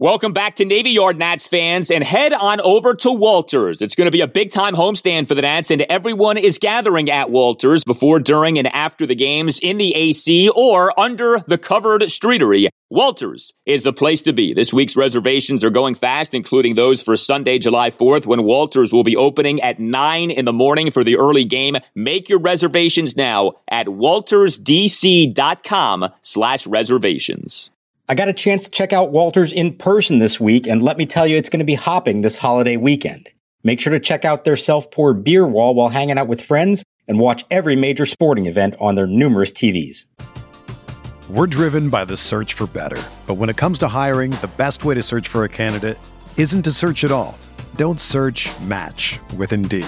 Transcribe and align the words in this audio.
Welcome 0.00 0.32
back 0.32 0.54
to 0.54 0.64
Navy 0.64 0.92
Yard 0.92 1.18
Nats 1.18 1.46
fans 1.46 1.90
and 1.90 2.02
head 2.02 2.32
on 2.32 2.58
over 2.62 2.94
to 2.94 3.12
Walters. 3.12 3.82
It's 3.82 3.94
going 3.94 4.06
to 4.06 4.10
be 4.10 4.22
a 4.22 4.26
big 4.26 4.50
time 4.50 4.74
homestand 4.74 5.28
for 5.28 5.34
the 5.34 5.42
Nats 5.42 5.70
and 5.70 5.82
everyone 5.82 6.38
is 6.38 6.58
gathering 6.58 7.10
at 7.10 7.28
Walters 7.28 7.84
before, 7.84 8.18
during, 8.18 8.56
and 8.56 8.66
after 8.68 9.06
the 9.06 9.14
games 9.14 9.58
in 9.58 9.76
the 9.76 9.94
AC 9.94 10.48
or 10.56 10.98
under 10.98 11.40
the 11.40 11.58
covered 11.58 12.00
streetery. 12.00 12.68
Walters 12.88 13.52
is 13.66 13.82
the 13.82 13.92
place 13.92 14.22
to 14.22 14.32
be. 14.32 14.54
This 14.54 14.72
week's 14.72 14.96
reservations 14.96 15.66
are 15.66 15.70
going 15.70 15.94
fast, 15.94 16.32
including 16.32 16.76
those 16.76 17.02
for 17.02 17.14
Sunday, 17.14 17.58
July 17.58 17.90
4th, 17.90 18.24
when 18.24 18.44
Walters 18.44 18.94
will 18.94 19.04
be 19.04 19.16
opening 19.16 19.60
at 19.60 19.78
9 19.78 20.30
in 20.30 20.46
the 20.46 20.52
morning 20.54 20.90
for 20.90 21.04
the 21.04 21.18
early 21.18 21.44
game. 21.44 21.76
Make 21.94 22.30
your 22.30 22.40
reservations 22.40 23.18
now 23.18 23.52
at 23.68 23.84
waltersdc.com 23.84 24.54
slash 26.22 26.66
reservations. 26.66 27.68
I 28.10 28.14
got 28.14 28.26
a 28.26 28.32
chance 28.32 28.64
to 28.64 28.70
check 28.70 28.92
out 28.92 29.12
Walters 29.12 29.52
in 29.52 29.72
person 29.72 30.18
this 30.18 30.40
week, 30.40 30.66
and 30.66 30.82
let 30.82 30.98
me 30.98 31.06
tell 31.06 31.28
you, 31.28 31.36
it's 31.36 31.48
going 31.48 31.60
to 31.60 31.64
be 31.64 31.76
hopping 31.76 32.22
this 32.22 32.38
holiday 32.38 32.76
weekend. 32.76 33.28
Make 33.62 33.78
sure 33.78 33.92
to 33.92 34.00
check 34.00 34.24
out 34.24 34.42
their 34.42 34.56
self-poured 34.56 35.22
beer 35.22 35.46
wall 35.46 35.74
while 35.74 35.90
hanging 35.90 36.18
out 36.18 36.26
with 36.26 36.42
friends 36.42 36.82
and 37.06 37.20
watch 37.20 37.44
every 37.52 37.76
major 37.76 38.04
sporting 38.06 38.46
event 38.46 38.74
on 38.80 38.96
their 38.96 39.06
numerous 39.06 39.52
TVs. 39.52 40.06
We're 41.28 41.46
driven 41.46 41.88
by 41.88 42.04
the 42.04 42.16
search 42.16 42.54
for 42.54 42.66
better. 42.66 43.00
But 43.28 43.34
when 43.34 43.48
it 43.48 43.56
comes 43.56 43.78
to 43.78 43.86
hiring, 43.86 44.32
the 44.32 44.50
best 44.56 44.84
way 44.84 44.96
to 44.96 45.04
search 45.04 45.28
for 45.28 45.44
a 45.44 45.48
candidate 45.48 45.96
isn't 46.36 46.62
to 46.62 46.72
search 46.72 47.04
at 47.04 47.12
all. 47.12 47.38
Don't 47.76 48.00
search 48.00 48.50
match 48.62 49.20
with 49.36 49.52
Indeed. 49.52 49.86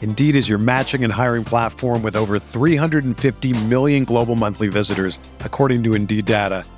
Indeed 0.00 0.36
is 0.36 0.48
your 0.48 0.58
matching 0.58 1.04
and 1.04 1.12
hiring 1.12 1.44
platform 1.44 2.02
with 2.02 2.16
over 2.16 2.38
350 2.38 3.52
million 3.66 4.04
global 4.04 4.36
monthly 4.36 4.68
visitors, 4.68 5.18
according 5.40 5.82
to 5.82 5.94
Indeed 5.94 6.24
data 6.24 6.64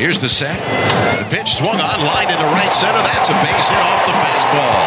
Here's 0.00 0.18
the 0.18 0.30
set. 0.32 0.56
The 1.20 1.28
pitch 1.28 1.60
swung 1.60 1.76
on, 1.76 2.00
line 2.00 2.32
into 2.32 2.44
right 2.56 2.72
center. 2.72 3.02
That's 3.04 3.28
a 3.28 3.36
base 3.44 3.68
hit 3.68 3.76
off 3.84 4.00
the 4.08 4.16
fastball. 4.16 4.80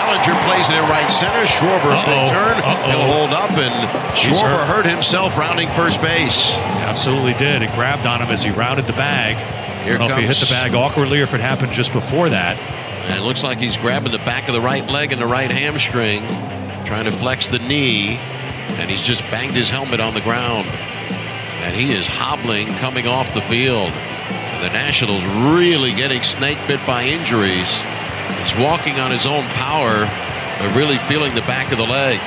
Bellinger 0.00 0.36
plays 0.48 0.68
it 0.72 0.74
in 0.80 0.84
right 0.88 1.10
center. 1.12 1.44
Schwarber 1.44 1.92
Uh-oh. 1.92 2.30
turn. 2.32 2.56
Uh-oh. 2.64 2.88
He'll 2.88 3.12
hold 3.12 3.32
up, 3.36 3.50
and 3.52 3.74
Schwarber 4.16 4.64
hurt. 4.64 4.84
hurt 4.84 4.86
himself 4.86 5.36
rounding 5.36 5.68
first 5.70 6.00
base. 6.00 6.50
Absolutely 6.88 7.34
did. 7.34 7.60
It 7.60 7.70
grabbed 7.74 8.06
on 8.06 8.22
him 8.22 8.28
as 8.28 8.42
he 8.42 8.50
rounded 8.50 8.86
the 8.86 8.94
bag. 8.94 9.36
Here 9.84 9.96
I 9.96 9.98
don't 9.98 10.08
know 10.08 10.14
if 10.14 10.20
he 10.20 10.26
hit 10.26 10.38
the 10.38 10.50
bag 10.50 10.74
awkwardly 10.74 11.20
or 11.20 11.24
if 11.24 11.34
it 11.34 11.40
happened 11.40 11.72
just 11.72 11.92
before 11.92 12.30
that. 12.30 12.58
And 12.58 13.20
it 13.20 13.26
looks 13.26 13.42
like 13.44 13.58
he's 13.58 13.76
grabbing 13.76 14.10
the 14.10 14.18
back 14.18 14.48
of 14.48 14.54
the 14.54 14.60
right 14.62 14.88
leg 14.88 15.12
and 15.12 15.20
the 15.20 15.26
right 15.26 15.50
hamstring, 15.50 16.22
trying 16.86 17.04
to 17.04 17.12
flex 17.12 17.50
the 17.50 17.58
knee, 17.58 18.16
and 18.16 18.90
he's 18.90 19.02
just 19.02 19.20
banged 19.30 19.52
his 19.52 19.68
helmet 19.68 20.00
on 20.00 20.14
the 20.14 20.22
ground. 20.22 20.66
And 20.66 21.76
he 21.76 21.92
is 21.92 22.06
hobbling 22.06 22.68
coming 22.76 23.06
off 23.06 23.32
the 23.34 23.42
field. 23.42 23.92
The 24.60 24.72
Nationals 24.72 25.24
really 25.54 25.92
getting 25.92 26.22
snake 26.22 26.58
bit 26.66 26.80
by 26.86 27.04
injuries. 27.04 27.70
He's 28.40 28.56
walking 28.56 28.98
on 28.98 29.10
his 29.10 29.26
own 29.26 29.44
power, 29.52 30.08
but 30.58 30.74
really 30.74 30.98
feeling 30.98 31.34
the 31.34 31.42
back 31.42 31.72
of 31.72 31.78
the 31.78 31.84
leg. 31.84 32.18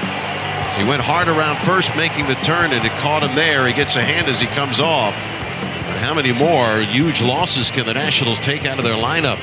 So 0.74 0.82
he 0.82 0.88
went 0.88 1.02
hard 1.02 1.28
around 1.28 1.58
first, 1.66 1.96
making 1.96 2.28
the 2.28 2.36
turn, 2.46 2.72
and 2.72 2.86
it 2.86 2.92
caught 3.02 3.24
him 3.24 3.36
there. 3.36 3.66
He 3.66 3.74
gets 3.74 3.96
a 3.96 4.04
hand 4.04 4.28
as 4.28 4.40
he 4.40 4.46
comes 4.48 4.80
off. 4.80 5.16
But 5.90 5.98
how 5.98 6.14
many 6.14 6.32
more 6.32 6.80
huge 6.86 7.20
losses 7.20 7.72
can 7.72 7.88
the 7.88 7.96
Nationals 7.96 8.40
take 8.40 8.64
out 8.64 8.78
of 8.78 8.86
their 8.86 8.94
lineup? 8.94 9.42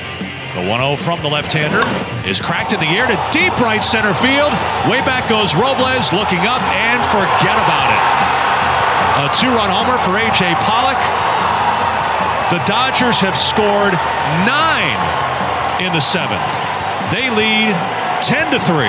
The 0.55 0.65
1 0.65 0.79
0 0.79 0.95
from 0.95 1.21
the 1.21 1.29
left 1.29 1.51
hander 1.51 1.83
is 2.23 2.39
cracked 2.39 2.71
in 2.71 2.79
the 2.79 2.87
air 2.87 3.05
to 3.05 3.19
deep 3.35 3.53
right 3.59 3.83
center 3.83 4.15
field. 4.15 4.49
Way 4.87 5.03
back 5.03 5.27
goes 5.29 5.53
Robles, 5.53 6.15
looking 6.15 6.47
up, 6.47 6.63
and 6.71 7.03
forget 7.11 7.59
about 7.59 7.91
it. 7.91 8.01
A 9.21 9.27
two 9.35 9.51
run 9.51 9.69
homer 9.69 9.99
for 9.99 10.15
A.J. 10.15 10.55
Pollock. 10.63 11.26
The 12.49 12.63
Dodgers 12.63 13.19
have 13.19 13.35
scored 13.35 13.91
nine 14.47 15.85
in 15.85 15.91
the 15.91 15.99
seventh. 15.99 16.41
They 17.11 17.29
lead 17.29 17.75
10 18.23 18.53
to 18.53 18.59
3. 18.61 18.85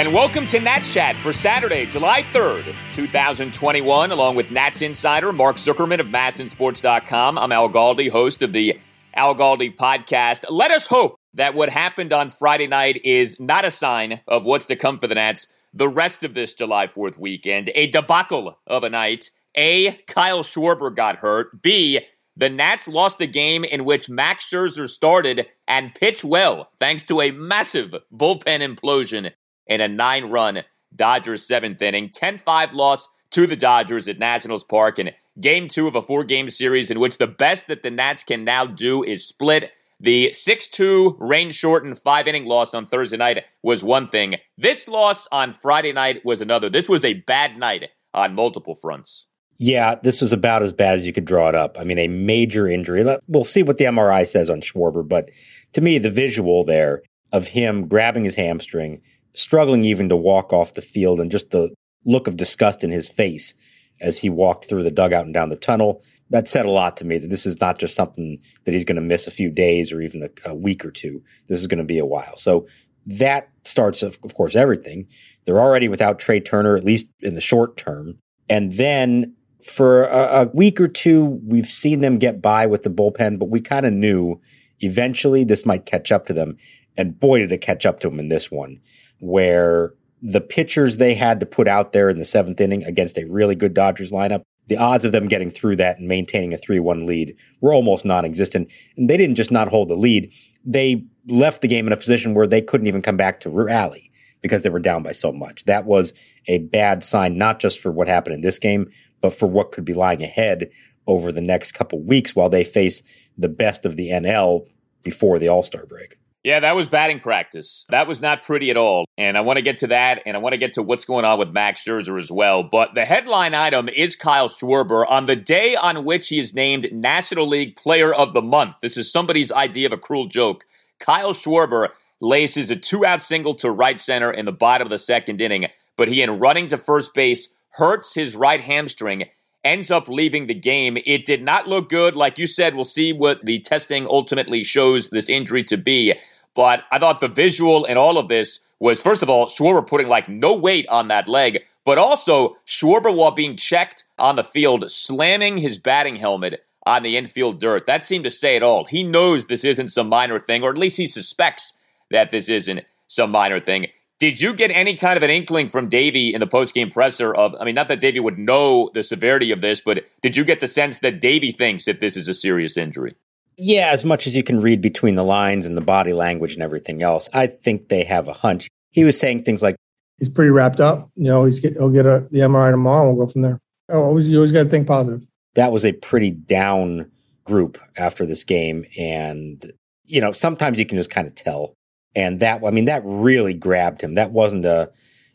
And 0.00 0.14
welcome 0.14 0.46
to 0.46 0.60
Nats 0.60 0.94
Chat 0.94 1.16
for 1.16 1.32
Saturday, 1.32 1.84
July 1.84 2.22
3rd, 2.22 2.76
2021, 2.92 4.12
along 4.12 4.36
with 4.36 4.52
Nats 4.52 4.82
insider 4.82 5.32
Mark 5.32 5.56
Zuckerman 5.56 5.98
of 5.98 6.06
MASNsports.com. 6.06 7.38
I'm 7.38 7.50
Al 7.50 7.68
Galdi, 7.68 8.08
host 8.08 8.40
of 8.42 8.52
the 8.52 8.78
Al 9.14 9.34
Galdi 9.34 9.74
podcast. 9.74 10.44
Let 10.48 10.70
us 10.70 10.86
hope 10.86 11.16
that 11.34 11.54
what 11.54 11.70
happened 11.70 12.12
on 12.12 12.30
Friday 12.30 12.68
night 12.68 13.00
is 13.04 13.40
not 13.40 13.64
a 13.64 13.70
sign 13.72 14.20
of 14.28 14.44
what's 14.44 14.66
to 14.66 14.76
come 14.76 15.00
for 15.00 15.08
the 15.08 15.16
Nats 15.16 15.48
the 15.74 15.88
rest 15.88 16.22
of 16.22 16.34
this 16.34 16.54
July 16.54 16.86
4th 16.86 17.18
weekend. 17.18 17.70
A 17.74 17.88
debacle 17.88 18.58
of 18.66 18.84
a 18.84 18.90
night. 18.90 19.30
A, 19.56 19.92
Kyle 20.06 20.42
Schwarber 20.42 20.94
got 20.94 21.16
hurt. 21.16 21.62
B, 21.62 22.00
the 22.36 22.48
Nats 22.48 22.88
lost 22.88 23.20
a 23.20 23.26
game 23.26 23.64
in 23.64 23.84
which 23.84 24.08
Max 24.08 24.48
Scherzer 24.48 24.88
started 24.88 25.46
and 25.68 25.94
pitched 25.94 26.24
well, 26.24 26.70
thanks 26.78 27.04
to 27.04 27.20
a 27.20 27.30
massive 27.30 27.94
bullpen 28.14 28.60
implosion 28.60 29.32
in 29.66 29.80
a 29.80 29.88
nine 29.88 30.26
run 30.26 30.62
Dodgers 30.94 31.46
seventh 31.46 31.80
inning. 31.82 32.10
10 32.10 32.38
5 32.38 32.74
loss 32.74 33.08
to 33.30 33.46
the 33.46 33.56
Dodgers 33.56 34.08
at 34.08 34.18
Nationals 34.18 34.64
Park 34.64 34.98
in 34.98 35.10
game 35.40 35.68
two 35.68 35.86
of 35.86 35.94
a 35.94 36.02
four 36.02 36.24
game 36.24 36.50
series 36.50 36.90
in 36.90 37.00
which 37.00 37.18
the 37.18 37.26
best 37.26 37.68
that 37.68 37.82
the 37.82 37.90
Nats 37.90 38.24
can 38.24 38.44
now 38.44 38.66
do 38.66 39.02
is 39.02 39.26
split. 39.26 39.72
The 40.00 40.32
6 40.32 40.68
2 40.68 41.16
rain 41.20 41.50
shortened 41.50 41.98
five 42.00 42.26
inning 42.26 42.44
loss 42.44 42.74
on 42.74 42.86
Thursday 42.86 43.16
night 43.16 43.44
was 43.62 43.84
one 43.84 44.08
thing. 44.08 44.36
This 44.58 44.88
loss 44.88 45.28
on 45.30 45.52
Friday 45.52 45.92
night 45.92 46.24
was 46.24 46.40
another. 46.40 46.68
This 46.68 46.88
was 46.88 47.04
a 47.04 47.14
bad 47.14 47.56
night 47.56 47.90
on 48.12 48.34
multiple 48.34 48.74
fronts. 48.74 49.26
Yeah, 49.58 49.96
this 50.02 50.20
was 50.20 50.32
about 50.32 50.62
as 50.62 50.72
bad 50.72 50.98
as 50.98 51.06
you 51.06 51.12
could 51.12 51.24
draw 51.24 51.48
it 51.48 51.54
up. 51.54 51.76
I 51.78 51.84
mean, 51.84 51.98
a 51.98 52.08
major 52.08 52.66
injury. 52.66 53.04
We'll 53.28 53.44
see 53.44 53.62
what 53.62 53.78
the 53.78 53.84
MRI 53.84 54.26
says 54.26 54.48
on 54.48 54.60
Schwarber, 54.60 55.06
but 55.06 55.28
to 55.74 55.80
me, 55.80 55.98
the 55.98 56.10
visual 56.10 56.64
there 56.64 57.02
of 57.32 57.48
him 57.48 57.86
grabbing 57.88 58.24
his 58.24 58.34
hamstring, 58.34 59.02
struggling 59.34 59.84
even 59.84 60.08
to 60.08 60.16
walk 60.16 60.52
off 60.52 60.74
the 60.74 60.82
field, 60.82 61.20
and 61.20 61.30
just 61.30 61.50
the 61.50 61.74
look 62.04 62.26
of 62.26 62.36
disgust 62.36 62.82
in 62.82 62.90
his 62.90 63.08
face 63.08 63.54
as 64.00 64.18
he 64.18 64.28
walked 64.28 64.68
through 64.68 64.82
the 64.82 64.90
dugout 64.90 65.24
and 65.24 65.34
down 65.34 65.48
the 65.48 65.56
tunnel, 65.56 66.02
that 66.30 66.48
said 66.48 66.66
a 66.66 66.70
lot 66.70 66.96
to 66.96 67.04
me 67.04 67.18
that 67.18 67.28
this 67.28 67.46
is 67.46 67.60
not 67.60 67.78
just 67.78 67.94
something 67.94 68.38
that 68.64 68.72
he's 68.72 68.84
going 68.84 68.96
to 68.96 69.02
miss 69.02 69.26
a 69.26 69.30
few 69.30 69.50
days 69.50 69.92
or 69.92 70.00
even 70.00 70.22
a, 70.22 70.50
a 70.50 70.54
week 70.54 70.84
or 70.84 70.90
two. 70.90 71.22
This 71.48 71.60
is 71.60 71.66
going 71.66 71.78
to 71.78 71.84
be 71.84 71.98
a 71.98 72.06
while. 72.06 72.36
So 72.36 72.66
that 73.06 73.50
starts, 73.64 74.02
of, 74.02 74.18
of 74.24 74.34
course, 74.34 74.56
everything. 74.56 75.08
They're 75.44 75.60
already 75.60 75.88
without 75.88 76.18
Trey 76.18 76.40
Turner, 76.40 76.76
at 76.76 76.84
least 76.84 77.06
in 77.20 77.34
the 77.34 77.40
short 77.40 77.76
term. 77.76 78.18
And 78.48 78.72
then 78.72 79.34
for 79.64 80.04
a, 80.04 80.42
a 80.42 80.48
week 80.52 80.80
or 80.80 80.88
two, 80.88 81.40
we've 81.44 81.66
seen 81.66 82.00
them 82.00 82.18
get 82.18 82.42
by 82.42 82.66
with 82.66 82.82
the 82.82 82.90
bullpen, 82.90 83.38
but 83.38 83.48
we 83.48 83.60
kind 83.60 83.86
of 83.86 83.92
knew 83.92 84.40
eventually 84.80 85.44
this 85.44 85.64
might 85.64 85.86
catch 85.86 86.10
up 86.10 86.26
to 86.26 86.32
them. 86.32 86.56
And 86.96 87.18
boy, 87.18 87.40
did 87.40 87.52
it 87.52 87.60
catch 87.60 87.86
up 87.86 88.00
to 88.00 88.10
them 88.10 88.18
in 88.18 88.28
this 88.28 88.50
one, 88.50 88.80
where 89.20 89.94
the 90.20 90.40
pitchers 90.40 90.98
they 90.98 91.14
had 91.14 91.40
to 91.40 91.46
put 91.46 91.66
out 91.66 91.92
there 91.92 92.08
in 92.08 92.16
the 92.16 92.24
seventh 92.24 92.60
inning 92.60 92.84
against 92.84 93.18
a 93.18 93.24
really 93.24 93.54
good 93.54 93.74
Dodgers 93.74 94.12
lineup, 94.12 94.42
the 94.68 94.76
odds 94.76 95.04
of 95.04 95.12
them 95.12 95.26
getting 95.26 95.50
through 95.50 95.76
that 95.76 95.98
and 95.98 96.06
maintaining 96.06 96.54
a 96.54 96.58
3 96.58 96.78
1 96.78 97.06
lead 97.06 97.36
were 97.60 97.72
almost 97.72 98.04
non 98.04 98.24
existent. 98.24 98.70
And 98.96 99.08
they 99.08 99.16
didn't 99.16 99.36
just 99.36 99.50
not 99.50 99.68
hold 99.68 99.88
the 99.88 99.96
lead, 99.96 100.30
they 100.64 101.04
left 101.26 101.62
the 101.62 101.68
game 101.68 101.86
in 101.86 101.92
a 101.92 101.96
position 101.96 102.34
where 102.34 102.46
they 102.46 102.60
couldn't 102.60 102.86
even 102.86 103.02
come 103.02 103.16
back 103.16 103.40
to 103.40 103.50
rally 103.50 104.10
because 104.40 104.62
they 104.62 104.70
were 104.70 104.80
down 104.80 105.02
by 105.02 105.12
so 105.12 105.32
much. 105.32 105.64
That 105.64 105.86
was 105.86 106.12
a 106.48 106.58
bad 106.58 107.02
sign, 107.02 107.38
not 107.38 107.60
just 107.60 107.78
for 107.78 107.92
what 107.92 108.08
happened 108.08 108.34
in 108.34 108.40
this 108.40 108.58
game, 108.58 108.90
but 109.22 109.32
for 109.32 109.46
what 109.46 109.72
could 109.72 109.86
be 109.86 109.94
lying 109.94 110.22
ahead 110.22 110.70
over 111.06 111.32
the 111.32 111.40
next 111.40 111.72
couple 111.72 112.02
weeks 112.02 112.36
while 112.36 112.50
they 112.50 112.64
face 112.64 113.02
the 113.38 113.48
best 113.48 113.86
of 113.86 113.96
the 113.96 114.10
NL 114.10 114.66
before 115.02 115.38
the 115.38 115.48
All 115.48 115.62
Star 115.62 115.86
break. 115.86 116.18
Yeah, 116.44 116.58
that 116.58 116.74
was 116.74 116.88
batting 116.88 117.20
practice. 117.20 117.86
That 117.90 118.08
was 118.08 118.20
not 118.20 118.42
pretty 118.42 118.70
at 118.70 118.76
all. 118.76 119.04
And 119.16 119.38
I 119.38 119.42
want 119.42 119.58
to 119.58 119.62
get 119.62 119.78
to 119.78 119.86
that, 119.88 120.22
and 120.26 120.36
I 120.36 120.40
want 120.40 120.54
to 120.54 120.58
get 120.58 120.72
to 120.72 120.82
what's 120.82 121.04
going 121.04 121.24
on 121.24 121.38
with 121.38 121.50
Max 121.50 121.84
Scherzer 121.84 122.20
as 122.20 122.32
well. 122.32 122.64
But 122.64 122.96
the 122.96 123.04
headline 123.04 123.54
item 123.54 123.88
is 123.88 124.16
Kyle 124.16 124.48
Schwarber 124.48 125.08
on 125.08 125.26
the 125.26 125.36
day 125.36 125.76
on 125.76 126.04
which 126.04 126.28
he 126.28 126.40
is 126.40 126.52
named 126.52 126.88
National 126.92 127.46
League 127.46 127.76
Player 127.76 128.12
of 128.12 128.34
the 128.34 128.42
Month. 128.42 128.74
This 128.82 128.96
is 128.96 129.10
somebody's 129.10 129.52
idea 129.52 129.86
of 129.86 129.92
a 129.92 129.96
cruel 129.96 130.26
joke. 130.26 130.64
Kyle 130.98 131.32
Schwarber 131.32 131.90
laces 132.20 132.70
a 132.70 132.76
two 132.76 133.06
out 133.06 133.22
single 133.22 133.54
to 133.56 133.70
right 133.70 134.00
center 134.00 134.30
in 134.30 134.44
the 134.44 134.52
bottom 134.52 134.86
of 134.86 134.90
the 134.90 134.98
second 134.98 135.40
inning, 135.40 135.66
but 135.96 136.08
he, 136.08 136.22
in 136.22 136.40
running 136.40 136.66
to 136.68 136.78
first 136.78 137.14
base, 137.14 137.54
hurts 137.72 138.14
his 138.14 138.36
right 138.36 138.60
hamstring 138.60 139.24
ends 139.64 139.90
up 139.90 140.08
leaving 140.08 140.46
the 140.46 140.54
game. 140.54 140.98
It 141.06 141.24
did 141.24 141.42
not 141.42 141.68
look 141.68 141.88
good. 141.88 142.16
Like 142.16 142.38
you 142.38 142.46
said, 142.46 142.74
we'll 142.74 142.84
see 142.84 143.12
what 143.12 143.44
the 143.44 143.60
testing 143.60 144.06
ultimately 144.08 144.64
shows 144.64 145.10
this 145.10 145.28
injury 145.28 145.62
to 145.64 145.76
be. 145.76 146.14
But 146.54 146.84
I 146.90 146.98
thought 146.98 147.20
the 147.20 147.28
visual 147.28 147.84
in 147.84 147.96
all 147.96 148.18
of 148.18 148.28
this 148.28 148.60
was, 148.78 149.02
first 149.02 149.22
of 149.22 149.30
all, 149.30 149.46
Schwarber 149.46 149.86
putting 149.86 150.08
like 150.08 150.28
no 150.28 150.54
weight 150.54 150.86
on 150.88 151.08
that 151.08 151.28
leg, 151.28 151.60
but 151.84 151.98
also 151.98 152.56
Schwarber, 152.66 153.14
while 153.14 153.30
being 153.30 153.56
checked 153.56 154.04
on 154.18 154.36
the 154.36 154.44
field, 154.44 154.90
slamming 154.90 155.58
his 155.58 155.78
batting 155.78 156.16
helmet 156.16 156.64
on 156.84 157.02
the 157.02 157.16
infield 157.16 157.60
dirt. 157.60 157.86
That 157.86 158.04
seemed 158.04 158.24
to 158.24 158.30
say 158.30 158.56
it 158.56 158.62
all. 158.62 158.84
He 158.84 159.02
knows 159.02 159.46
this 159.46 159.64
isn't 159.64 159.88
some 159.88 160.08
minor 160.08 160.40
thing, 160.40 160.62
or 160.62 160.70
at 160.70 160.78
least 160.78 160.96
he 160.96 161.06
suspects 161.06 161.74
that 162.10 162.30
this 162.30 162.48
isn't 162.48 162.80
some 163.06 163.30
minor 163.30 163.60
thing. 163.60 163.86
Did 164.18 164.40
you 164.40 164.54
get 164.54 164.70
any 164.70 164.96
kind 164.96 165.16
of 165.16 165.22
an 165.22 165.30
inkling 165.30 165.68
from 165.68 165.88
Davey 165.88 166.32
in 166.32 166.40
the 166.40 166.46
postgame 166.46 166.92
presser 166.92 167.34
of, 167.34 167.54
I 167.58 167.64
mean, 167.64 167.74
not 167.74 167.88
that 167.88 168.00
Davey 168.00 168.20
would 168.20 168.38
know 168.38 168.90
the 168.94 169.02
severity 169.02 169.50
of 169.50 169.60
this, 169.60 169.80
but 169.80 170.04
did 170.22 170.36
you 170.36 170.44
get 170.44 170.60
the 170.60 170.68
sense 170.68 171.00
that 171.00 171.20
Davey 171.20 171.50
thinks 171.50 171.86
that 171.86 172.00
this 172.00 172.16
is 172.16 172.28
a 172.28 172.34
serious 172.34 172.76
injury? 172.76 173.16
Yeah, 173.56 173.90
as 173.92 174.04
much 174.04 174.26
as 174.26 174.34
you 174.34 174.42
can 174.42 174.60
read 174.60 174.80
between 174.80 175.14
the 175.14 175.24
lines 175.24 175.66
and 175.66 175.76
the 175.76 175.82
body 175.82 176.12
language 176.12 176.54
and 176.54 176.62
everything 176.62 177.02
else, 177.02 177.28
I 177.34 177.46
think 177.46 177.88
they 177.88 178.04
have 178.04 178.28
a 178.28 178.32
hunch. 178.32 178.68
He 178.90 179.04
was 179.04 179.18
saying 179.18 179.44
things 179.44 179.62
like, 179.62 179.76
"He's 180.18 180.28
pretty 180.28 180.50
wrapped 180.50 180.80
up. 180.80 181.10
You 181.16 181.24
know, 181.24 181.44
he's 181.44 181.60
get, 181.60 181.74
he'll 181.74 181.90
get 181.90 182.06
a, 182.06 182.26
the 182.30 182.40
MRI 182.40 182.70
tomorrow. 182.70 183.08
and 183.08 183.16
We'll 183.16 183.26
go 183.26 183.32
from 183.32 183.42
there." 183.42 183.60
Oh, 183.90 184.02
always 184.02 184.26
you 184.26 184.36
always 184.36 184.52
got 184.52 184.64
to 184.64 184.68
think 184.70 184.86
positive. 184.86 185.26
That 185.54 185.70
was 185.70 185.84
a 185.84 185.92
pretty 185.92 186.30
down 186.30 187.10
group 187.44 187.78
after 187.98 188.24
this 188.24 188.42
game, 188.42 188.84
and 188.98 189.70
you 190.04 190.20
know 190.20 190.32
sometimes 190.32 190.78
you 190.78 190.86
can 190.86 190.96
just 190.96 191.10
kind 191.10 191.26
of 191.26 191.34
tell. 191.34 191.74
And 192.14 192.40
that, 192.40 192.62
I 192.64 192.70
mean, 192.70 192.84
that 192.86 193.02
really 193.04 193.54
grabbed 193.54 194.02
him. 194.02 194.14
That 194.14 194.32
wasn't 194.32 194.64
a 194.64 194.90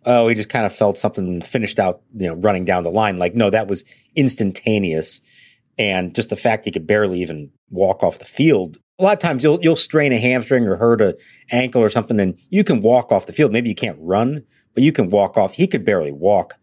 oh, 0.08 0.28
he 0.28 0.36
just 0.36 0.50
kind 0.50 0.66
of 0.66 0.74
felt 0.74 0.98
something 0.98 1.42
finished 1.42 1.80
out, 1.80 2.02
you 2.16 2.28
know, 2.28 2.36
running 2.36 2.66
down 2.66 2.84
the 2.84 2.92
line. 2.92 3.20
Like, 3.20 3.36
no, 3.36 3.50
that 3.50 3.68
was 3.68 3.84
instantaneous. 4.16 5.20
And 5.78 6.16
just 6.16 6.30
the 6.30 6.36
fact 6.36 6.66
he 6.66 6.72
could 6.72 6.88
barely 6.88 7.22
even 7.22 7.52
walk 7.70 8.02
off 8.02 8.20
the 8.20 8.26
field. 8.26 8.78
A 8.98 9.04
lot 9.04 9.14
of 9.14 9.20
times 9.20 9.44
you'll 9.44 9.60
you'll 9.62 9.76
strain 9.76 10.12
a 10.12 10.18
hamstring 10.18 10.66
or 10.66 10.78
hurt 10.78 11.02
a 11.02 11.16
ankle 11.52 11.84
or 11.84 11.90
something, 11.90 12.20
and 12.20 12.40
you 12.50 12.64
can 12.64 12.82
walk 12.82 13.12
off 13.12 13.28
the 13.28 13.34
field. 13.34 13.52
Maybe 13.52 13.70
you 13.70 13.76
can't 13.76 14.00
run, 14.02 14.44
but 14.74 14.84
you 14.84 14.92
can 14.92 15.12
walk 15.12 15.38
off. 15.38 15.54
He 15.54 15.68
could 15.68 15.86
barely 15.86 16.12
walk 16.12 16.56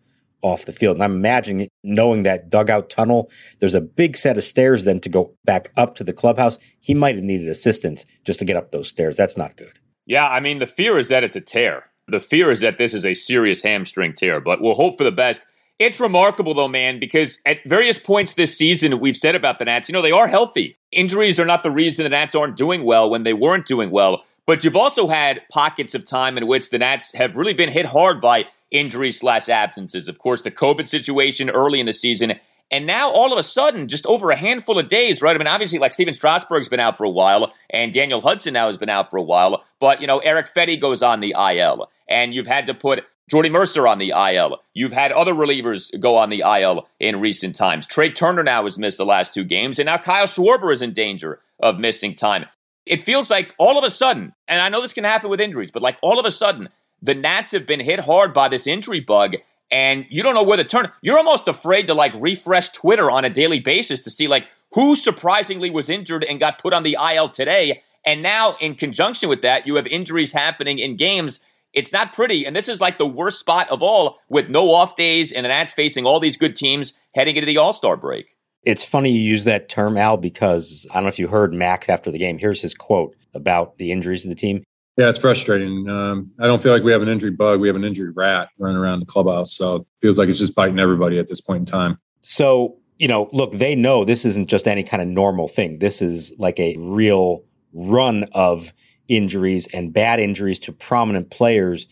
off 0.42 0.66
the 0.66 0.72
field. 0.72 0.96
And 0.96 1.04
I'm 1.04 1.14
imagining 1.14 1.68
knowing 1.84 2.24
that 2.24 2.50
dugout 2.50 2.90
tunnel, 2.90 3.30
there's 3.60 3.74
a 3.74 3.80
big 3.80 4.16
set 4.16 4.36
of 4.36 4.44
stairs 4.44 4.84
then 4.84 5.00
to 5.00 5.08
go 5.08 5.34
back 5.44 5.70
up 5.76 5.94
to 5.96 6.04
the 6.04 6.12
clubhouse. 6.12 6.58
He 6.80 6.92
might 6.92 7.14
have 7.14 7.24
needed 7.24 7.48
assistance 7.48 8.04
just 8.24 8.40
to 8.40 8.44
get 8.44 8.56
up 8.56 8.72
those 8.72 8.88
stairs. 8.88 9.16
That's 9.16 9.36
not 9.36 9.56
good. 9.56 9.78
Yeah, 10.06 10.28
I 10.28 10.40
mean, 10.40 10.58
the 10.58 10.66
fear 10.66 10.98
is 10.98 11.08
that 11.08 11.24
it's 11.24 11.36
a 11.36 11.40
tear. 11.40 11.86
The 12.08 12.20
fear 12.20 12.50
is 12.50 12.60
that 12.60 12.76
this 12.76 12.92
is 12.92 13.04
a 13.04 13.14
serious 13.14 13.62
hamstring 13.62 14.14
tear, 14.14 14.40
but 14.40 14.60
we'll 14.60 14.74
hope 14.74 14.98
for 14.98 15.04
the 15.04 15.12
best. 15.12 15.42
It's 15.78 15.98
remarkable, 15.98 16.54
though, 16.54 16.68
man, 16.68 17.00
because 17.00 17.38
at 17.44 17.58
various 17.66 17.98
points 17.98 18.34
this 18.34 18.56
season, 18.56 19.00
we've 19.00 19.16
said 19.16 19.34
about 19.34 19.58
the 19.58 19.64
Nats, 19.64 19.88
you 19.88 19.92
know, 19.92 20.02
they 20.02 20.12
are 20.12 20.28
healthy. 20.28 20.76
Injuries 20.92 21.40
are 21.40 21.46
not 21.46 21.62
the 21.62 21.70
reason 21.70 22.04
the 22.04 22.10
Nats 22.10 22.34
aren't 22.34 22.56
doing 22.56 22.84
well 22.84 23.10
when 23.10 23.24
they 23.24 23.32
weren't 23.32 23.66
doing 23.66 23.90
well. 23.90 24.22
But 24.46 24.62
you've 24.62 24.76
also 24.76 25.08
had 25.08 25.42
pockets 25.50 25.94
of 25.94 26.06
time 26.06 26.36
in 26.36 26.46
which 26.46 26.70
the 26.70 26.78
Nats 26.78 27.12
have 27.14 27.36
really 27.36 27.54
been 27.54 27.72
hit 27.72 27.86
hard 27.86 28.20
by 28.20 28.44
injuries 28.70 29.18
slash 29.18 29.48
absences. 29.48 30.06
Of 30.06 30.18
course, 30.18 30.42
the 30.42 30.50
COVID 30.50 30.86
situation 30.86 31.48
early 31.50 31.80
in 31.80 31.86
the 31.86 31.92
season. 31.92 32.34
And 32.70 32.86
now 32.86 33.10
all 33.10 33.32
of 33.32 33.38
a 33.38 33.42
sudden, 33.42 33.88
just 33.88 34.06
over 34.06 34.30
a 34.30 34.36
handful 34.36 34.78
of 34.78 34.88
days, 34.88 35.22
right? 35.22 35.34
I 35.34 35.38
mean, 35.38 35.46
obviously, 35.46 35.78
like 35.78 35.92
Stephen 35.92 36.14
Strasburg's 36.14 36.68
been 36.68 36.80
out 36.80 36.96
for 36.96 37.04
a 37.04 37.10
while, 37.10 37.52
and 37.70 37.92
Daniel 37.92 38.20
Hudson 38.20 38.54
now 38.54 38.66
has 38.66 38.78
been 38.78 38.90
out 38.90 39.10
for 39.10 39.16
a 39.16 39.22
while. 39.22 39.64
But, 39.80 40.00
you 40.00 40.06
know, 40.06 40.18
Erick 40.18 40.52
Fedde 40.52 40.80
goes 40.80 41.02
on 41.02 41.20
the 41.20 41.34
IL. 41.38 41.90
And 42.08 42.34
you've 42.34 42.46
had 42.46 42.66
to 42.66 42.74
put 42.74 43.04
Jordy 43.30 43.48
Mercer 43.48 43.86
on 43.88 43.98
the 43.98 44.10
IL. 44.10 44.58
You've 44.74 44.92
had 44.92 45.12
other 45.12 45.34
relievers 45.34 45.98
go 45.98 46.16
on 46.16 46.30
the 46.30 46.40
IL 46.40 46.86
in 47.00 47.20
recent 47.20 47.56
times. 47.56 47.86
Trey 47.86 48.10
Turner 48.10 48.42
now 48.42 48.64
has 48.64 48.78
missed 48.78 48.98
the 48.98 49.06
last 49.06 49.32
two 49.32 49.44
games, 49.44 49.78
and 49.78 49.86
now 49.86 49.96
Kyle 49.96 50.26
Schwarber 50.26 50.72
is 50.72 50.82
in 50.82 50.92
danger 50.92 51.40
of 51.60 51.78
missing 51.78 52.14
time. 52.14 52.46
It 52.84 53.02
feels 53.02 53.30
like 53.30 53.54
all 53.56 53.78
of 53.78 53.84
a 53.84 53.90
sudden, 53.90 54.34
and 54.46 54.60
I 54.60 54.68
know 54.68 54.82
this 54.82 54.92
can 54.92 55.04
happen 55.04 55.30
with 55.30 55.40
injuries, 55.40 55.70
but 55.70 55.82
like 55.82 55.96
all 56.02 56.18
of 56.18 56.26
a 56.26 56.30
sudden, 56.30 56.68
the 57.00 57.14
Nats 57.14 57.52
have 57.52 57.66
been 57.66 57.80
hit 57.80 58.00
hard 58.00 58.34
by 58.34 58.48
this 58.48 58.66
injury 58.66 59.00
bug, 59.00 59.36
and 59.70 60.06
you 60.08 60.22
don't 60.22 60.34
know 60.34 60.42
where 60.42 60.56
to 60.56 60.64
turn. 60.64 60.90
You're 61.02 61.18
almost 61.18 61.48
afraid 61.48 61.86
to 61.88 61.94
like 61.94 62.12
refresh 62.16 62.68
Twitter 62.70 63.10
on 63.10 63.24
a 63.24 63.30
daily 63.30 63.60
basis 63.60 64.00
to 64.02 64.10
see 64.10 64.28
like 64.28 64.46
who 64.72 64.96
surprisingly 64.96 65.70
was 65.70 65.88
injured 65.88 66.24
and 66.24 66.40
got 66.40 66.58
put 66.58 66.74
on 66.74 66.82
the 66.82 66.96
IL 67.12 67.28
today. 67.28 67.82
And 68.06 68.22
now, 68.22 68.56
in 68.60 68.74
conjunction 68.74 69.30
with 69.30 69.40
that, 69.42 69.66
you 69.66 69.76
have 69.76 69.86
injuries 69.86 70.32
happening 70.32 70.78
in 70.78 70.96
games 70.96 71.40
it's 71.74 71.92
not 71.92 72.12
pretty. 72.12 72.46
And 72.46 72.54
this 72.54 72.68
is 72.68 72.80
like 72.80 72.98
the 72.98 73.06
worst 73.06 73.40
spot 73.40 73.68
of 73.68 73.82
all 73.82 74.18
with 74.28 74.48
no 74.48 74.70
off 74.70 74.96
days 74.96 75.32
and 75.32 75.44
the 75.44 75.48
Nats 75.48 75.74
facing 75.74 76.06
all 76.06 76.20
these 76.20 76.36
good 76.36 76.56
teams 76.56 76.94
heading 77.14 77.36
into 77.36 77.46
the 77.46 77.58
All 77.58 77.72
Star 77.72 77.96
break. 77.96 78.36
It's 78.62 78.84
funny 78.84 79.10
you 79.10 79.20
use 79.20 79.44
that 79.44 79.68
term, 79.68 79.98
Al, 79.98 80.16
because 80.16 80.86
I 80.90 80.94
don't 80.94 81.02
know 81.02 81.08
if 81.08 81.18
you 81.18 81.28
heard 81.28 81.52
Max 81.52 81.88
after 81.88 82.10
the 82.10 82.18
game. 82.18 82.38
Here's 82.38 82.62
his 82.62 82.72
quote 82.72 83.14
about 83.34 83.76
the 83.76 83.92
injuries 83.92 84.24
of 84.24 84.30
the 84.30 84.36
team. 84.36 84.64
Yeah, 84.96 85.08
it's 85.08 85.18
frustrating. 85.18 85.88
Um, 85.88 86.30
I 86.38 86.46
don't 86.46 86.62
feel 86.62 86.72
like 86.72 86.84
we 86.84 86.92
have 86.92 87.02
an 87.02 87.08
injury 87.08 87.32
bug. 87.32 87.60
We 87.60 87.66
have 87.66 87.76
an 87.76 87.84
injury 87.84 88.10
rat 88.10 88.50
running 88.58 88.76
around 88.76 89.00
the 89.00 89.06
clubhouse. 89.06 89.56
So 89.56 89.76
it 89.76 89.86
feels 90.00 90.18
like 90.18 90.28
it's 90.28 90.38
just 90.38 90.54
biting 90.54 90.78
everybody 90.78 91.18
at 91.18 91.26
this 91.26 91.40
point 91.40 91.60
in 91.60 91.66
time. 91.66 91.98
So, 92.20 92.76
you 92.98 93.08
know, 93.08 93.28
look, 93.32 93.52
they 93.54 93.74
know 93.74 94.04
this 94.04 94.24
isn't 94.24 94.48
just 94.48 94.68
any 94.68 94.84
kind 94.84 95.02
of 95.02 95.08
normal 95.08 95.48
thing. 95.48 95.80
This 95.80 96.00
is 96.00 96.32
like 96.38 96.60
a 96.60 96.76
real 96.78 97.42
run 97.72 98.24
of 98.32 98.72
injuries 99.08 99.66
and 99.74 99.92
bad 99.92 100.20
injuries 100.20 100.60
to 100.60 100.72
prominent 100.72 101.30
players. 101.30 101.88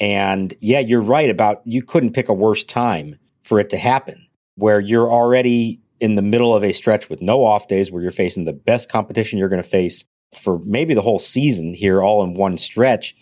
And 0.00 0.54
yeah, 0.60 0.80
you're 0.80 1.02
right 1.02 1.28
about 1.28 1.60
you 1.64 1.82
couldn't 1.82 2.14
pick 2.14 2.30
a 2.30 2.34
worse 2.34 2.64
time 2.64 3.18
for 3.42 3.60
it 3.60 3.68
to 3.70 3.76
happen 3.76 4.26
where 4.54 4.80
you're 4.80 5.10
already 5.10 5.80
in 6.00 6.14
the 6.14 6.22
middle 6.22 6.54
of 6.54 6.64
a 6.64 6.72
stretch 6.72 7.10
with 7.10 7.20
no 7.20 7.44
off 7.44 7.68
days 7.68 7.90
where 7.90 8.02
you're 8.02 8.10
facing 8.10 8.44
the 8.44 8.52
best 8.52 8.90
competition 8.90 9.38
you're 9.38 9.48
going 9.48 9.62
to 9.62 9.68
face 9.68 10.04
for 10.34 10.58
maybe 10.60 10.94
the 10.94 11.02
whole 11.02 11.18
season 11.18 11.74
here 11.74 12.02
all 12.02 12.22
in 12.22 12.34
one 12.34 12.58
stretch. 12.58 13.14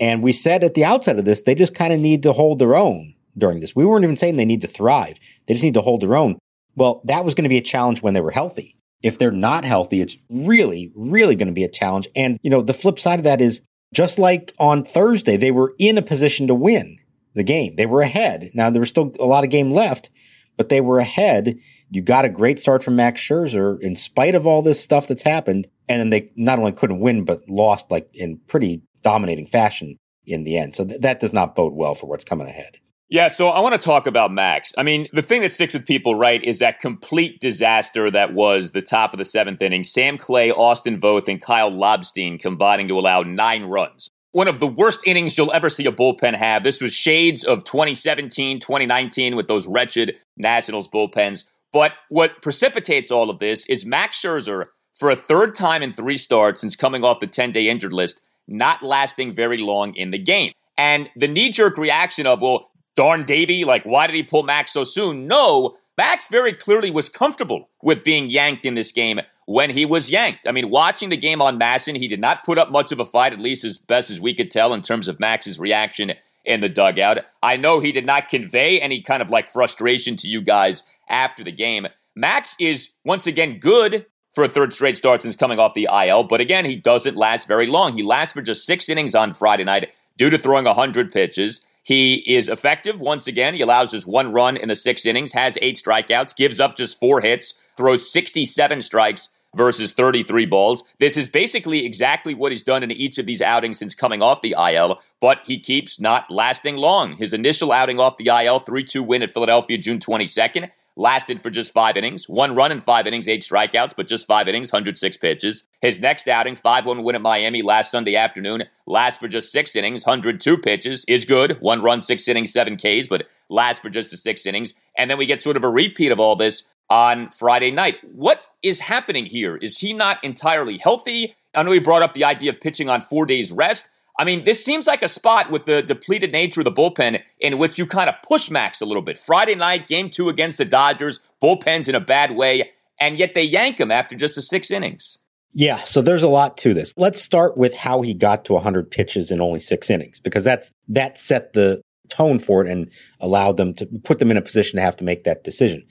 And 0.00 0.22
we 0.22 0.32
said 0.32 0.62
at 0.62 0.74
the 0.74 0.84
outset 0.84 1.18
of 1.18 1.24
this, 1.24 1.42
they 1.42 1.54
just 1.54 1.74
kind 1.74 1.92
of 1.92 2.00
need 2.00 2.22
to 2.22 2.32
hold 2.32 2.58
their 2.58 2.76
own 2.76 3.14
during 3.36 3.60
this. 3.60 3.74
We 3.74 3.84
weren't 3.84 4.04
even 4.04 4.16
saying 4.16 4.36
they 4.36 4.44
need 4.44 4.60
to 4.62 4.68
thrive. 4.68 5.18
They 5.46 5.54
just 5.54 5.64
need 5.64 5.74
to 5.74 5.80
hold 5.80 6.02
their 6.02 6.16
own. 6.16 6.38
Well, 6.76 7.00
that 7.04 7.24
was 7.24 7.34
going 7.34 7.44
to 7.44 7.48
be 7.48 7.58
a 7.58 7.62
challenge 7.62 8.02
when 8.02 8.14
they 8.14 8.20
were 8.20 8.30
healthy. 8.30 8.76
If 9.02 9.18
they're 9.18 9.30
not 9.30 9.64
healthy, 9.64 10.00
it's 10.00 10.16
really, 10.28 10.92
really 10.94 11.36
going 11.36 11.48
to 11.48 11.52
be 11.52 11.64
a 11.64 11.68
challenge. 11.68 12.08
And, 12.16 12.38
you 12.42 12.50
know, 12.50 12.62
the 12.62 12.74
flip 12.74 12.98
side 12.98 13.18
of 13.18 13.24
that 13.24 13.40
is 13.40 13.60
just 13.92 14.18
like 14.18 14.54
on 14.58 14.84
Thursday, 14.84 15.36
they 15.36 15.50
were 15.50 15.74
in 15.78 15.98
a 15.98 16.02
position 16.02 16.46
to 16.46 16.54
win 16.54 16.98
the 17.34 17.42
game. 17.42 17.76
They 17.76 17.86
were 17.86 18.00
ahead. 18.00 18.50
Now, 18.54 18.70
there 18.70 18.80
was 18.80 18.90
still 18.90 19.14
a 19.18 19.24
lot 19.24 19.44
of 19.44 19.50
game 19.50 19.70
left, 19.70 20.10
but 20.56 20.68
they 20.68 20.80
were 20.80 20.98
ahead. 20.98 21.58
You 21.90 22.02
got 22.02 22.24
a 22.24 22.28
great 22.28 22.58
start 22.58 22.82
from 22.82 22.96
Max 22.96 23.20
Scherzer 23.20 23.80
in 23.80 23.96
spite 23.96 24.34
of 24.34 24.46
all 24.46 24.62
this 24.62 24.80
stuff 24.80 25.08
that's 25.08 25.22
happened. 25.22 25.68
And 25.88 26.00
then 26.00 26.10
they 26.10 26.30
not 26.36 26.58
only 26.58 26.72
couldn't 26.72 27.00
win, 27.00 27.24
but 27.24 27.48
lost 27.48 27.90
like 27.90 28.08
in 28.12 28.40
pretty 28.46 28.82
dominating 29.02 29.46
fashion 29.46 29.96
in 30.26 30.44
the 30.44 30.58
end. 30.58 30.76
So 30.76 30.84
th- 30.84 31.00
that 31.00 31.20
does 31.20 31.32
not 31.32 31.54
bode 31.54 31.72
well 31.72 31.94
for 31.94 32.06
what's 32.06 32.24
coming 32.24 32.46
ahead. 32.46 32.76
Yeah, 33.10 33.28
so 33.28 33.48
I 33.48 33.60
want 33.60 33.72
to 33.72 33.78
talk 33.78 34.06
about 34.06 34.30
Max. 34.30 34.74
I 34.76 34.82
mean, 34.82 35.08
the 35.14 35.22
thing 35.22 35.40
that 35.40 35.54
sticks 35.54 35.72
with 35.72 35.86
people, 35.86 36.14
right, 36.14 36.44
is 36.44 36.58
that 36.58 36.78
complete 36.78 37.40
disaster 37.40 38.10
that 38.10 38.34
was 38.34 38.72
the 38.72 38.82
top 38.82 39.14
of 39.14 39.18
the 39.18 39.24
seventh 39.24 39.62
inning. 39.62 39.82
Sam 39.82 40.18
Clay, 40.18 40.50
Austin 40.50 41.00
Voth, 41.00 41.26
and 41.26 41.40
Kyle 41.40 41.70
Lobstein 41.70 42.38
combining 42.38 42.86
to 42.88 42.98
allow 42.98 43.22
nine 43.22 43.64
runs. 43.64 44.10
One 44.32 44.46
of 44.46 44.58
the 44.58 44.66
worst 44.66 45.00
innings 45.06 45.38
you'll 45.38 45.52
ever 45.52 45.70
see 45.70 45.86
a 45.86 45.92
bullpen 45.92 46.36
have. 46.36 46.64
This 46.64 46.82
was 46.82 46.92
shades 46.92 47.44
of 47.44 47.64
2017, 47.64 48.60
2019 48.60 49.36
with 49.36 49.48
those 49.48 49.66
wretched 49.66 50.16
Nationals 50.36 50.86
bullpens. 50.86 51.44
But 51.72 51.92
what 52.08 52.42
precipitates 52.42 53.10
all 53.10 53.30
of 53.30 53.38
this 53.38 53.66
is 53.66 53.84
Max 53.84 54.20
Scherzer, 54.20 54.66
for 54.94 55.10
a 55.10 55.16
third 55.16 55.54
time 55.54 55.82
in 55.82 55.92
three 55.92 56.16
starts 56.16 56.60
since 56.60 56.74
coming 56.74 57.04
off 57.04 57.20
the 57.20 57.26
10 57.26 57.52
day 57.52 57.68
injured 57.68 57.92
list, 57.92 58.20
not 58.46 58.82
lasting 58.82 59.32
very 59.32 59.58
long 59.58 59.94
in 59.94 60.10
the 60.10 60.18
game. 60.18 60.52
And 60.76 61.08
the 61.16 61.28
knee 61.28 61.50
jerk 61.50 61.78
reaction 61.78 62.26
of, 62.26 62.42
well, 62.42 62.70
darn 62.96 63.24
Davey, 63.24 63.64
like, 63.64 63.84
why 63.84 64.06
did 64.06 64.16
he 64.16 64.22
pull 64.22 64.42
Max 64.42 64.72
so 64.72 64.84
soon? 64.84 65.26
No, 65.26 65.76
Max 65.96 66.28
very 66.28 66.52
clearly 66.52 66.90
was 66.90 67.08
comfortable 67.08 67.68
with 67.82 68.04
being 68.04 68.28
yanked 68.28 68.64
in 68.64 68.74
this 68.74 68.92
game 68.92 69.20
when 69.46 69.70
he 69.70 69.84
was 69.84 70.10
yanked. 70.10 70.46
I 70.46 70.52
mean, 70.52 70.70
watching 70.70 71.08
the 71.08 71.16
game 71.16 71.42
on 71.42 71.58
MASN, 71.58 71.96
he 71.96 72.06
did 72.06 72.20
not 72.20 72.44
put 72.44 72.58
up 72.58 72.70
much 72.70 72.92
of 72.92 73.00
a 73.00 73.04
fight, 73.04 73.32
at 73.32 73.40
least 73.40 73.64
as 73.64 73.78
best 73.78 74.10
as 74.10 74.20
we 74.20 74.34
could 74.34 74.50
tell 74.50 74.72
in 74.72 74.82
terms 74.82 75.08
of 75.08 75.18
Max's 75.18 75.58
reaction 75.58 76.12
in 76.44 76.60
the 76.60 76.68
dugout. 76.68 77.18
I 77.42 77.56
know 77.56 77.80
he 77.80 77.92
did 77.92 78.06
not 78.06 78.28
convey 78.28 78.80
any 78.80 79.02
kind 79.02 79.22
of 79.22 79.30
like 79.30 79.48
frustration 79.48 80.16
to 80.16 80.28
you 80.28 80.40
guys 80.40 80.82
after 81.08 81.44
the 81.44 81.52
game. 81.52 81.86
Max 82.14 82.56
is 82.58 82.90
once 83.04 83.26
again 83.26 83.58
good 83.58 84.06
for 84.32 84.44
a 84.44 84.48
third 84.48 84.72
straight 84.72 84.96
start 84.96 85.22
since 85.22 85.36
coming 85.36 85.58
off 85.58 85.74
the 85.74 85.88
IL. 85.90 86.24
But 86.24 86.40
again, 86.40 86.64
he 86.64 86.76
doesn't 86.76 87.16
last 87.16 87.48
very 87.48 87.66
long. 87.66 87.96
He 87.96 88.02
lasts 88.02 88.34
for 88.34 88.42
just 88.42 88.66
six 88.66 88.88
innings 88.88 89.14
on 89.14 89.32
Friday 89.32 89.64
night 89.64 89.90
due 90.16 90.30
to 90.30 90.38
throwing 90.38 90.64
100 90.64 91.12
pitches. 91.12 91.60
He 91.82 92.16
is 92.32 92.48
effective 92.48 93.00
once 93.00 93.26
again. 93.26 93.54
He 93.54 93.62
allows 93.62 93.92
just 93.92 94.06
one 94.06 94.32
run 94.32 94.56
in 94.56 94.68
the 94.68 94.76
six 94.76 95.06
innings, 95.06 95.32
has 95.32 95.56
eight 95.62 95.80
strikeouts, 95.82 96.36
gives 96.36 96.60
up 96.60 96.76
just 96.76 96.98
four 96.98 97.20
hits, 97.20 97.54
throws 97.76 98.12
67 98.12 98.82
strikes 98.82 99.30
versus 99.56 99.92
33 99.92 100.44
balls. 100.44 100.84
This 100.98 101.16
is 101.16 101.28
basically 101.28 101.86
exactly 101.86 102.34
what 102.34 102.52
he's 102.52 102.62
done 102.62 102.82
in 102.82 102.90
each 102.90 103.18
of 103.18 103.26
these 103.26 103.40
outings 103.40 103.78
since 103.78 103.94
coming 103.94 104.20
off 104.20 104.42
the 104.42 104.54
IL, 104.58 105.00
but 105.20 105.40
he 105.46 105.58
keeps 105.58 105.98
not 105.98 106.30
lasting 106.30 106.76
long. 106.76 107.16
His 107.16 107.32
initial 107.32 107.72
outing 107.72 107.98
off 107.98 108.18
the 108.18 108.28
IL, 108.28 108.60
3 108.60 108.84
2 108.84 109.02
win 109.02 109.22
at 109.22 109.32
Philadelphia 109.32 109.78
June 109.78 109.98
22nd, 109.98 110.70
lasted 110.98 111.40
for 111.40 111.48
just 111.48 111.72
five 111.72 111.96
innings, 111.96 112.28
one 112.28 112.54
run 112.54 112.72
in 112.72 112.80
five 112.80 113.06
innings, 113.06 113.28
eight 113.28 113.42
strikeouts, 113.42 113.94
but 113.96 114.08
just 114.08 114.26
five 114.26 114.48
innings, 114.48 114.72
106 114.72 115.16
pitches. 115.16 115.64
His 115.80 116.00
next 116.00 116.28
outing, 116.28 116.56
5 116.56 116.84
1 116.84 117.02
win 117.02 117.14
at 117.14 117.22
Miami 117.22 117.62
last 117.62 117.90
Sunday 117.90 118.16
afternoon, 118.16 118.64
lasts 118.86 119.20
for 119.20 119.28
just 119.28 119.52
six 119.52 119.76
innings, 119.76 120.04
102 120.04 120.58
pitches, 120.58 121.04
is 121.06 121.24
good. 121.24 121.58
One 121.60 121.80
run, 121.80 122.02
six 122.02 122.26
innings, 122.28 122.52
seven 122.52 122.76
Ks, 122.76 123.06
but 123.08 123.26
lasts 123.48 123.80
for 123.80 123.88
just 123.88 124.10
the 124.10 124.16
six 124.16 124.44
innings. 124.44 124.74
And 124.96 125.10
then 125.10 125.16
we 125.16 125.26
get 125.26 125.42
sort 125.42 125.56
of 125.56 125.64
a 125.64 125.70
repeat 125.70 126.12
of 126.12 126.20
all 126.20 126.36
this 126.36 126.64
on 126.90 127.30
Friday 127.30 127.70
night. 127.70 127.98
What 128.02 128.42
is 128.62 128.80
happening 128.80 129.26
here? 129.26 129.56
Is 129.56 129.78
he 129.78 129.92
not 129.92 130.22
entirely 130.24 130.78
healthy? 130.78 131.36
I 131.54 131.62
know 131.62 131.70
he 131.70 131.78
brought 131.78 132.02
up 132.02 132.14
the 132.14 132.24
idea 132.24 132.50
of 132.50 132.60
pitching 132.60 132.88
on 132.88 133.00
four 133.00 133.24
days 133.24 133.52
rest. 133.52 133.88
I 134.18 134.24
mean, 134.24 134.42
this 134.44 134.64
seems 134.64 134.86
like 134.86 135.02
a 135.02 135.08
spot 135.08 135.50
with 135.50 135.64
the 135.64 135.80
depleted 135.80 136.32
nature 136.32 136.60
of 136.60 136.64
the 136.64 136.72
bullpen 136.72 137.22
in 137.38 137.58
which 137.58 137.78
you 137.78 137.86
kind 137.86 138.08
of 138.08 138.16
push 138.22 138.50
Max 138.50 138.80
a 138.80 138.84
little 138.84 139.02
bit. 139.02 139.16
Friday 139.16 139.54
night, 139.54 139.86
game 139.86 140.10
two 140.10 140.28
against 140.28 140.58
the 140.58 140.64
Dodgers, 140.64 141.20
bullpen's 141.40 141.88
in 141.88 141.94
a 141.94 142.00
bad 142.00 142.34
way, 142.34 142.70
and 143.00 143.16
yet 143.16 143.34
they 143.34 143.44
yank 143.44 143.78
him 143.78 143.92
after 143.92 144.16
just 144.16 144.34
the 144.34 144.42
six 144.42 144.72
innings. 144.72 145.18
Yeah, 145.52 145.84
so 145.84 146.02
there's 146.02 146.24
a 146.24 146.28
lot 146.28 146.56
to 146.58 146.74
this. 146.74 146.92
Let's 146.96 147.22
start 147.22 147.56
with 147.56 147.74
how 147.74 148.02
he 148.02 148.12
got 148.12 148.44
to 148.46 148.54
100 148.54 148.90
pitches 148.90 149.30
in 149.30 149.40
only 149.40 149.60
six 149.60 149.88
innings, 149.88 150.18
because 150.18 150.42
that's 150.42 150.72
that 150.88 151.16
set 151.16 151.52
the 151.52 151.80
tone 152.08 152.38
for 152.38 152.64
it 152.64 152.70
and 152.70 152.90
allowed 153.20 153.56
them 153.56 153.72
to 153.74 153.86
put 154.04 154.18
them 154.18 154.30
in 154.30 154.36
a 154.36 154.42
position 154.42 154.78
to 154.78 154.82
have 154.82 154.96
to 154.96 155.04
make 155.04 155.24
that 155.24 155.44
decision. 155.44 155.84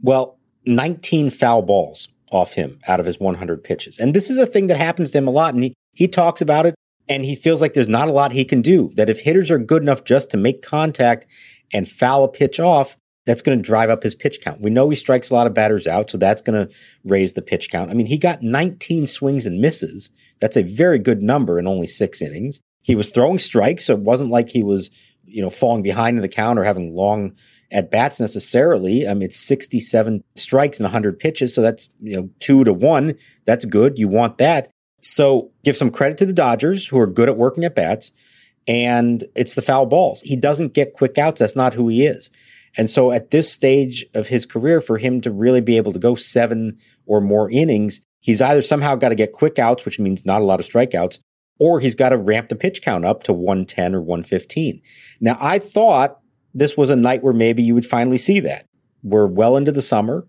Well, 0.00 0.38
19 0.66 1.30
foul 1.30 1.62
balls 1.62 2.08
off 2.30 2.54
him 2.54 2.78
out 2.88 3.00
of 3.00 3.06
his 3.06 3.20
100 3.20 3.62
pitches. 3.62 3.98
And 3.98 4.14
this 4.14 4.28
is 4.28 4.38
a 4.38 4.46
thing 4.46 4.66
that 4.66 4.76
happens 4.76 5.10
to 5.12 5.18
him 5.18 5.28
a 5.28 5.30
lot. 5.30 5.54
And 5.54 5.62
he, 5.62 5.74
he 5.92 6.08
talks 6.08 6.40
about 6.40 6.66
it 6.66 6.74
and 7.08 7.24
he 7.24 7.34
feels 7.34 7.60
like 7.60 7.72
there's 7.72 7.88
not 7.88 8.08
a 8.08 8.12
lot 8.12 8.32
he 8.32 8.44
can 8.44 8.62
do. 8.62 8.92
That 8.94 9.10
if 9.10 9.20
hitters 9.20 9.50
are 9.50 9.58
good 9.58 9.82
enough 9.82 10.04
just 10.04 10.30
to 10.30 10.36
make 10.36 10.62
contact 10.62 11.26
and 11.72 11.88
foul 11.88 12.24
a 12.24 12.28
pitch 12.28 12.60
off, 12.60 12.96
that's 13.26 13.42
going 13.42 13.58
to 13.58 13.62
drive 13.62 13.90
up 13.90 14.02
his 14.02 14.14
pitch 14.14 14.40
count. 14.40 14.62
We 14.62 14.70
know 14.70 14.88
he 14.88 14.96
strikes 14.96 15.28
a 15.28 15.34
lot 15.34 15.46
of 15.46 15.52
batters 15.52 15.86
out, 15.86 16.10
so 16.10 16.16
that's 16.16 16.40
going 16.40 16.66
to 16.66 16.74
raise 17.04 17.34
the 17.34 17.42
pitch 17.42 17.70
count. 17.70 17.90
I 17.90 17.94
mean, 17.94 18.06
he 18.06 18.16
got 18.16 18.42
19 18.42 19.06
swings 19.06 19.44
and 19.44 19.60
misses. 19.60 20.10
That's 20.40 20.56
a 20.56 20.62
very 20.62 20.98
good 20.98 21.22
number 21.22 21.58
in 21.58 21.66
only 21.66 21.86
six 21.86 22.22
innings. 22.22 22.60
He 22.80 22.94
was 22.94 23.10
throwing 23.10 23.38
strikes, 23.38 23.84
so 23.84 23.92
it 23.92 24.00
wasn't 24.00 24.30
like 24.30 24.48
he 24.48 24.62
was, 24.62 24.88
you 25.24 25.42
know, 25.42 25.50
falling 25.50 25.82
behind 25.82 26.16
in 26.16 26.22
the 26.22 26.28
count 26.28 26.58
or 26.58 26.64
having 26.64 26.94
long 26.94 27.34
at 27.70 27.90
bats 27.90 28.18
necessarily. 28.18 29.06
I 29.06 29.12
mean, 29.12 29.24
it's 29.24 29.38
67 29.38 30.24
strikes 30.34 30.78
and 30.78 30.84
100 30.84 31.18
pitches. 31.18 31.54
So 31.54 31.60
that's, 31.60 31.90
you 31.98 32.16
know, 32.16 32.30
two 32.38 32.64
to 32.64 32.72
one. 32.72 33.14
That's 33.44 33.66
good. 33.66 33.98
You 33.98 34.08
want 34.08 34.38
that. 34.38 34.70
So 35.00 35.50
give 35.64 35.76
some 35.76 35.90
credit 35.90 36.18
to 36.18 36.26
the 36.26 36.32
Dodgers 36.32 36.86
who 36.86 36.98
are 36.98 37.06
good 37.06 37.28
at 37.28 37.36
working 37.36 37.64
at 37.64 37.74
bats. 37.74 38.10
And 38.66 39.24
it's 39.34 39.54
the 39.54 39.62
foul 39.62 39.86
balls. 39.86 40.20
He 40.22 40.36
doesn't 40.36 40.74
get 40.74 40.92
quick 40.92 41.16
outs. 41.16 41.40
That's 41.40 41.56
not 41.56 41.74
who 41.74 41.88
he 41.88 42.06
is. 42.06 42.28
And 42.76 42.90
so 42.90 43.10
at 43.10 43.30
this 43.30 43.50
stage 43.50 44.04
of 44.14 44.28
his 44.28 44.44
career, 44.44 44.80
for 44.80 44.98
him 44.98 45.20
to 45.22 45.30
really 45.30 45.62
be 45.62 45.78
able 45.78 45.92
to 45.92 45.98
go 45.98 46.14
seven 46.14 46.78
or 47.06 47.20
more 47.20 47.50
innings, 47.50 48.02
he's 48.20 48.42
either 48.42 48.60
somehow 48.60 48.94
got 48.94 49.08
to 49.08 49.14
get 49.14 49.32
quick 49.32 49.58
outs, 49.58 49.84
which 49.84 49.98
means 49.98 50.26
not 50.26 50.42
a 50.42 50.44
lot 50.44 50.60
of 50.60 50.66
strikeouts, 50.66 51.18
or 51.58 51.80
he's 51.80 51.94
got 51.94 52.10
to 52.10 52.18
ramp 52.18 52.48
the 52.48 52.56
pitch 52.56 52.82
count 52.82 53.04
up 53.04 53.22
to 53.22 53.32
110 53.32 53.94
or 53.94 54.00
115. 54.00 54.82
Now, 55.20 55.38
I 55.40 55.58
thought 55.58 56.20
this 56.52 56.76
was 56.76 56.90
a 56.90 56.96
night 56.96 57.22
where 57.22 57.32
maybe 57.32 57.62
you 57.62 57.74
would 57.74 57.86
finally 57.86 58.18
see 58.18 58.40
that. 58.40 58.66
We're 59.02 59.26
well 59.26 59.56
into 59.56 59.72
the 59.72 59.82
summer. 59.82 60.26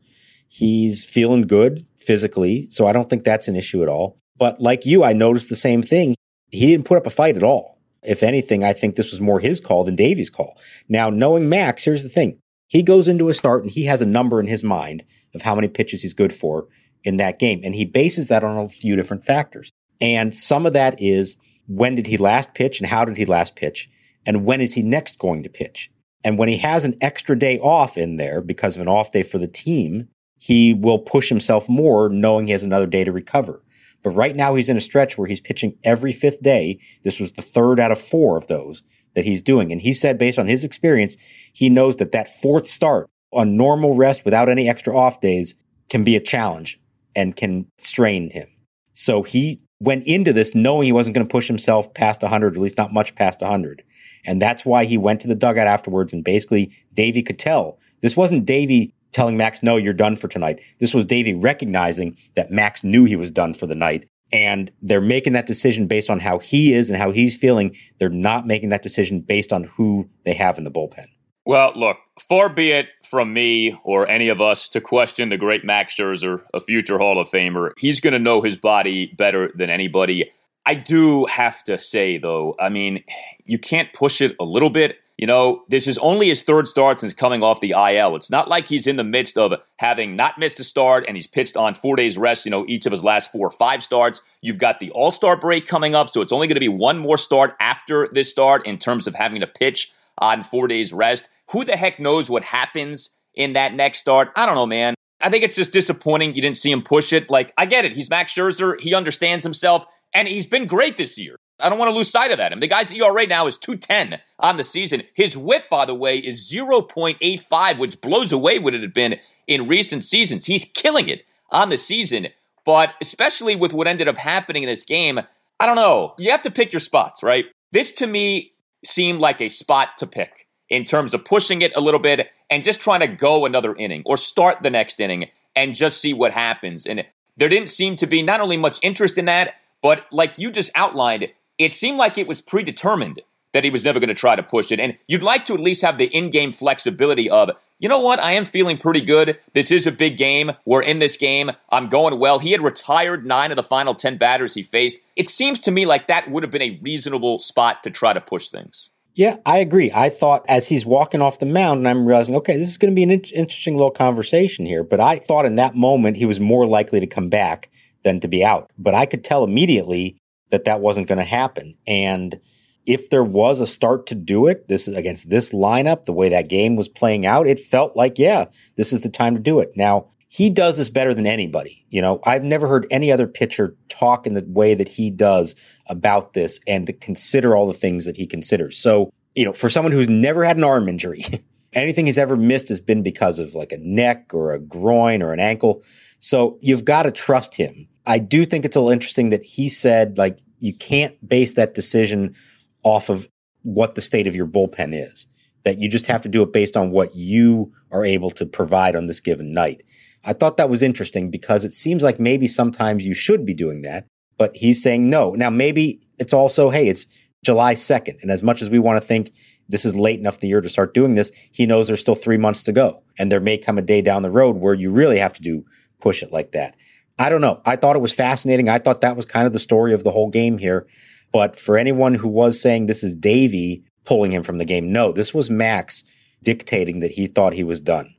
He's 0.47 1.03
feeling 1.03 1.43
good 1.43 1.85
physically, 1.97 2.67
so 2.71 2.87
I 2.87 2.93
don't 2.93 3.09
think 3.09 3.23
that's 3.23 3.47
an 3.47 3.55
issue 3.55 3.83
at 3.83 3.89
all. 3.89 4.17
But 4.39 4.59
like 4.59 4.85
you, 4.85 5.03
I 5.03 5.13
noticed 5.13 5.49
the 5.49 5.55
same 5.55 5.83
thing. 5.83 6.15
He 6.51 6.67
didn't 6.67 6.85
put 6.85 6.97
up 6.97 7.05
a 7.05 7.11
fight 7.11 7.37
at 7.37 7.43
all. 7.43 7.79
If 8.01 8.23
anything, 8.23 8.63
I 8.63 8.73
think 8.73 8.95
this 8.95 9.11
was 9.11 9.19
more 9.19 9.39
his 9.39 9.59
call 9.59 9.83
than 9.83 9.95
Davy's 9.95 10.29
call. 10.29 10.57
Now, 10.87 11.09
knowing 11.09 11.49
Max, 11.49 11.83
here's 11.83 12.03
the 12.03 12.09
thing. 12.09 12.39
He 12.67 12.81
goes 12.81 13.07
into 13.07 13.29
a 13.29 13.33
start 13.33 13.63
and 13.63 13.71
he 13.71 13.85
has 13.85 14.01
a 14.01 14.05
number 14.05 14.39
in 14.39 14.47
his 14.47 14.63
mind 14.63 15.03
of 15.35 15.41
how 15.41 15.55
many 15.55 15.67
pitches 15.67 16.01
he's 16.01 16.13
good 16.13 16.33
for 16.33 16.67
in 17.03 17.17
that 17.17 17.39
game. 17.39 17.61
And 17.63 17.75
he 17.75 17.85
bases 17.85 18.29
that 18.29 18.43
on 18.43 18.57
a 18.57 18.69
few 18.69 18.95
different 18.95 19.25
factors. 19.25 19.71
And 19.99 20.35
some 20.35 20.65
of 20.65 20.73
that 20.73 21.01
is 21.01 21.35
when 21.67 21.95
did 21.95 22.07
he 22.07 22.17
last 22.17 22.53
pitch 22.53 22.79
and 22.79 22.89
how 22.89 23.05
did 23.05 23.17
he 23.17 23.25
last 23.25 23.55
pitch? 23.55 23.89
And 24.25 24.45
when 24.45 24.61
is 24.61 24.73
he 24.73 24.81
next 24.81 25.17
going 25.17 25.43
to 25.43 25.49
pitch? 25.49 25.91
And 26.23 26.37
when 26.37 26.49
he 26.49 26.57
has 26.57 26.85
an 26.85 26.97
extra 27.01 27.37
day 27.37 27.59
off 27.59 27.97
in 27.97 28.17
there 28.17 28.41
because 28.41 28.75
of 28.75 28.81
an 28.81 28.87
off 28.87 29.11
day 29.11 29.23
for 29.23 29.37
the 29.37 29.47
team, 29.47 30.07
he 30.37 30.73
will 30.73 30.99
push 30.99 31.29
himself 31.29 31.67
more 31.67 32.09
knowing 32.09 32.47
he 32.47 32.53
has 32.53 32.63
another 32.63 32.87
day 32.87 33.03
to 33.03 33.11
recover. 33.11 33.61
But 34.03 34.11
right 34.11 34.35
now 34.35 34.55
he's 34.55 34.69
in 34.69 34.77
a 34.77 34.81
stretch 34.81 35.17
where 35.17 35.27
he's 35.27 35.41
pitching 35.41 35.77
every 35.83 36.11
fifth 36.11 36.41
day. 36.41 36.79
This 37.03 37.19
was 37.19 37.33
the 37.33 37.41
third 37.41 37.79
out 37.79 37.91
of 37.91 37.99
four 37.99 38.37
of 38.37 38.47
those 38.47 38.83
that 39.15 39.25
he's 39.25 39.41
doing. 39.41 39.71
And 39.71 39.81
he 39.81 39.93
said 39.93 40.17
based 40.17 40.39
on 40.39 40.47
his 40.47 40.63
experience, 40.63 41.17
he 41.53 41.69
knows 41.69 41.97
that 41.97 42.11
that 42.11 42.29
fourth 42.41 42.67
start 42.67 43.09
on 43.31 43.57
normal 43.57 43.95
rest 43.95 44.25
without 44.25 44.49
any 44.49 44.69
extra 44.69 44.95
off 44.95 45.19
days 45.19 45.55
can 45.89 46.03
be 46.03 46.15
a 46.15 46.21
challenge 46.21 46.79
and 47.15 47.35
can 47.35 47.67
strain 47.77 48.29
him. 48.31 48.47
So 48.93 49.23
he 49.23 49.61
went 49.79 50.05
into 50.05 50.33
this 50.33 50.53
knowing 50.55 50.85
he 50.85 50.91
wasn't 50.91 51.15
going 51.15 51.27
to 51.27 51.31
push 51.31 51.47
himself 51.47 51.93
past 51.93 52.21
100, 52.21 52.55
at 52.55 52.61
least 52.61 52.77
not 52.77 52.93
much 52.93 53.15
past 53.15 53.41
100. 53.41 53.83
And 54.25 54.41
that's 54.41 54.65
why 54.65 54.85
he 54.85 54.97
went 54.97 55.21
to 55.21 55.27
the 55.27 55.35
dugout 55.35 55.67
afterwards. 55.67 56.13
And 56.13 56.23
basically, 56.23 56.71
Davey 56.93 57.23
could 57.23 57.39
tell 57.39 57.79
this 58.01 58.17
wasn't 58.17 58.45
Davey 58.45 58.93
telling 59.11 59.37
Max, 59.37 59.63
no, 59.63 59.77
you're 59.77 59.93
done 59.93 60.15
for 60.15 60.27
tonight. 60.27 60.61
This 60.79 60.93
was 60.93 61.05
Davey 61.05 61.33
recognizing 61.33 62.17
that 62.35 62.51
Max 62.51 62.83
knew 62.83 63.05
he 63.05 63.15
was 63.15 63.31
done 63.31 63.53
for 63.53 63.67
the 63.67 63.75
night. 63.75 64.07
And 64.31 64.71
they're 64.81 65.01
making 65.01 65.33
that 65.33 65.47
decision 65.47 65.87
based 65.87 66.09
on 66.09 66.19
how 66.19 66.37
he 66.37 66.73
is 66.73 66.89
and 66.89 66.99
how 66.99 67.11
he's 67.11 67.35
feeling. 67.35 67.75
They're 67.99 68.09
not 68.09 68.45
making 68.45 68.69
that 68.69 68.83
decision 68.83 69.21
based 69.21 69.51
on 69.51 69.63
who 69.63 70.07
they 70.23 70.35
have 70.35 70.59
in 70.59 70.65
the 70.65 70.71
bullpen. 70.71 71.07
Well, 71.45 71.71
look, 71.75 71.97
far 72.27 72.47
be 72.49 72.71
it 72.71 72.89
from 73.09 73.33
me 73.33 73.75
or 73.83 74.07
any 74.07 74.29
of 74.29 74.39
us 74.39 74.69
to 74.69 74.81
question 74.81 75.29
the 75.29 75.37
great 75.37 75.65
Max 75.65 75.95
Scherzer, 75.95 76.43
a 76.53 76.59
future 76.59 76.99
Hall 76.99 77.19
of 77.19 77.27
Famer. 77.29 77.71
He's 77.79 77.99
going 77.99 78.13
to 78.13 78.19
know 78.19 78.43
his 78.43 78.55
body 78.55 79.07
better 79.17 79.51
than 79.55 79.71
anybody. 79.71 80.31
I 80.67 80.75
do 80.75 81.25
have 81.25 81.63
to 81.63 81.79
say, 81.79 82.19
though, 82.19 82.55
I 82.59 82.69
mean, 82.69 83.03
you 83.45 83.57
can't 83.57 83.91
push 83.93 84.21
it 84.21 84.35
a 84.39 84.45
little 84.45 84.69
bit. 84.69 84.97
You 85.19 85.27
know, 85.27 85.65
this 85.67 85.85
is 85.85 85.97
only 85.97 86.29
his 86.29 86.43
third 86.43 86.65
start 86.65 87.01
since 87.01 87.13
coming 87.13 87.43
off 87.43 87.59
the 87.59 87.71
IL. 87.71 88.15
It's 88.15 88.29
not 88.29 88.47
like 88.47 88.69
he's 88.69 88.87
in 88.87 88.95
the 88.95 89.03
midst 89.03 89.37
of 89.37 89.51
having 89.75 90.15
not 90.15 90.39
missed 90.39 90.61
a 90.61 90.63
start 90.63 91.03
and 91.09 91.17
he's 91.17 91.27
pitched 91.27 91.57
on 91.57 91.73
four 91.73 91.97
days 91.97 92.17
rest, 92.17 92.45
you 92.45 92.51
know, 92.51 92.63
each 92.69 92.85
of 92.85 92.93
his 92.93 93.03
last 93.03 93.29
four 93.29 93.47
or 93.47 93.51
five 93.51 93.83
starts. 93.83 94.21
You've 94.39 94.59
got 94.59 94.79
the 94.79 94.91
All 94.91 95.11
Star 95.11 95.35
break 95.35 95.67
coming 95.67 95.93
up, 95.93 96.07
so 96.07 96.21
it's 96.21 96.31
only 96.31 96.47
going 96.47 96.55
to 96.55 96.61
be 96.61 96.69
one 96.69 96.97
more 96.97 97.17
start 97.17 97.57
after 97.59 98.07
this 98.13 98.31
start 98.31 98.65
in 98.65 98.77
terms 98.77 99.07
of 99.07 99.15
having 99.15 99.41
to 99.41 99.47
pitch 99.47 99.91
on 100.19 100.41
four 100.41 100.69
days 100.69 100.93
rest. 100.93 101.27
Who 101.51 101.65
the 101.65 101.75
heck 101.75 101.99
knows 101.99 102.29
what 102.29 102.45
happens 102.45 103.09
in 103.35 103.51
that 103.53 103.73
next 103.73 103.99
start? 103.99 104.29
I 104.37 104.45
don't 104.45 104.55
know, 104.55 104.67
man. 104.67 104.95
I 105.19 105.29
think 105.29 105.43
it's 105.43 105.57
just 105.57 105.73
disappointing 105.73 106.33
you 106.33 106.41
didn't 106.41 106.55
see 106.55 106.71
him 106.71 106.81
push 106.81 107.11
it. 107.11 107.29
Like, 107.29 107.53
I 107.57 107.65
get 107.65 107.83
it. 107.83 107.91
He's 107.91 108.09
Max 108.09 108.33
Scherzer. 108.33 108.79
He 108.79 108.93
understands 108.93 109.43
himself. 109.43 109.85
And 110.13 110.29
he's 110.29 110.47
been 110.47 110.65
great 110.65 110.95
this 110.95 111.17
year. 111.19 111.35
I 111.59 111.69
don't 111.69 111.77
want 111.77 111.89
to 111.89 111.95
lose 111.95 112.09
sight 112.09 112.31
of 112.31 112.37
that. 112.37 112.53
And 112.53 112.61
the 112.61 112.67
guy's 112.67 112.91
ERA 112.91 113.27
now 113.27 113.47
is 113.47 113.57
210 113.57 114.19
on 114.39 114.57
the 114.57 114.63
season. 114.63 115.03
His 115.13 115.35
whip, 115.35 115.69
by 115.69 115.85
the 115.85 115.95
way, 115.95 116.17
is 116.17 116.51
0.85, 116.51 117.77
which 117.77 118.01
blows 118.01 118.31
away 118.31 118.59
what 118.59 118.73
it 118.73 118.81
had 118.81 118.93
been 118.93 119.19
in 119.47 119.67
recent 119.67 120.03
seasons. 120.03 120.45
He's 120.45 120.65
killing 120.65 121.09
it 121.09 121.25
on 121.51 121.69
the 121.69 121.77
season. 121.77 122.27
But 122.65 122.93
especially 123.01 123.55
with 123.55 123.73
what 123.73 123.87
ended 123.87 124.07
up 124.07 124.17
happening 124.17 124.63
in 124.63 124.69
this 124.69 124.85
game, 124.85 125.19
I 125.59 125.65
don't 125.65 125.75
know. 125.75 126.13
You 126.17 126.31
have 126.31 126.43
to 126.43 126.51
pick 126.51 126.71
your 126.71 126.79
spots, 126.79 127.23
right? 127.23 127.45
This 127.71 127.91
to 127.93 128.07
me 128.07 128.53
seemed 128.83 129.19
like 129.19 129.41
a 129.41 129.49
spot 129.49 129.97
to 129.97 130.07
pick 130.07 130.47
in 130.69 130.85
terms 130.85 131.13
of 131.13 131.25
pushing 131.25 131.61
it 131.61 131.75
a 131.75 131.81
little 131.81 131.99
bit 131.99 132.29
and 132.49 132.63
just 132.63 132.79
trying 132.79 133.01
to 133.01 133.07
go 133.07 133.45
another 133.45 133.75
inning 133.75 134.03
or 134.05 134.17
start 134.17 134.61
the 134.61 134.69
next 134.69 134.99
inning 134.99 135.29
and 135.55 135.75
just 135.75 135.99
see 135.99 136.13
what 136.13 136.31
happens. 136.31 136.85
And 136.85 137.05
there 137.37 137.49
didn't 137.49 137.69
seem 137.69 137.95
to 137.97 138.07
be 138.07 138.21
not 138.21 138.39
only 138.39 138.57
much 138.57 138.79
interest 138.81 139.17
in 139.17 139.25
that, 139.25 139.55
but 139.81 140.05
like 140.11 140.37
you 140.37 140.51
just 140.51 140.71
outlined, 140.75 141.29
it 141.59 141.73
seemed 141.73 141.97
like 141.97 142.17
it 142.17 142.27
was 142.27 142.41
predetermined 142.41 143.21
that 143.53 143.63
he 143.63 143.69
was 143.69 143.83
never 143.83 143.99
going 143.99 144.09
to 144.09 144.13
try 144.13 144.35
to 144.35 144.43
push 144.43 144.71
it. 144.71 144.79
And 144.79 144.97
you'd 145.07 145.23
like 145.23 145.45
to 145.47 145.53
at 145.53 145.59
least 145.59 145.81
have 145.81 145.97
the 145.97 146.05
in 146.05 146.29
game 146.29 146.51
flexibility 146.51 147.29
of, 147.29 147.49
you 147.79 147.89
know 147.89 147.99
what, 147.99 148.19
I 148.19 148.33
am 148.33 148.45
feeling 148.45 148.77
pretty 148.77 149.01
good. 149.01 149.39
This 149.53 149.71
is 149.71 149.87
a 149.87 149.91
big 149.91 150.17
game. 150.17 150.51
We're 150.65 150.83
in 150.83 150.99
this 150.99 151.17
game. 151.17 151.51
I'm 151.69 151.89
going 151.89 152.19
well. 152.19 152.39
He 152.39 152.51
had 152.51 152.61
retired 152.61 153.25
nine 153.25 153.51
of 153.51 153.55
the 153.55 153.63
final 153.63 153.95
10 153.95 154.17
batters 154.17 154.53
he 154.53 154.63
faced. 154.63 154.97
It 155.15 155.27
seems 155.27 155.59
to 155.61 155.71
me 155.71 155.85
like 155.85 156.07
that 156.07 156.29
would 156.29 156.43
have 156.43 156.51
been 156.51 156.61
a 156.61 156.79
reasonable 156.81 157.39
spot 157.39 157.83
to 157.83 157.89
try 157.89 158.13
to 158.13 158.21
push 158.21 158.49
things. 158.49 158.89
Yeah, 159.15 159.37
I 159.45 159.57
agree. 159.57 159.91
I 159.93 160.09
thought 160.09 160.45
as 160.47 160.67
he's 160.67 160.85
walking 160.85 161.21
off 161.21 161.39
the 161.39 161.45
mound, 161.45 161.79
and 161.79 161.87
I'm 161.87 162.05
realizing, 162.05 162.35
okay, 162.35 162.57
this 162.57 162.69
is 162.69 162.77
going 162.77 162.91
to 162.91 162.95
be 162.95 163.03
an 163.03 163.11
in- 163.11 163.23
interesting 163.35 163.73
little 163.73 163.91
conversation 163.91 164.65
here. 164.65 164.83
But 164.83 165.01
I 165.01 165.17
thought 165.17 165.45
in 165.45 165.55
that 165.55 165.75
moment 165.75 166.17
he 166.17 166.25
was 166.25 166.39
more 166.39 166.67
likely 166.67 166.99
to 166.99 167.07
come 167.07 167.27
back 167.27 167.69
than 168.03 168.19
to 168.21 168.27
be 168.27 168.45
out. 168.45 168.71
But 168.77 168.93
I 168.93 169.05
could 169.05 169.23
tell 169.23 169.43
immediately 169.43 170.19
that 170.49 170.65
that 170.65 170.81
wasn't 170.81 171.07
going 171.07 171.17
to 171.17 171.23
happen. 171.23 171.75
And 171.87 172.39
if 172.85 173.09
there 173.09 173.23
was 173.23 173.59
a 173.59 173.67
start 173.67 174.07
to 174.07 174.15
do 174.15 174.47
it, 174.47 174.67
this 174.67 174.87
is 174.87 174.95
against 174.95 175.29
this 175.29 175.51
lineup, 175.51 176.05
the 176.05 176.13
way 176.13 176.29
that 176.29 176.49
game 176.49 176.75
was 176.75 176.87
playing 176.87 177.25
out, 177.25 177.47
it 177.47 177.59
felt 177.59 177.95
like, 177.95 178.17
yeah, 178.17 178.45
this 178.77 178.91
is 178.91 179.01
the 179.01 179.09
time 179.09 179.35
to 179.35 179.41
do 179.41 179.59
it. 179.59 179.73
Now, 179.75 180.07
he 180.27 180.49
does 180.51 180.77
this 180.77 180.89
better 180.89 181.13
than 181.13 181.25
anybody. 181.25 181.85
You 181.89 182.01
know, 182.01 182.19
I've 182.23 182.43
never 182.43 182.67
heard 182.67 182.87
any 182.91 183.11
other 183.11 183.27
pitcher 183.27 183.75
talk 183.89 184.27
in 184.27 184.33
the 184.33 184.45
way 184.47 184.75
that 184.75 184.87
he 184.87 185.09
does 185.09 185.55
about 185.87 186.33
this 186.33 186.59
and 186.67 186.85
to 186.85 186.93
consider 186.93 187.55
all 187.55 187.67
the 187.67 187.73
things 187.73 188.05
that 188.05 188.15
he 188.15 188.27
considers. 188.27 188.77
So, 188.77 189.11
you 189.35 189.43
know, 189.43 189.53
for 189.53 189.69
someone 189.69 189.91
who's 189.91 190.07
never 190.07 190.45
had 190.45 190.57
an 190.57 190.63
arm 190.63 190.87
injury, 190.87 191.25
anything 191.73 192.05
he's 192.05 192.17
ever 192.17 192.37
missed 192.37 192.69
has 192.69 192.79
been 192.79 193.03
because 193.03 193.39
of 193.39 193.55
like 193.55 193.71
a 193.71 193.77
neck 193.77 194.31
or 194.33 194.51
a 194.51 194.59
groin 194.59 195.23
or 195.23 195.33
an 195.33 195.39
ankle. 195.39 195.83
So 196.19 196.57
you've 196.61 196.85
got 196.85 197.03
to 197.03 197.11
trust 197.11 197.55
him. 197.55 197.87
I 198.09 198.17
do 198.17 198.43
think 198.43 198.65
it's 198.65 198.75
a 198.75 198.79
little 198.79 198.91
interesting 198.91 199.29
that 199.29 199.45
he 199.45 199.69
said, 199.69 200.17
like, 200.17 200.39
you 200.59 200.73
can't 200.73 201.15
base 201.25 201.53
that 201.53 201.75
decision 201.75 202.35
off 202.83 203.09
of 203.09 203.29
what 203.61 203.93
the 203.93 204.01
state 204.01 204.25
of 204.25 204.35
your 204.35 204.47
bullpen 204.47 204.93
is, 204.93 205.27
that 205.63 205.77
you 205.77 205.87
just 205.87 206.07
have 206.07 206.21
to 206.23 206.29
do 206.29 206.41
it 206.41 206.51
based 206.51 206.75
on 206.75 206.89
what 206.89 207.15
you 207.15 207.71
are 207.91 208.03
able 208.03 208.31
to 208.31 208.47
provide 208.47 208.95
on 208.95 209.05
this 209.05 209.19
given 209.19 209.53
night. 209.53 209.83
I 210.25 210.33
thought 210.33 210.57
that 210.57 210.71
was 210.71 210.81
interesting 210.81 211.29
because 211.29 211.63
it 211.63 211.71
seems 211.71 212.01
like 212.01 212.19
maybe 212.19 212.47
sometimes 212.47 213.05
you 213.05 213.13
should 213.13 213.45
be 213.45 213.53
doing 213.53 213.83
that, 213.83 214.07
but 214.39 214.55
he's 214.55 214.81
saying 214.81 215.07
no. 215.07 215.35
Now, 215.35 215.51
maybe 215.51 216.01
it's 216.17 216.33
also, 216.33 216.71
hey, 216.71 216.87
it's 216.87 217.05
July 217.45 217.75
2nd. 217.75 218.23
And 218.23 218.31
as 218.31 218.41
much 218.41 218.63
as 218.63 218.71
we 218.71 218.79
want 218.79 218.99
to 218.99 219.07
think 219.07 219.31
this 219.67 219.85
is 219.85 219.95
late 219.95 220.19
enough 220.19 220.35
in 220.35 220.39
the 220.41 220.47
year 220.47 220.61
to 220.61 220.69
start 220.69 220.95
doing 220.95 221.13
this, 221.13 221.31
he 221.51 221.67
knows 221.67 221.85
there's 221.85 222.01
still 222.01 222.15
three 222.15 222.37
months 222.37 222.63
to 222.63 222.71
go. 222.71 223.03
And 223.19 223.31
there 223.31 223.39
may 223.39 223.59
come 223.59 223.77
a 223.77 223.83
day 223.83 224.01
down 224.01 224.23
the 224.23 224.31
road 224.31 224.55
where 224.55 224.73
you 224.73 224.89
really 224.89 225.19
have 225.19 225.33
to 225.33 225.43
do 225.43 225.63
push 226.01 226.23
it 226.23 226.31
like 226.31 226.53
that. 226.53 226.75
I 227.19 227.27
don't 227.27 227.41
know. 227.41 227.61
I 227.65 227.75
thought 227.75 227.97
it 227.97 228.01
was 228.01 228.13
fascinating. 228.13 228.69
I 228.69 228.79
thought 228.79 229.01
that 229.01 229.17
was 229.17 229.25
kind 229.25 229.45
of 229.45 229.51
the 229.51 229.59
story 229.59 229.93
of 229.93 230.05
the 230.05 230.11
whole 230.11 230.29
game 230.29 230.57
here. 230.57 230.87
But 231.33 231.59
for 231.59 231.77
anyone 231.77 232.15
who 232.15 232.29
was 232.29 232.61
saying 232.61 232.85
this 232.85 233.03
is 233.03 233.13
Davey 233.13 233.83
pulling 234.05 234.31
him 234.31 234.41
from 234.41 234.57
the 234.57 234.65
game, 234.65 234.93
no, 234.93 235.11
this 235.11 235.33
was 235.33 235.49
Max 235.49 236.05
dictating 236.41 237.01
that 237.01 237.11
he 237.11 237.27
thought 237.27 237.53
he 237.53 237.63
was 237.65 237.81
done. 237.81 238.15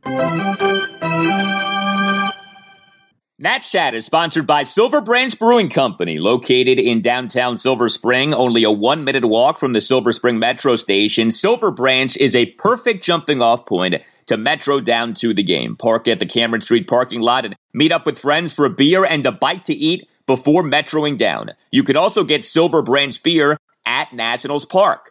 Nats 3.42 3.70
Chat 3.72 3.94
is 3.94 4.04
sponsored 4.04 4.46
by 4.46 4.64
Silver 4.64 5.00
Branch 5.00 5.36
Brewing 5.38 5.70
Company, 5.70 6.18
located 6.18 6.78
in 6.78 7.00
downtown 7.00 7.56
Silver 7.56 7.88
Spring, 7.88 8.34
only 8.34 8.64
a 8.64 8.70
one 8.70 9.02
minute 9.02 9.24
walk 9.24 9.58
from 9.58 9.72
the 9.72 9.80
Silver 9.80 10.12
Spring 10.12 10.38
Metro 10.38 10.76
station. 10.76 11.32
Silver 11.32 11.70
Branch 11.70 12.14
is 12.18 12.36
a 12.36 12.52
perfect 12.52 13.02
jumping 13.02 13.40
off 13.40 13.64
point 13.64 13.94
to 14.30 14.36
Metro 14.36 14.78
down 14.80 15.12
to 15.14 15.34
the 15.34 15.42
game. 15.42 15.74
Park 15.74 16.06
at 16.06 16.20
the 16.20 16.26
Cameron 16.26 16.60
Street 16.60 16.86
parking 16.86 17.20
lot 17.20 17.44
and 17.44 17.56
meet 17.74 17.90
up 17.90 18.06
with 18.06 18.16
friends 18.16 18.52
for 18.52 18.64
a 18.64 18.70
beer 18.70 19.04
and 19.04 19.26
a 19.26 19.32
bite 19.32 19.64
to 19.64 19.74
eat 19.74 20.08
before 20.26 20.62
metroing 20.62 21.18
down. 21.18 21.50
You 21.72 21.82
can 21.82 21.96
also 21.96 22.22
get 22.22 22.44
Silver 22.44 22.80
Branch 22.80 23.20
beer 23.24 23.58
at 23.84 24.12
Nationals 24.12 24.64
Park. 24.64 25.10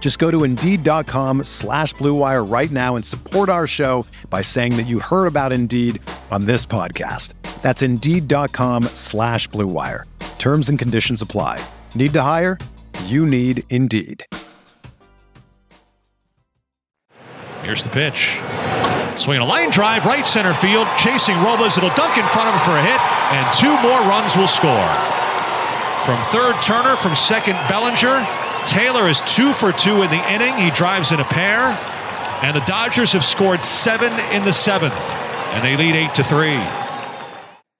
Just 0.00 0.18
go 0.18 0.30
to 0.30 0.44
Indeed.com 0.44 1.44
slash 1.44 1.92
BlueWire 1.94 2.50
right 2.50 2.70
now 2.70 2.96
and 2.96 3.04
support 3.04 3.50
our 3.50 3.66
show 3.66 4.06
by 4.30 4.40
saying 4.40 4.78
that 4.78 4.86
you 4.86 5.00
heard 5.00 5.26
about 5.26 5.52
Indeed 5.52 6.00
on 6.30 6.46
this 6.46 6.64
podcast. 6.64 7.34
That's 7.60 7.82
Indeed.com 7.82 8.84
slash 8.94 9.48
BlueWire. 9.50 10.04
Terms 10.38 10.70
and 10.70 10.78
conditions 10.78 11.20
apply. 11.20 11.62
Need 11.94 12.14
to 12.14 12.22
hire? 12.22 12.58
You 13.04 13.26
need 13.26 13.64
Indeed. 13.68 14.24
Here's 17.62 17.82
the 17.82 17.90
pitch. 17.90 18.38
Swinging 19.16 19.42
a 19.42 19.44
line 19.44 19.70
drive, 19.70 20.06
right 20.06 20.24
center 20.24 20.54
field, 20.54 20.86
chasing 20.96 21.36
Robles. 21.42 21.76
It'll 21.76 21.90
dunk 21.90 22.16
in 22.16 22.24
front 22.26 22.48
of 22.48 22.54
him 22.54 22.60
for 22.60 22.70
a 22.70 22.82
hit, 22.82 23.00
and 23.34 23.54
two 23.54 23.74
more 23.82 24.00
runs 24.08 24.36
will 24.36 24.46
score. 24.46 24.88
From 26.06 26.22
third, 26.30 26.54
Turner. 26.62 26.96
From 26.96 27.16
second, 27.16 27.56
Bellinger. 27.68 28.47
Taylor 28.68 29.08
is 29.08 29.22
two 29.22 29.54
for 29.54 29.72
two 29.72 30.02
in 30.02 30.10
the 30.10 30.30
inning. 30.30 30.54
He 30.58 30.70
drives 30.70 31.10
in 31.10 31.20
a 31.20 31.24
pair, 31.24 31.68
and 32.42 32.54
the 32.54 32.60
Dodgers 32.66 33.12
have 33.14 33.24
scored 33.24 33.64
seven 33.64 34.12
in 34.30 34.44
the 34.44 34.52
seventh, 34.52 34.92
and 34.92 35.64
they 35.64 35.74
lead 35.74 35.94
eight 35.94 36.12
to 36.14 36.22
three. 36.22 36.60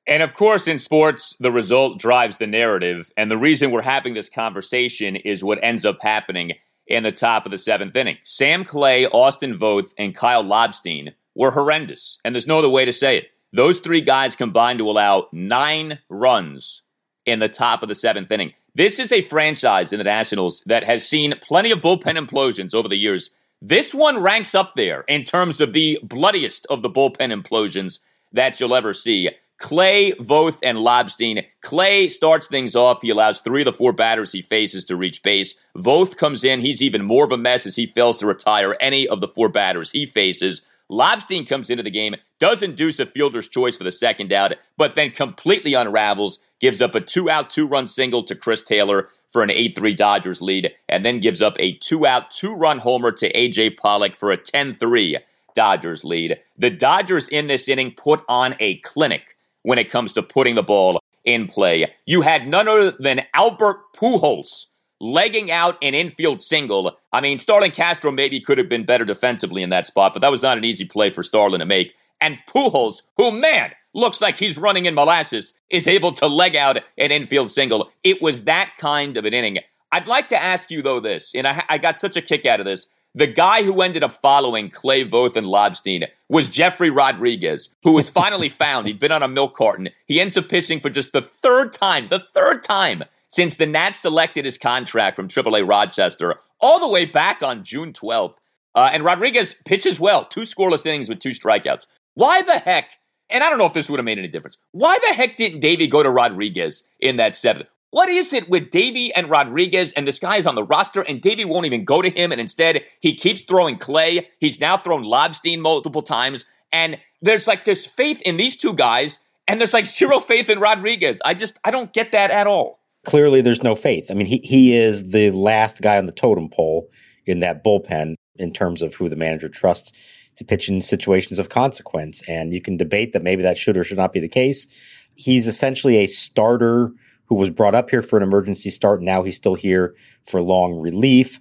And 0.06 0.22
of 0.22 0.34
course, 0.34 0.66
in 0.66 0.78
sports, 0.78 1.36
the 1.38 1.52
result 1.52 1.98
drives 1.98 2.38
the 2.38 2.46
narrative. 2.46 3.10
And 3.18 3.30
the 3.30 3.36
reason 3.36 3.70
we're 3.70 3.82
having 3.82 4.14
this 4.14 4.30
conversation 4.30 5.14
is 5.14 5.44
what 5.44 5.62
ends 5.62 5.84
up 5.84 5.98
happening 6.00 6.52
in 6.86 7.02
the 7.02 7.12
top 7.12 7.44
of 7.44 7.52
the 7.52 7.58
seventh 7.58 7.94
inning. 7.94 8.16
Sam 8.24 8.64
Clay, 8.64 9.04
Austin 9.04 9.58
Voth, 9.58 9.92
and 9.98 10.14
Kyle 10.14 10.42
Lobstein 10.42 11.12
were 11.34 11.50
horrendous. 11.50 12.16
And 12.24 12.34
there's 12.34 12.46
no 12.46 12.60
other 12.60 12.70
way 12.70 12.86
to 12.86 12.94
say 12.94 13.18
it. 13.18 13.26
Those 13.52 13.80
three 13.80 14.00
guys 14.00 14.34
combined 14.34 14.78
to 14.78 14.88
allow 14.88 15.28
nine 15.32 15.98
runs 16.08 16.80
in 17.26 17.40
the 17.40 17.48
top 17.50 17.82
of 17.82 17.90
the 17.90 17.94
seventh 17.94 18.30
inning. 18.30 18.54
This 18.74 18.98
is 18.98 19.12
a 19.12 19.22
franchise 19.22 19.92
in 19.92 19.98
the 19.98 20.04
Nationals 20.04 20.62
that 20.66 20.84
has 20.84 21.08
seen 21.08 21.34
plenty 21.40 21.70
of 21.70 21.80
bullpen 21.80 22.16
implosions 22.16 22.74
over 22.74 22.88
the 22.88 22.96
years. 22.96 23.30
This 23.60 23.94
one 23.94 24.18
ranks 24.18 24.54
up 24.54 24.74
there 24.76 25.04
in 25.08 25.24
terms 25.24 25.60
of 25.60 25.72
the 25.72 25.98
bloodiest 26.02 26.66
of 26.70 26.82
the 26.82 26.90
bullpen 26.90 27.32
implosions 27.32 27.98
that 28.32 28.60
you'll 28.60 28.74
ever 28.74 28.92
see. 28.92 29.30
Clay, 29.58 30.12
Voth, 30.12 30.60
and 30.62 30.78
Lobstein. 30.78 31.44
Clay 31.62 32.08
starts 32.08 32.46
things 32.46 32.76
off. 32.76 33.02
He 33.02 33.10
allows 33.10 33.40
three 33.40 33.62
of 33.62 33.64
the 33.64 33.72
four 33.72 33.92
batters 33.92 34.30
he 34.30 34.42
faces 34.42 34.84
to 34.84 34.96
reach 34.96 35.24
base. 35.24 35.56
Voth 35.76 36.16
comes 36.16 36.44
in. 36.44 36.60
He's 36.60 36.80
even 36.80 37.04
more 37.04 37.24
of 37.24 37.32
a 37.32 37.36
mess 37.36 37.66
as 37.66 37.74
he 37.74 37.86
fails 37.86 38.18
to 38.18 38.26
retire 38.26 38.76
any 38.80 39.08
of 39.08 39.20
the 39.20 39.26
four 39.26 39.48
batters 39.48 39.90
he 39.90 40.06
faces. 40.06 40.62
Lobstein 40.90 41.46
comes 41.46 41.68
into 41.68 41.82
the 41.82 41.90
game, 41.90 42.14
does 42.38 42.62
induce 42.62 42.98
a 42.98 43.06
fielder's 43.06 43.48
choice 43.48 43.76
for 43.76 43.84
the 43.84 43.92
second 43.92 44.32
out, 44.32 44.54
but 44.76 44.94
then 44.94 45.10
completely 45.10 45.74
unravels, 45.74 46.38
gives 46.60 46.82
up 46.82 46.94
a 46.94 47.00
two 47.00 47.30
out, 47.30 47.50
two 47.50 47.66
run 47.66 47.86
single 47.86 48.22
to 48.24 48.34
Chris 48.34 48.62
Taylor 48.62 49.08
for 49.30 49.42
an 49.42 49.50
8 49.50 49.76
3 49.76 49.94
Dodgers 49.94 50.40
lead, 50.40 50.72
and 50.88 51.04
then 51.04 51.20
gives 51.20 51.42
up 51.42 51.54
a 51.58 51.72
two 51.74 52.06
out, 52.06 52.30
two 52.30 52.54
run 52.54 52.78
homer 52.78 53.12
to 53.12 53.28
A.J. 53.38 53.70
Pollock 53.70 54.16
for 54.16 54.30
a 54.30 54.36
10 54.36 54.74
3 54.74 55.18
Dodgers 55.54 56.04
lead. 56.04 56.38
The 56.56 56.70
Dodgers 56.70 57.28
in 57.28 57.46
this 57.46 57.68
inning 57.68 57.92
put 57.92 58.22
on 58.28 58.54
a 58.60 58.76
clinic 58.78 59.36
when 59.62 59.78
it 59.78 59.90
comes 59.90 60.12
to 60.14 60.22
putting 60.22 60.54
the 60.54 60.62
ball 60.62 61.00
in 61.24 61.46
play. 61.46 61.92
You 62.06 62.22
had 62.22 62.48
none 62.48 62.68
other 62.68 62.92
than 62.92 63.26
Albert 63.34 63.78
Pujols 63.94 64.66
legging 65.00 65.50
out 65.50 65.76
an 65.82 65.94
infield 65.94 66.40
single. 66.40 66.96
I 67.12 67.20
mean, 67.20 67.38
Starlin 67.38 67.70
Castro 67.70 68.10
maybe 68.10 68.40
could 68.40 68.58
have 68.58 68.68
been 68.68 68.84
better 68.84 69.04
defensively 69.04 69.62
in 69.62 69.70
that 69.70 69.86
spot, 69.86 70.12
but 70.12 70.22
that 70.22 70.30
was 70.30 70.42
not 70.42 70.58
an 70.58 70.64
easy 70.64 70.84
play 70.84 71.10
for 71.10 71.22
Starlin 71.22 71.60
to 71.60 71.66
make. 71.66 71.94
And 72.20 72.38
Pujols, 72.48 73.02
who, 73.16 73.30
man, 73.30 73.72
looks 73.94 74.20
like 74.20 74.36
he's 74.36 74.58
running 74.58 74.86
in 74.86 74.94
molasses, 74.94 75.54
is 75.70 75.86
able 75.86 76.12
to 76.12 76.26
leg 76.26 76.56
out 76.56 76.78
an 76.96 77.10
infield 77.10 77.50
single. 77.50 77.90
It 78.04 78.22
was 78.22 78.42
that 78.42 78.74
kind 78.78 79.16
of 79.16 79.24
an 79.24 79.34
inning. 79.34 79.58
I'd 79.90 80.06
like 80.06 80.28
to 80.28 80.42
ask 80.42 80.70
you, 80.70 80.82
though, 80.82 81.00
this, 81.00 81.34
and 81.34 81.46
I, 81.46 81.64
I 81.68 81.78
got 81.78 81.98
such 81.98 82.16
a 82.16 82.22
kick 82.22 82.46
out 82.46 82.60
of 82.60 82.66
this. 82.66 82.86
The 83.14 83.26
guy 83.26 83.62
who 83.62 83.80
ended 83.80 84.04
up 84.04 84.12
following 84.12 84.70
Clay 84.70 85.02
Voth 85.02 85.34
and 85.34 85.46
Lobstein 85.46 86.06
was 86.28 86.50
Jefry 86.50 86.94
Rodriguez, 86.94 87.70
who 87.82 87.92
was 87.92 88.10
finally 88.10 88.48
found. 88.50 88.86
He'd 88.86 88.98
been 88.98 89.12
on 89.12 89.22
a 89.22 89.28
milk 89.28 89.56
carton. 89.56 89.88
He 90.06 90.20
ends 90.20 90.36
up 90.36 90.48
pitching 90.48 90.80
for 90.80 90.90
just 90.90 91.12
the 91.12 91.22
third 91.22 91.72
time, 91.72 92.08
the 92.10 92.24
third 92.34 92.62
time 92.62 93.04
since 93.28 93.54
the 93.56 93.66
Nats 93.66 94.00
selected 94.00 94.44
his 94.44 94.58
contract 94.58 95.16
from 95.16 95.28
AAA 95.28 95.68
Rochester 95.68 96.36
all 96.60 96.80
the 96.80 96.88
way 96.88 97.04
back 97.04 97.42
on 97.42 97.62
June 97.62 97.92
12th. 97.92 98.34
Uh, 98.74 98.90
and 98.92 99.04
Rodriguez 99.04 99.54
pitches 99.64 100.00
well, 100.00 100.24
two 100.24 100.42
scoreless 100.42 100.86
innings 100.86 101.08
with 101.08 101.18
two 101.18 101.30
strikeouts. 101.30 101.86
Why 102.14 102.42
the 102.42 102.58
heck? 102.58 102.92
And 103.30 103.44
I 103.44 103.50
don't 103.50 103.58
know 103.58 103.66
if 103.66 103.74
this 103.74 103.90
would 103.90 103.98
have 103.98 104.04
made 104.04 104.18
any 104.18 104.28
difference. 104.28 104.56
Why 104.72 104.98
the 105.08 105.14
heck 105.14 105.36
didn't 105.36 105.60
Davey 105.60 105.86
go 105.86 106.02
to 106.02 106.10
Rodriguez 106.10 106.84
in 107.00 107.16
that 107.16 107.36
seventh? 107.36 107.68
What 107.90 108.08
is 108.10 108.32
it 108.34 108.50
with 108.50 108.70
Davey 108.70 109.14
and 109.14 109.30
Rodriguez 109.30 109.92
and 109.94 110.06
this 110.06 110.18
guy 110.18 110.36
is 110.36 110.46
on 110.46 110.54
the 110.54 110.64
roster 110.64 111.00
and 111.02 111.22
Davey 111.22 111.46
won't 111.46 111.64
even 111.64 111.84
go 111.84 112.02
to 112.02 112.10
him 112.10 112.32
and 112.32 112.40
instead 112.40 112.84
he 113.00 113.14
keeps 113.14 113.44
throwing 113.44 113.78
Clay. 113.78 114.28
He's 114.40 114.60
now 114.60 114.76
thrown 114.76 115.04
Lobstein 115.04 115.60
multiple 115.60 116.02
times 116.02 116.44
and 116.70 116.98
there's 117.22 117.46
like 117.46 117.64
this 117.64 117.86
faith 117.86 118.20
in 118.22 118.36
these 118.36 118.56
two 118.56 118.74
guys 118.74 119.20
and 119.46 119.58
there's 119.58 119.72
like 119.72 119.86
zero 119.86 120.20
faith 120.20 120.50
in 120.50 120.60
Rodriguez. 120.60 121.20
I 121.24 121.32
just 121.32 121.58
I 121.64 121.70
don't 121.70 121.92
get 121.94 122.12
that 122.12 122.30
at 122.30 122.46
all. 122.46 122.80
Clearly 123.06 123.40
there's 123.40 123.62
no 123.62 123.74
faith. 123.74 124.10
I 124.10 124.14
mean 124.14 124.26
he 124.26 124.38
he 124.44 124.76
is 124.76 125.10
the 125.10 125.30
last 125.30 125.80
guy 125.80 125.96
on 125.96 126.04
the 126.04 126.12
totem 126.12 126.50
pole 126.50 126.90
in 127.24 127.40
that 127.40 127.64
bullpen 127.64 128.16
in 128.36 128.52
terms 128.52 128.82
of 128.82 128.96
who 128.96 129.08
the 129.08 129.16
manager 129.16 129.48
trusts 129.48 129.92
to 130.38 130.44
pitch 130.44 130.68
in 130.68 130.80
situations 130.80 131.38
of 131.38 131.48
consequence 131.48 132.22
and 132.28 132.52
you 132.52 132.60
can 132.60 132.76
debate 132.76 133.12
that 133.12 133.22
maybe 133.22 133.42
that 133.42 133.58
should 133.58 133.76
or 133.76 133.84
should 133.84 133.98
not 133.98 134.12
be 134.12 134.20
the 134.20 134.28
case. 134.28 134.66
He's 135.14 135.46
essentially 135.48 135.96
a 135.98 136.06
starter 136.06 136.92
who 137.26 137.34
was 137.34 137.50
brought 137.50 137.74
up 137.74 137.90
here 137.90 138.02
for 138.02 138.16
an 138.16 138.22
emergency 138.22 138.70
start. 138.70 139.02
Now 139.02 139.22
he's 139.22 139.36
still 139.36 139.56
here 139.56 139.94
for 140.24 140.40
long 140.40 140.74
relief. 140.74 141.40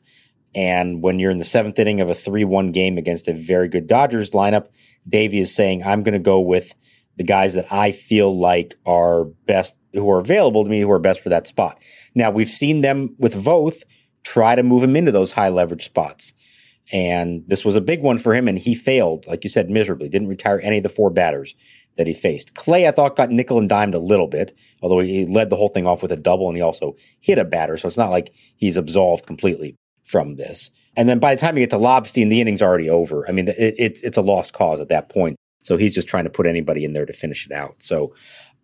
And 0.56 1.04
when 1.04 1.20
you're 1.20 1.32
in 1.32 1.38
the 1.38 1.44
seventh 1.44 1.78
inning 1.78 2.02
of 2.02 2.10
a 2.10 2.16
3 2.16 2.44
1 2.44 2.72
game 2.72 2.98
against 2.98 3.28
a 3.28 3.34
very 3.34 3.68
good 3.68 3.88
Dodgers 3.88 4.32
lineup, 4.32 4.68
Davey 5.08 5.40
is 5.40 5.54
saying, 5.54 5.84
I'm 5.84 6.02
going 6.02 6.14
to 6.14 6.20
go 6.20 6.42
with 6.42 6.74
the 7.18 7.24
guys 7.24 7.54
that 7.54 7.66
I 7.72 7.92
feel 7.92 8.38
like 8.38 8.76
are 8.86 9.26
best, 9.26 9.76
who 9.94 10.10
are 10.10 10.20
available 10.20 10.64
to 10.64 10.70
me, 10.70 10.82
who 10.82 10.92
are 10.92 11.00
best 11.00 11.22
for 11.22 11.30
that 11.30 11.48
spot. 11.48 11.80
Now, 12.16 12.32
we've 12.32 12.50
seen 12.50 12.82
them 12.82 13.16
with 13.20 13.36
Voth 13.36 13.84
try 14.24 14.56
to 14.56 14.64
move 14.64 14.84
him 14.84 14.96
into 14.96 15.12
those 15.12 15.34
high 15.34 15.50
leverage 15.50 15.86
spots. 15.86 16.34
And 16.92 17.44
this 17.48 17.66
was 17.66 17.76
a 17.76 17.82
big 17.82 18.02
one 18.02 18.18
for 18.18 18.34
him, 18.34 18.48
and 18.48 18.58
he 18.58 18.74
failed, 18.74 19.26
like 19.28 19.44
you 19.44 19.50
said, 19.50 19.70
miserably. 19.70 20.08
Didn't 20.08 20.30
retire 20.30 20.60
any 20.64 20.78
of 20.78 20.84
the 20.84 20.90
four 20.90 21.10
batters 21.10 21.54
that 21.98 22.08
he 22.08 22.14
faced. 22.14 22.54
Clay, 22.54 22.88
I 22.88 22.92
thought, 22.92 23.16
got 23.16 23.32
nickel 23.32 23.60
and 23.60 23.68
dimed 23.68 23.96
a 23.96 24.00
little 24.00 24.28
bit, 24.28 24.56
although 24.82 25.00
he 25.00 25.26
led 25.26 25.50
the 25.50 25.56
whole 25.56 25.70
thing 25.70 25.86
off 25.86 26.02
with 26.02 26.12
a 26.12 26.18
double 26.18 26.48
and 26.48 26.56
he 26.56 26.62
also 26.62 26.96
hit 27.20 27.40
a 27.40 27.46
batter. 27.46 27.76
So 27.76 27.88
it's 27.88 27.98
not 27.98 28.12
like 28.12 28.34
he's 28.56 28.78
absolved 28.78 29.26
completely 29.26 29.76
from 30.06 30.36
this. 30.36 30.72
And 30.96 31.10
then 31.10 31.20
by 31.20 31.36
the 31.36 31.42
time 31.42 31.58
you 31.58 31.64
get 31.64 31.72
to 31.72 31.78
Lobstein, 31.78 32.30
the 32.30 32.40
inning's 32.40 32.62
already 32.62 32.90
over. 32.90 33.28
I 33.28 33.32
mean, 33.32 33.48
it, 33.48 33.56
it's, 33.58 34.02
it's 34.04 34.18
a 34.18 34.22
lost 34.22 34.54
cause 34.54 34.80
at 34.80 34.90
that 34.90 35.10
point. 35.10 35.36
So 35.64 35.76
he's 35.76 35.94
just 35.94 36.08
trying 36.08 36.24
to 36.24 36.30
put 36.30 36.46
anybody 36.46 36.86
in 36.86 36.94
there 36.94 37.06
to 37.06 37.14
finish 37.14 37.46
it 37.46 37.52
out. 37.52 37.76
So 37.80 38.14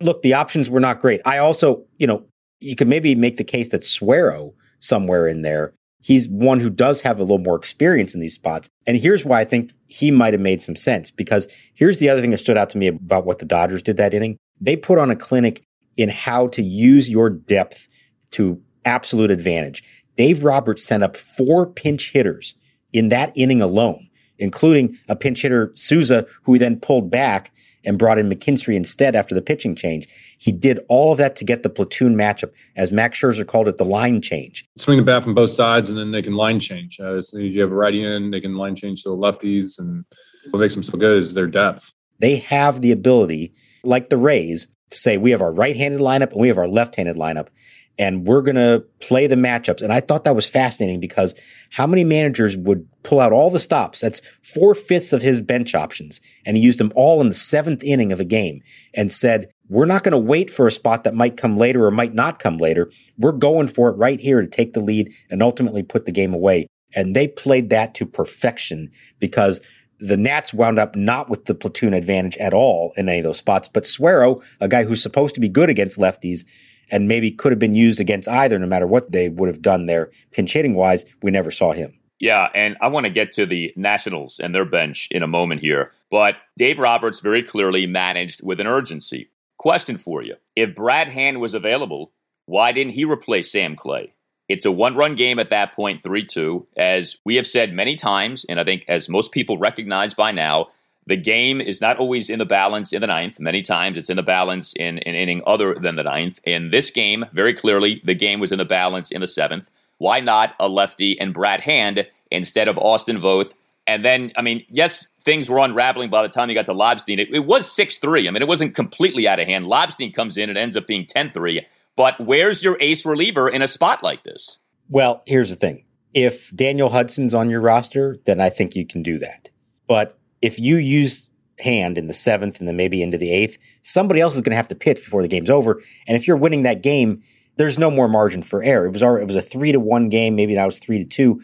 look, 0.00 0.22
the 0.22 0.34
options 0.34 0.70
were 0.70 0.80
not 0.80 1.00
great. 1.00 1.20
I 1.24 1.38
also, 1.38 1.84
you 1.98 2.06
know, 2.06 2.24
you 2.60 2.76
could 2.76 2.88
maybe 2.88 3.14
make 3.14 3.36
the 3.36 3.44
case 3.44 3.68
that 3.68 3.84
Suero 3.84 4.54
somewhere 4.78 5.26
in 5.26 5.42
there 5.42 5.74
he's 6.04 6.28
one 6.28 6.60
who 6.60 6.68
does 6.68 7.00
have 7.00 7.18
a 7.18 7.22
little 7.22 7.38
more 7.38 7.56
experience 7.56 8.14
in 8.14 8.20
these 8.20 8.34
spots. 8.34 8.68
And 8.86 8.98
here's 8.98 9.24
why 9.24 9.40
I 9.40 9.44
think 9.44 9.72
he 9.86 10.10
might 10.10 10.34
have 10.34 10.40
made 10.40 10.60
some 10.60 10.76
sense 10.76 11.10
because 11.10 11.48
here's 11.72 11.98
the 11.98 12.10
other 12.10 12.20
thing 12.20 12.30
that 12.30 12.38
stood 12.38 12.58
out 12.58 12.68
to 12.70 12.78
me 12.78 12.88
about 12.88 13.24
what 13.24 13.38
the 13.38 13.46
Dodgers 13.46 13.82
did 13.82 13.96
that 13.96 14.12
inning. 14.12 14.36
They 14.60 14.76
put 14.76 14.98
on 14.98 15.10
a 15.10 15.16
clinic 15.16 15.64
in 15.96 16.10
how 16.10 16.48
to 16.48 16.62
use 16.62 17.08
your 17.08 17.30
depth 17.30 17.88
to 18.32 18.60
absolute 18.84 19.30
advantage. 19.30 19.82
Dave 20.16 20.44
Roberts 20.44 20.84
sent 20.84 21.02
up 21.02 21.16
four 21.16 21.66
pinch 21.66 22.12
hitters 22.12 22.54
in 22.92 23.08
that 23.08 23.32
inning 23.34 23.62
alone, 23.62 24.10
including 24.38 24.98
a 25.08 25.16
pinch 25.16 25.40
hitter, 25.40 25.72
Souza, 25.74 26.26
who 26.42 26.52
he 26.52 26.58
then 26.58 26.78
pulled 26.78 27.10
back 27.10 27.50
and 27.84 27.98
brought 27.98 28.18
in 28.18 28.28
McKinstry 28.28 28.74
instead 28.74 29.14
after 29.14 29.34
the 29.34 29.42
pitching 29.42 29.74
change. 29.74 30.08
He 30.38 30.52
did 30.52 30.80
all 30.88 31.12
of 31.12 31.18
that 31.18 31.36
to 31.36 31.44
get 31.44 31.62
the 31.62 31.70
platoon 31.70 32.16
matchup, 32.16 32.50
as 32.76 32.92
Max 32.92 33.20
Scherzer 33.20 33.46
called 33.46 33.68
it, 33.68 33.78
the 33.78 33.84
line 33.84 34.20
change. 34.20 34.64
Swing 34.76 34.98
the 34.98 35.04
bat 35.04 35.24
from 35.24 35.34
both 35.34 35.50
sides, 35.50 35.90
and 35.90 35.98
then 35.98 36.12
they 36.12 36.22
can 36.22 36.34
line 36.34 36.60
change. 36.60 36.98
Uh, 37.00 37.18
as 37.18 37.30
soon 37.30 37.46
as 37.46 37.54
you 37.54 37.60
have 37.60 37.72
a 37.72 37.76
righty 37.76 38.02
in, 38.02 38.30
they 38.30 38.40
can 38.40 38.56
line 38.56 38.74
change 38.74 39.02
to 39.02 39.10
the 39.10 39.16
lefties. 39.16 39.78
And 39.78 40.04
what 40.50 40.60
makes 40.60 40.74
them 40.74 40.82
so 40.82 40.98
good 40.98 41.18
is 41.18 41.34
their 41.34 41.46
depth. 41.46 41.92
They 42.20 42.36
have 42.36 42.80
the 42.80 42.92
ability, 42.92 43.54
like 43.82 44.08
the 44.08 44.16
Rays, 44.16 44.68
to 44.90 44.96
say 44.96 45.18
we 45.18 45.32
have 45.32 45.42
our 45.42 45.52
right-handed 45.52 46.00
lineup 46.00 46.32
and 46.32 46.40
we 46.40 46.48
have 46.48 46.58
our 46.58 46.68
left-handed 46.68 47.16
lineup 47.16 47.48
and 47.98 48.26
we're 48.26 48.42
going 48.42 48.56
to 48.56 48.84
play 49.00 49.26
the 49.26 49.36
matchups. 49.36 49.82
And 49.82 49.92
I 49.92 50.00
thought 50.00 50.24
that 50.24 50.34
was 50.34 50.48
fascinating 50.48 51.00
because 51.00 51.34
how 51.70 51.86
many 51.86 52.04
managers 52.04 52.56
would 52.56 52.88
pull 53.02 53.20
out 53.20 53.32
all 53.32 53.50
the 53.50 53.60
stops? 53.60 54.00
That's 54.00 54.20
four 54.42 54.74
fifths 54.74 55.12
of 55.12 55.22
his 55.22 55.40
bench 55.40 55.74
options. 55.74 56.20
And 56.44 56.56
he 56.56 56.62
used 56.62 56.80
them 56.80 56.92
all 56.94 57.20
in 57.20 57.28
the 57.28 57.34
seventh 57.34 57.82
inning 57.84 58.12
of 58.12 58.20
a 58.20 58.24
game 58.24 58.62
and 58.94 59.12
said, 59.12 59.50
we're 59.68 59.86
not 59.86 60.02
going 60.02 60.12
to 60.12 60.18
wait 60.18 60.50
for 60.50 60.66
a 60.66 60.72
spot 60.72 61.04
that 61.04 61.14
might 61.14 61.36
come 61.36 61.56
later 61.56 61.86
or 61.86 61.90
might 61.90 62.14
not 62.14 62.38
come 62.38 62.58
later. 62.58 62.90
We're 63.16 63.32
going 63.32 63.68
for 63.68 63.88
it 63.88 63.96
right 63.96 64.20
here 64.20 64.40
to 64.40 64.46
take 64.46 64.72
the 64.72 64.80
lead 64.80 65.12
and 65.30 65.42
ultimately 65.42 65.82
put 65.82 66.04
the 66.04 66.12
game 66.12 66.34
away. 66.34 66.66
And 66.94 67.16
they 67.16 67.28
played 67.28 67.70
that 67.70 67.94
to 67.94 68.06
perfection 68.06 68.90
because 69.20 69.60
the 69.98 70.16
Nats 70.16 70.52
wound 70.52 70.78
up 70.78 70.96
not 70.96 71.30
with 71.30 71.46
the 71.46 71.54
platoon 71.54 71.94
advantage 71.94 72.36
at 72.36 72.52
all 72.52 72.92
in 72.96 73.08
any 73.08 73.18
of 73.18 73.24
those 73.24 73.38
spots. 73.38 73.68
But 73.68 73.86
Suero, 73.86 74.42
a 74.60 74.68
guy 74.68 74.84
who's 74.84 75.02
supposed 75.02 75.34
to 75.34 75.40
be 75.40 75.48
good 75.48 75.70
against 75.70 75.98
lefties, 75.98 76.44
and 76.90 77.08
maybe 77.08 77.30
could 77.30 77.52
have 77.52 77.58
been 77.58 77.74
used 77.74 78.00
against 78.00 78.28
either, 78.28 78.58
no 78.58 78.66
matter 78.66 78.86
what 78.86 79.12
they 79.12 79.28
would 79.28 79.48
have 79.48 79.62
done 79.62 79.86
there 79.86 80.10
pinch 80.30 80.52
hitting 80.52 80.74
wise. 80.74 81.04
We 81.22 81.30
never 81.30 81.50
saw 81.50 81.72
him. 81.72 81.98
Yeah, 82.20 82.48
and 82.54 82.76
I 82.80 82.88
want 82.88 83.04
to 83.04 83.10
get 83.10 83.32
to 83.32 83.46
the 83.46 83.72
Nationals 83.76 84.38
and 84.38 84.54
their 84.54 84.64
bench 84.64 85.08
in 85.10 85.22
a 85.22 85.26
moment 85.26 85.60
here. 85.60 85.92
But 86.10 86.36
Dave 86.56 86.78
Roberts 86.78 87.20
very 87.20 87.42
clearly 87.42 87.86
managed 87.86 88.42
with 88.42 88.60
an 88.60 88.66
urgency. 88.66 89.30
Question 89.58 89.96
for 89.96 90.22
you 90.22 90.36
If 90.56 90.74
Brad 90.74 91.08
Hand 91.08 91.40
was 91.40 91.54
available, 91.54 92.12
why 92.46 92.72
didn't 92.72 92.92
he 92.92 93.04
replace 93.04 93.50
Sam 93.50 93.76
Clay? 93.76 94.14
It's 94.48 94.66
a 94.66 94.72
one 94.72 94.94
run 94.94 95.14
game 95.14 95.38
at 95.38 95.50
that 95.50 95.74
point, 95.74 96.02
3 96.02 96.24
2. 96.24 96.66
As 96.76 97.16
we 97.24 97.36
have 97.36 97.46
said 97.46 97.72
many 97.72 97.96
times, 97.96 98.44
and 98.48 98.60
I 98.60 98.64
think 98.64 98.84
as 98.88 99.08
most 99.08 99.32
people 99.32 99.58
recognize 99.58 100.14
by 100.14 100.32
now, 100.32 100.68
the 101.06 101.16
game 101.16 101.60
is 101.60 101.80
not 101.80 101.98
always 101.98 102.30
in 102.30 102.38
the 102.38 102.46
balance 102.46 102.92
in 102.92 103.00
the 103.00 103.06
ninth. 103.06 103.38
Many 103.38 103.62
times 103.62 103.98
it's 103.98 104.10
in 104.10 104.16
the 104.16 104.22
balance 104.22 104.72
in 104.74 104.98
an 105.00 105.14
inning 105.14 105.42
other 105.46 105.74
than 105.74 105.96
the 105.96 106.02
ninth. 106.02 106.40
In 106.44 106.70
this 106.70 106.90
game, 106.90 107.26
very 107.32 107.52
clearly, 107.52 108.00
the 108.04 108.14
game 108.14 108.40
was 108.40 108.52
in 108.52 108.58
the 108.58 108.64
balance 108.64 109.10
in 109.10 109.20
the 109.20 109.28
seventh. 109.28 109.68
Why 109.98 110.20
not 110.20 110.54
a 110.58 110.68
lefty 110.68 111.18
and 111.20 111.34
Brad 111.34 111.60
Hand 111.60 112.06
instead 112.30 112.68
of 112.68 112.78
Austin 112.78 113.18
Voth? 113.18 113.52
And 113.86 114.04
then, 114.04 114.32
I 114.36 114.42
mean, 114.42 114.64
yes, 114.70 115.08
things 115.20 115.50
were 115.50 115.58
unraveling 115.58 116.08
by 116.08 116.22
the 116.22 116.28
time 116.28 116.48
you 116.48 116.54
got 116.54 116.66
to 116.66 116.74
Lobstein. 116.74 117.18
It, 117.18 117.28
it 117.32 117.44
was 117.44 117.70
6 117.70 117.98
3. 117.98 118.26
I 118.26 118.30
mean, 118.30 118.42
it 118.42 118.48
wasn't 118.48 118.74
completely 118.74 119.28
out 119.28 119.40
of 119.40 119.46
hand. 119.46 119.66
Lobstein 119.66 120.14
comes 120.14 120.36
in 120.36 120.48
and 120.48 120.58
ends 120.58 120.76
up 120.76 120.86
being 120.86 121.06
10 121.06 121.32
3. 121.32 121.66
But 121.96 122.18
where's 122.18 122.64
your 122.64 122.76
ace 122.80 123.04
reliever 123.04 123.48
in 123.48 123.62
a 123.62 123.68
spot 123.68 124.02
like 124.02 124.24
this? 124.24 124.58
Well, 124.88 125.22
here's 125.26 125.50
the 125.50 125.56
thing. 125.56 125.84
If 126.12 126.54
Daniel 126.54 126.90
Hudson's 126.90 127.34
on 127.34 127.50
your 127.50 127.60
roster, 127.60 128.18
then 128.24 128.40
I 128.40 128.48
think 128.48 128.74
you 128.74 128.86
can 128.86 129.02
do 129.02 129.18
that. 129.18 129.50
But 129.86 130.18
if 130.44 130.58
you 130.58 130.76
use 130.76 131.28
hand 131.60 131.96
in 131.96 132.06
the 132.06 132.12
seventh 132.12 132.58
and 132.58 132.68
then 132.68 132.76
maybe 132.76 133.02
into 133.02 133.16
the 133.16 133.30
eighth, 133.30 133.58
somebody 133.82 134.20
else 134.20 134.34
is 134.34 134.40
going 134.40 134.50
to 134.50 134.56
have 134.56 134.68
to 134.68 134.74
pitch 134.74 134.98
before 134.98 135.22
the 135.22 135.28
game's 135.28 135.50
over. 135.50 135.80
And 136.06 136.16
if 136.16 136.26
you're 136.26 136.36
winning 136.36 136.64
that 136.64 136.82
game, 136.82 137.22
there's 137.56 137.78
no 137.78 137.90
more 137.90 138.08
margin 138.08 138.42
for 138.42 138.62
error. 138.62 138.86
It 138.86 138.92
was 138.92 139.02
it 139.02 139.26
was 139.26 139.36
a 139.36 139.42
three 139.42 139.72
to 139.72 139.80
one 139.80 140.08
game. 140.08 140.36
Maybe 140.36 140.54
now 140.54 140.66
it's 140.66 140.78
three 140.78 140.98
to 140.98 141.04
two. 141.04 141.40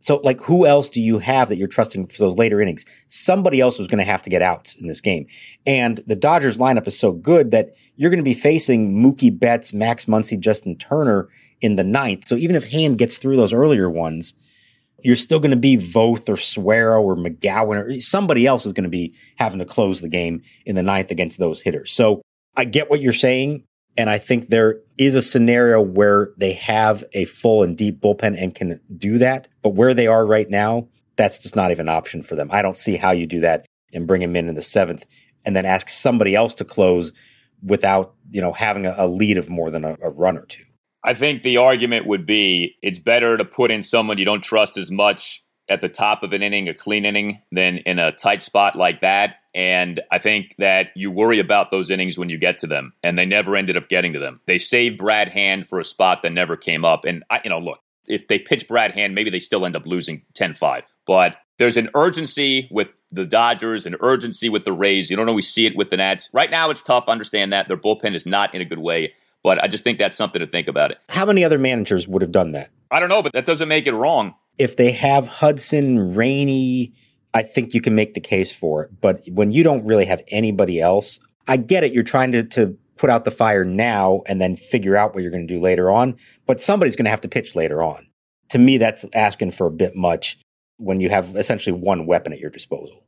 So 0.00 0.16
like 0.24 0.40
who 0.42 0.66
else 0.66 0.88
do 0.88 1.00
you 1.00 1.20
have 1.20 1.48
that 1.48 1.56
you're 1.56 1.68
trusting 1.68 2.08
for 2.08 2.18
those 2.18 2.36
later 2.36 2.60
innings? 2.60 2.84
Somebody 3.08 3.60
else 3.60 3.78
was 3.78 3.86
going 3.86 3.98
to 3.98 4.04
have 4.04 4.22
to 4.22 4.30
get 4.30 4.42
outs 4.42 4.74
in 4.74 4.88
this 4.88 5.00
game. 5.00 5.26
And 5.64 6.02
the 6.06 6.16
Dodgers 6.16 6.58
lineup 6.58 6.88
is 6.88 6.98
so 6.98 7.12
good 7.12 7.52
that 7.52 7.70
you're 7.94 8.10
going 8.10 8.18
to 8.18 8.24
be 8.24 8.34
facing 8.34 8.96
Mookie 8.96 9.38
Betts, 9.38 9.72
Max 9.72 10.06
Muncy, 10.06 10.38
Justin 10.38 10.76
Turner 10.76 11.28
in 11.60 11.76
the 11.76 11.84
ninth. 11.84 12.24
So 12.24 12.34
even 12.34 12.56
if 12.56 12.70
Hand 12.72 12.98
gets 12.98 13.18
through 13.18 13.36
those 13.36 13.52
earlier 13.52 13.88
ones, 13.88 14.34
you're 15.02 15.16
still 15.16 15.40
going 15.40 15.50
to 15.50 15.56
be 15.56 15.76
Voth 15.76 16.28
or 16.28 16.36
Suero 16.36 17.02
or 17.02 17.16
McGowan 17.16 17.76
or 17.76 18.00
somebody 18.00 18.46
else 18.46 18.66
is 18.66 18.72
going 18.72 18.84
to 18.84 18.90
be 18.90 19.14
having 19.36 19.58
to 19.58 19.64
close 19.64 20.00
the 20.00 20.08
game 20.08 20.42
in 20.64 20.76
the 20.76 20.82
ninth 20.82 21.10
against 21.10 21.38
those 21.38 21.60
hitters. 21.60 21.92
So 21.92 22.22
I 22.56 22.64
get 22.64 22.90
what 22.90 23.00
you're 23.00 23.12
saying, 23.12 23.64
And 23.96 24.08
I 24.08 24.18
think 24.18 24.48
there 24.48 24.80
is 24.96 25.14
a 25.14 25.22
scenario 25.22 25.80
where 25.80 26.32
they 26.38 26.54
have 26.54 27.04
a 27.12 27.24
full 27.26 27.62
and 27.62 27.76
deep 27.76 28.00
bullpen 28.00 28.40
and 28.40 28.54
can 28.54 28.80
do 28.96 29.18
that. 29.18 29.48
But 29.62 29.70
where 29.70 29.94
they 29.94 30.06
are 30.06 30.24
right 30.24 30.48
now, 30.48 30.88
that's 31.16 31.38
just 31.38 31.56
not 31.56 31.70
even 31.70 31.88
an 31.88 31.94
option 31.94 32.22
for 32.22 32.34
them. 32.34 32.48
I 32.50 32.62
don't 32.62 32.78
see 32.78 32.96
how 32.96 33.10
you 33.10 33.26
do 33.26 33.40
that 33.40 33.66
and 33.92 34.06
bring 34.06 34.22
him 34.22 34.34
in 34.34 34.48
in 34.48 34.54
the 34.54 34.62
seventh 34.62 35.04
and 35.44 35.54
then 35.54 35.66
ask 35.66 35.88
somebody 35.88 36.34
else 36.34 36.54
to 36.54 36.64
close 36.64 37.12
without, 37.62 38.14
you 38.30 38.40
know, 38.40 38.52
having 38.52 38.86
a, 38.86 38.94
a 38.96 39.06
lead 39.06 39.36
of 39.36 39.50
more 39.50 39.70
than 39.70 39.84
a, 39.84 39.96
a 40.02 40.10
run 40.10 40.38
or 40.38 40.46
two. 40.46 40.64
I 41.04 41.14
think 41.14 41.42
the 41.42 41.56
argument 41.56 42.06
would 42.06 42.26
be 42.26 42.76
it's 42.82 42.98
better 42.98 43.36
to 43.36 43.44
put 43.44 43.70
in 43.70 43.82
someone 43.82 44.18
you 44.18 44.24
don't 44.24 44.42
trust 44.42 44.76
as 44.76 44.90
much 44.90 45.42
at 45.68 45.80
the 45.80 45.88
top 45.88 46.22
of 46.22 46.32
an 46.32 46.42
inning, 46.42 46.68
a 46.68 46.74
clean 46.74 47.04
inning, 47.04 47.40
than 47.50 47.78
in 47.78 47.98
a 47.98 48.12
tight 48.12 48.42
spot 48.42 48.76
like 48.76 49.00
that. 49.00 49.36
And 49.54 50.00
I 50.10 50.18
think 50.18 50.54
that 50.58 50.88
you 50.94 51.10
worry 51.10 51.38
about 51.38 51.70
those 51.70 51.90
innings 51.90 52.18
when 52.18 52.28
you 52.28 52.38
get 52.38 52.58
to 52.60 52.66
them, 52.66 52.92
and 53.02 53.18
they 53.18 53.26
never 53.26 53.56
ended 53.56 53.76
up 53.76 53.88
getting 53.88 54.12
to 54.12 54.18
them. 54.18 54.40
They 54.46 54.58
saved 54.58 54.98
Brad 54.98 55.28
Hand 55.28 55.66
for 55.66 55.78
a 55.78 55.84
spot 55.84 56.22
that 56.22 56.32
never 56.32 56.56
came 56.56 56.84
up. 56.84 57.04
And, 57.04 57.24
I, 57.30 57.40
you 57.44 57.50
know, 57.50 57.58
look, 57.58 57.78
if 58.06 58.28
they 58.28 58.38
pitch 58.38 58.68
Brad 58.68 58.92
Hand, 58.92 59.14
maybe 59.14 59.30
they 59.30 59.38
still 59.38 59.66
end 59.66 59.76
up 59.76 59.86
losing 59.86 60.22
10 60.34 60.54
5. 60.54 60.84
But 61.06 61.36
there's 61.58 61.76
an 61.76 61.90
urgency 61.94 62.68
with 62.70 62.88
the 63.10 63.26
Dodgers, 63.26 63.86
an 63.86 63.96
urgency 64.00 64.48
with 64.48 64.64
the 64.64 64.72
Rays. 64.72 65.10
You 65.10 65.16
don't 65.16 65.28
always 65.28 65.52
see 65.52 65.66
it 65.66 65.76
with 65.76 65.90
the 65.90 65.96
Nats. 65.96 66.28
Right 66.32 66.50
now, 66.50 66.70
it's 66.70 66.82
tough. 66.82 67.04
Understand 67.08 67.52
that. 67.52 67.68
Their 67.68 67.76
bullpen 67.76 68.14
is 68.14 68.26
not 68.26 68.54
in 68.54 68.62
a 68.62 68.64
good 68.64 68.78
way. 68.78 69.12
But 69.42 69.62
I 69.62 69.68
just 69.68 69.84
think 69.84 69.98
that's 69.98 70.16
something 70.16 70.40
to 70.40 70.46
think 70.46 70.68
about 70.68 70.90
it. 70.90 70.98
How 71.08 71.26
many 71.26 71.44
other 71.44 71.58
managers 71.58 72.06
would 72.06 72.22
have 72.22 72.32
done 72.32 72.52
that? 72.52 72.70
I 72.90 73.00
don't 73.00 73.08
know, 73.08 73.22
but 73.22 73.32
that 73.32 73.46
doesn't 73.46 73.68
make 73.68 73.86
it 73.86 73.94
wrong. 73.94 74.34
If 74.58 74.76
they 74.76 74.92
have 74.92 75.26
Hudson, 75.26 76.14
Rainey, 76.14 76.92
I 77.34 77.42
think 77.42 77.74
you 77.74 77.80
can 77.80 77.94
make 77.94 78.14
the 78.14 78.20
case 78.20 78.52
for 78.52 78.84
it. 78.84 79.00
But 79.00 79.22
when 79.28 79.50
you 79.50 79.62
don't 79.62 79.84
really 79.84 80.04
have 80.04 80.22
anybody 80.30 80.80
else, 80.80 81.18
I 81.48 81.56
get 81.56 81.84
it. 81.84 81.92
You're 81.92 82.04
trying 82.04 82.32
to, 82.32 82.44
to 82.44 82.76
put 82.96 83.10
out 83.10 83.24
the 83.24 83.30
fire 83.30 83.64
now 83.64 84.22
and 84.26 84.40
then 84.40 84.56
figure 84.56 84.96
out 84.96 85.14
what 85.14 85.22
you're 85.22 85.32
going 85.32 85.46
to 85.46 85.54
do 85.54 85.60
later 85.60 85.90
on. 85.90 86.16
But 86.46 86.60
somebody's 86.60 86.94
going 86.94 87.06
to 87.06 87.10
have 87.10 87.22
to 87.22 87.28
pitch 87.28 87.56
later 87.56 87.82
on. 87.82 88.06
To 88.50 88.58
me, 88.58 88.76
that's 88.76 89.04
asking 89.14 89.52
for 89.52 89.66
a 89.66 89.72
bit 89.72 89.96
much 89.96 90.38
when 90.76 91.00
you 91.00 91.08
have 91.08 91.34
essentially 91.36 91.76
one 91.76 92.06
weapon 92.06 92.32
at 92.32 92.38
your 92.38 92.50
disposal. 92.50 93.02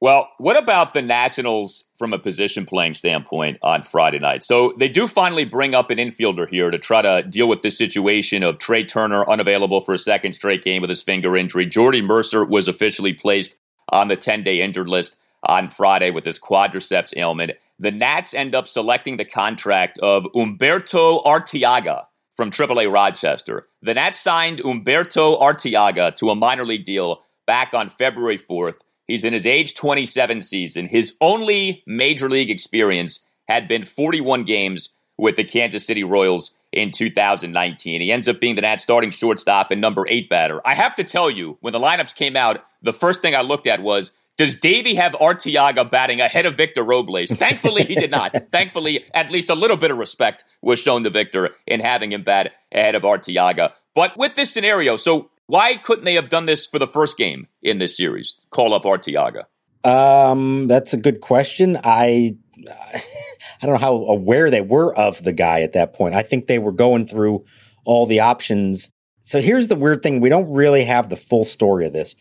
Well, 0.00 0.28
what 0.38 0.56
about 0.56 0.94
the 0.94 1.02
Nationals 1.02 1.84
from 1.96 2.12
a 2.12 2.20
position 2.20 2.66
playing 2.66 2.94
standpoint 2.94 3.58
on 3.62 3.82
Friday 3.82 4.20
night? 4.20 4.44
So 4.44 4.72
they 4.78 4.88
do 4.88 5.08
finally 5.08 5.44
bring 5.44 5.74
up 5.74 5.90
an 5.90 5.98
infielder 5.98 6.48
here 6.48 6.70
to 6.70 6.78
try 6.78 7.02
to 7.02 7.22
deal 7.28 7.48
with 7.48 7.62
this 7.62 7.76
situation 7.76 8.44
of 8.44 8.58
Trey 8.58 8.84
Turner 8.84 9.28
unavailable 9.28 9.80
for 9.80 9.92
a 9.92 9.98
second 9.98 10.34
straight 10.34 10.62
game 10.62 10.82
with 10.82 10.90
his 10.90 11.02
finger 11.02 11.36
injury. 11.36 11.66
Jordy 11.66 12.00
Mercer 12.00 12.44
was 12.44 12.68
officially 12.68 13.12
placed 13.12 13.56
on 13.88 14.06
the 14.06 14.14
10 14.16 14.44
day 14.44 14.60
injured 14.60 14.88
list 14.88 15.16
on 15.42 15.66
Friday 15.66 16.10
with 16.10 16.24
his 16.24 16.38
quadriceps 16.38 17.16
ailment. 17.16 17.52
The 17.80 17.90
Nats 17.90 18.34
end 18.34 18.54
up 18.54 18.68
selecting 18.68 19.16
the 19.16 19.24
contract 19.24 19.98
of 19.98 20.24
Humberto 20.34 21.24
Arteaga 21.24 22.04
from 22.34 22.52
AAA 22.52 22.92
Rochester. 22.92 23.64
The 23.82 23.94
Nats 23.94 24.20
signed 24.20 24.60
Humberto 24.60 25.40
Arteaga 25.40 26.14
to 26.16 26.30
a 26.30 26.36
minor 26.36 26.64
league 26.64 26.84
deal 26.84 27.22
back 27.48 27.74
on 27.74 27.88
February 27.88 28.38
4th. 28.38 28.76
He's 29.08 29.24
in 29.24 29.32
his 29.32 29.46
age 29.46 29.74
27 29.74 30.42
season. 30.42 30.86
His 30.86 31.14
only 31.20 31.82
major 31.86 32.28
league 32.28 32.50
experience 32.50 33.20
had 33.48 33.66
been 33.66 33.84
41 33.84 34.44
games 34.44 34.90
with 35.16 35.36
the 35.36 35.44
Kansas 35.44 35.84
City 35.84 36.04
Royals 36.04 36.52
in 36.70 36.90
2019. 36.90 38.00
He 38.00 38.12
ends 38.12 38.28
up 38.28 38.38
being 38.38 38.54
the 38.54 38.60
Nats 38.60 38.82
starting 38.82 39.10
shortstop 39.10 39.70
and 39.70 39.80
number 39.80 40.04
eight 40.08 40.28
batter. 40.28 40.60
I 40.64 40.74
have 40.74 40.94
to 40.96 41.04
tell 41.04 41.30
you, 41.30 41.56
when 41.60 41.72
the 41.72 41.80
lineups 41.80 42.14
came 42.14 42.36
out, 42.36 42.64
the 42.82 42.92
first 42.92 43.22
thing 43.22 43.34
I 43.34 43.40
looked 43.40 43.66
at 43.66 43.82
was 43.82 44.12
does 44.36 44.54
Davey 44.54 44.94
have 44.94 45.12
Arteaga 45.14 45.90
batting 45.90 46.20
ahead 46.20 46.46
of 46.46 46.54
Victor 46.54 46.84
Robles? 46.84 47.28
Thankfully, 47.30 47.82
he 47.82 47.96
did 47.96 48.12
not. 48.12 48.32
Thankfully, 48.52 49.04
at 49.12 49.32
least 49.32 49.50
a 49.50 49.54
little 49.56 49.76
bit 49.76 49.90
of 49.90 49.98
respect 49.98 50.44
was 50.62 50.78
shown 50.78 51.02
to 51.02 51.10
Victor 51.10 51.50
in 51.66 51.80
having 51.80 52.12
him 52.12 52.22
bat 52.22 52.52
ahead 52.70 52.94
of 52.94 53.02
Arteaga. 53.02 53.72
But 53.96 54.16
with 54.16 54.36
this 54.36 54.52
scenario, 54.52 54.96
so 54.96 55.28
why 55.48 55.76
couldn't 55.76 56.04
they 56.04 56.14
have 56.14 56.28
done 56.28 56.46
this 56.46 56.66
for 56.66 56.78
the 56.78 56.86
first 56.86 57.16
game 57.16 57.48
in 57.62 57.78
this 57.78 57.96
series? 57.96 58.34
Call 58.50 58.74
up 58.74 58.84
Arteaga. 58.84 59.44
Um, 59.82 60.68
that's 60.68 60.92
a 60.92 60.98
good 60.98 61.20
question. 61.20 61.78
I 61.82 62.36
I 62.94 63.66
don't 63.66 63.72
know 63.72 63.78
how 63.78 63.94
aware 63.94 64.50
they 64.50 64.60
were 64.60 64.94
of 64.94 65.24
the 65.24 65.32
guy 65.32 65.62
at 65.62 65.72
that 65.72 65.94
point. 65.94 66.14
I 66.14 66.22
think 66.22 66.46
they 66.46 66.58
were 66.58 66.72
going 66.72 67.06
through 67.06 67.44
all 67.84 68.06
the 68.06 68.20
options. 68.20 68.90
So 69.22 69.40
here's 69.40 69.68
the 69.68 69.76
weird 69.76 70.02
thing: 70.02 70.20
we 70.20 70.28
don't 70.28 70.52
really 70.52 70.84
have 70.84 71.08
the 71.08 71.16
full 71.16 71.44
story 71.44 71.86
of 71.86 71.94
this, 71.94 72.14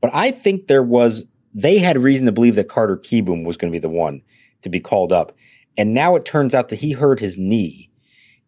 but 0.00 0.10
I 0.12 0.32
think 0.32 0.66
there 0.66 0.82
was 0.82 1.24
they 1.54 1.78
had 1.78 1.98
reason 1.98 2.26
to 2.26 2.32
believe 2.32 2.56
that 2.56 2.68
Carter 2.68 2.96
Kieboom 2.96 3.44
was 3.44 3.56
going 3.56 3.72
to 3.72 3.76
be 3.76 3.80
the 3.80 3.88
one 3.88 4.22
to 4.62 4.68
be 4.68 4.80
called 4.80 5.12
up, 5.12 5.36
and 5.78 5.94
now 5.94 6.16
it 6.16 6.24
turns 6.24 6.52
out 6.52 6.68
that 6.70 6.80
he 6.80 6.92
hurt 6.92 7.20
his 7.20 7.38
knee 7.38 7.91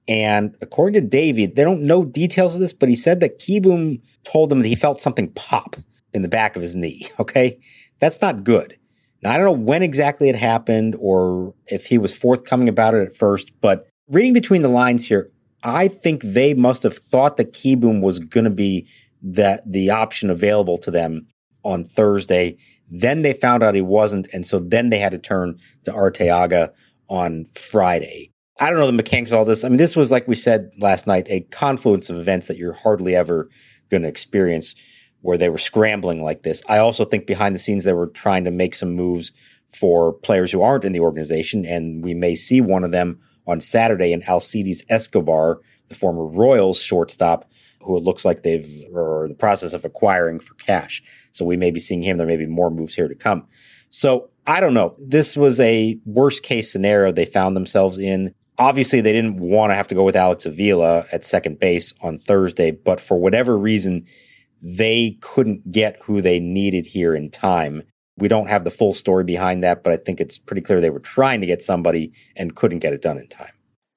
and 0.07 0.55
according 0.61 1.01
to 1.01 1.09
Davey, 1.09 1.47
they 1.47 1.65
don't 1.65 1.83
know 1.83 2.05
details 2.05 2.55
of 2.55 2.61
this, 2.61 2.73
but 2.73 2.89
he 2.89 2.97
said 2.97 3.21
that 3.21 3.39
Kieboom 3.39 4.01
told 4.25 4.51
them 4.51 4.61
that 4.61 4.69
he 4.69 4.75
felt 4.75 5.01
something 5.01 5.33
pop 5.33 5.77
in 6.13 6.23
the 6.23 6.29
back 6.29 6.57
of 6.57 6.63
his 6.63 6.75
knee. 6.75 7.09
Okay. 7.19 7.59
That's 8.01 8.21
not 8.21 8.45
good. 8.45 8.77
Now, 9.23 9.33
I 9.33 9.39
don't 9.39 9.47
know 9.47 9.65
when 9.65 9.83
exactly 9.83 10.29
it 10.29 10.37
happened 10.37 10.95
or 10.99 11.55
if 11.69 11.87
he 11.87 11.97
was 11.97 12.15
forthcoming 12.15 12.69
about 12.69 12.93
it 12.93 13.07
at 13.07 13.17
first, 13.17 13.53
but 13.61 13.87
reading 14.09 14.35
between 14.35 14.61
the 14.61 14.69
lines 14.69 15.07
here, 15.07 15.31
I 15.63 15.89
think 15.89 16.21
they 16.23 16.53
must 16.53 16.83
have 16.83 16.99
thought 16.99 17.39
that 17.39 17.55
Kieboom 17.55 18.03
was 18.03 18.19
going 18.19 18.45
to 18.45 18.51
be 18.51 18.87
that 19.23 19.63
the 19.65 19.89
option 19.89 20.29
available 20.29 20.77
to 20.79 20.91
them 20.91 21.29
on 21.63 21.85
Thursday. 21.85 22.59
Then 22.91 23.23
they 23.23 23.33
found 23.33 23.63
out 23.63 23.75
he 23.75 23.81
wasn't. 23.81 24.27
And 24.35 24.45
so 24.45 24.59
then 24.59 24.91
they 24.91 24.99
had 24.99 25.13
to 25.13 25.19
turn 25.19 25.59
to 25.85 25.93
Arteaga 25.93 26.73
on 27.09 27.47
Friday. 27.55 28.34
I 28.61 28.71
don't 28.71 28.79
know 28.79 28.87
the 28.87 28.93
mechanics 28.93 29.33
of 29.33 29.39
all 29.39 29.45
this. 29.45 29.65
I 29.65 29.69
mean, 29.69 29.79
this 29.79 29.97
was, 29.97 30.13
like 30.13 30.29
we 30.29 30.37
said 30.37 30.71
last 30.79 31.07
night, 31.07 31.27
a 31.29 31.41
confluence 31.41 32.09
of 32.09 32.17
events 32.17 32.47
that 32.47 32.57
you're 32.57 32.73
hardly 32.73 33.17
ever 33.17 33.49
going 33.91 34.03
to 34.03 34.09
experience 34.09 34.75
where 35.23 35.39
they 35.39 35.49
were 35.49 35.59
scrambling 35.59 36.23
like 36.23 36.43
this. 36.43 36.63
I 36.69 36.79
also 36.79 37.05
think 37.05 37.27
behind 37.27 37.55
the 37.55 37.59
scenes, 37.59 37.85
they 37.85 37.93
were 37.93 38.07
trying 38.07 38.45
to 38.45 38.51
make 38.51 38.75
some 38.75 38.93
moves 38.93 39.33
for 39.73 40.13
players 40.13 40.53
who 40.53 40.63
aren't 40.63 40.85
in 40.85 40.93
the 40.93 41.01
organization. 41.01 41.65
And 41.65 42.05
we 42.05 42.15
may 42.15 42.37
see 42.37 42.61
one 42.61 42.85
of 42.85 42.93
them 42.93 43.21
on 43.47 43.61
Saturday 43.61 44.13
in 44.13 44.23
Alcides 44.23 44.85
Escobar, 44.89 45.61
the 45.89 45.95
former 45.95 46.25
Royals 46.25 46.81
shortstop, 46.81 47.51
who 47.81 47.97
it 47.97 48.05
looks 48.05 48.25
like 48.25 48.43
they've 48.43 48.85
are 48.95 49.25
in 49.25 49.31
the 49.31 49.37
process 49.37 49.73
of 49.73 49.85
acquiring 49.85 50.41
for 50.41 50.55
cash. 50.55 51.03
So 51.33 51.45
we 51.45 51.57
may 51.57 51.71
be 51.71 51.81
seeing 51.81 52.03
him. 52.03 52.19
There 52.19 52.27
may 52.27 52.37
be 52.37 52.47
more 52.47 52.71
moves 52.71 52.95
here 52.95 53.09
to 53.09 53.15
come. 53.15 53.49
So 53.91 54.31
I 54.47 54.61
don't 54.61 54.75
know. 54.75 54.95
This 54.99 55.37
was 55.37 55.59
a 55.59 55.99
worst 56.05 56.43
case 56.43 56.71
scenario 56.71 57.11
they 57.11 57.27
found 57.27 57.57
themselves 57.57 57.99
in. 57.99 58.35
Obviously, 58.59 59.01
they 59.01 59.13
didn't 59.13 59.41
want 59.41 59.71
to 59.71 59.75
have 59.75 59.89
to 59.89 59.95
go 59.95 60.05
with 60.05 60.15
Alex 60.15 60.47
Avila 60.47 61.05
at 61.13 61.25
second 61.25 61.59
base 61.59 61.93
on 62.03 62.19
Thursday, 62.19 62.71
but 62.71 63.01
for 63.01 63.19
whatever 63.19 63.59
reason, 63.59 64.07
they 64.63 65.19
couldn't 65.21 65.73
get 65.73 65.99
who 66.05 66.23
they 66.23 66.39
needed 66.39 66.87
here 66.87 67.15
in 67.15 67.31
time. 67.31 67.83
We 68.17 68.29
don't 68.29 68.49
have 68.49 68.63
the 68.63 68.71
full 68.71 68.95
story 68.95 69.25
behind 69.25 69.65
that, 69.65 69.83
but 69.83 69.93
I 69.93 69.97
think 69.97 70.21
it's 70.21 70.39
pretty 70.39 70.63
clear 70.63 70.81
they 70.81 70.91
were 70.91 71.01
trying 71.01 71.41
to 71.41 71.47
get 71.47 71.63
somebody 71.63 72.13
and 72.37 72.55
couldn't 72.55 72.79
get 72.79 72.93
it 72.93 73.03
done 73.03 73.19
in 73.19 73.27
time. 73.27 73.51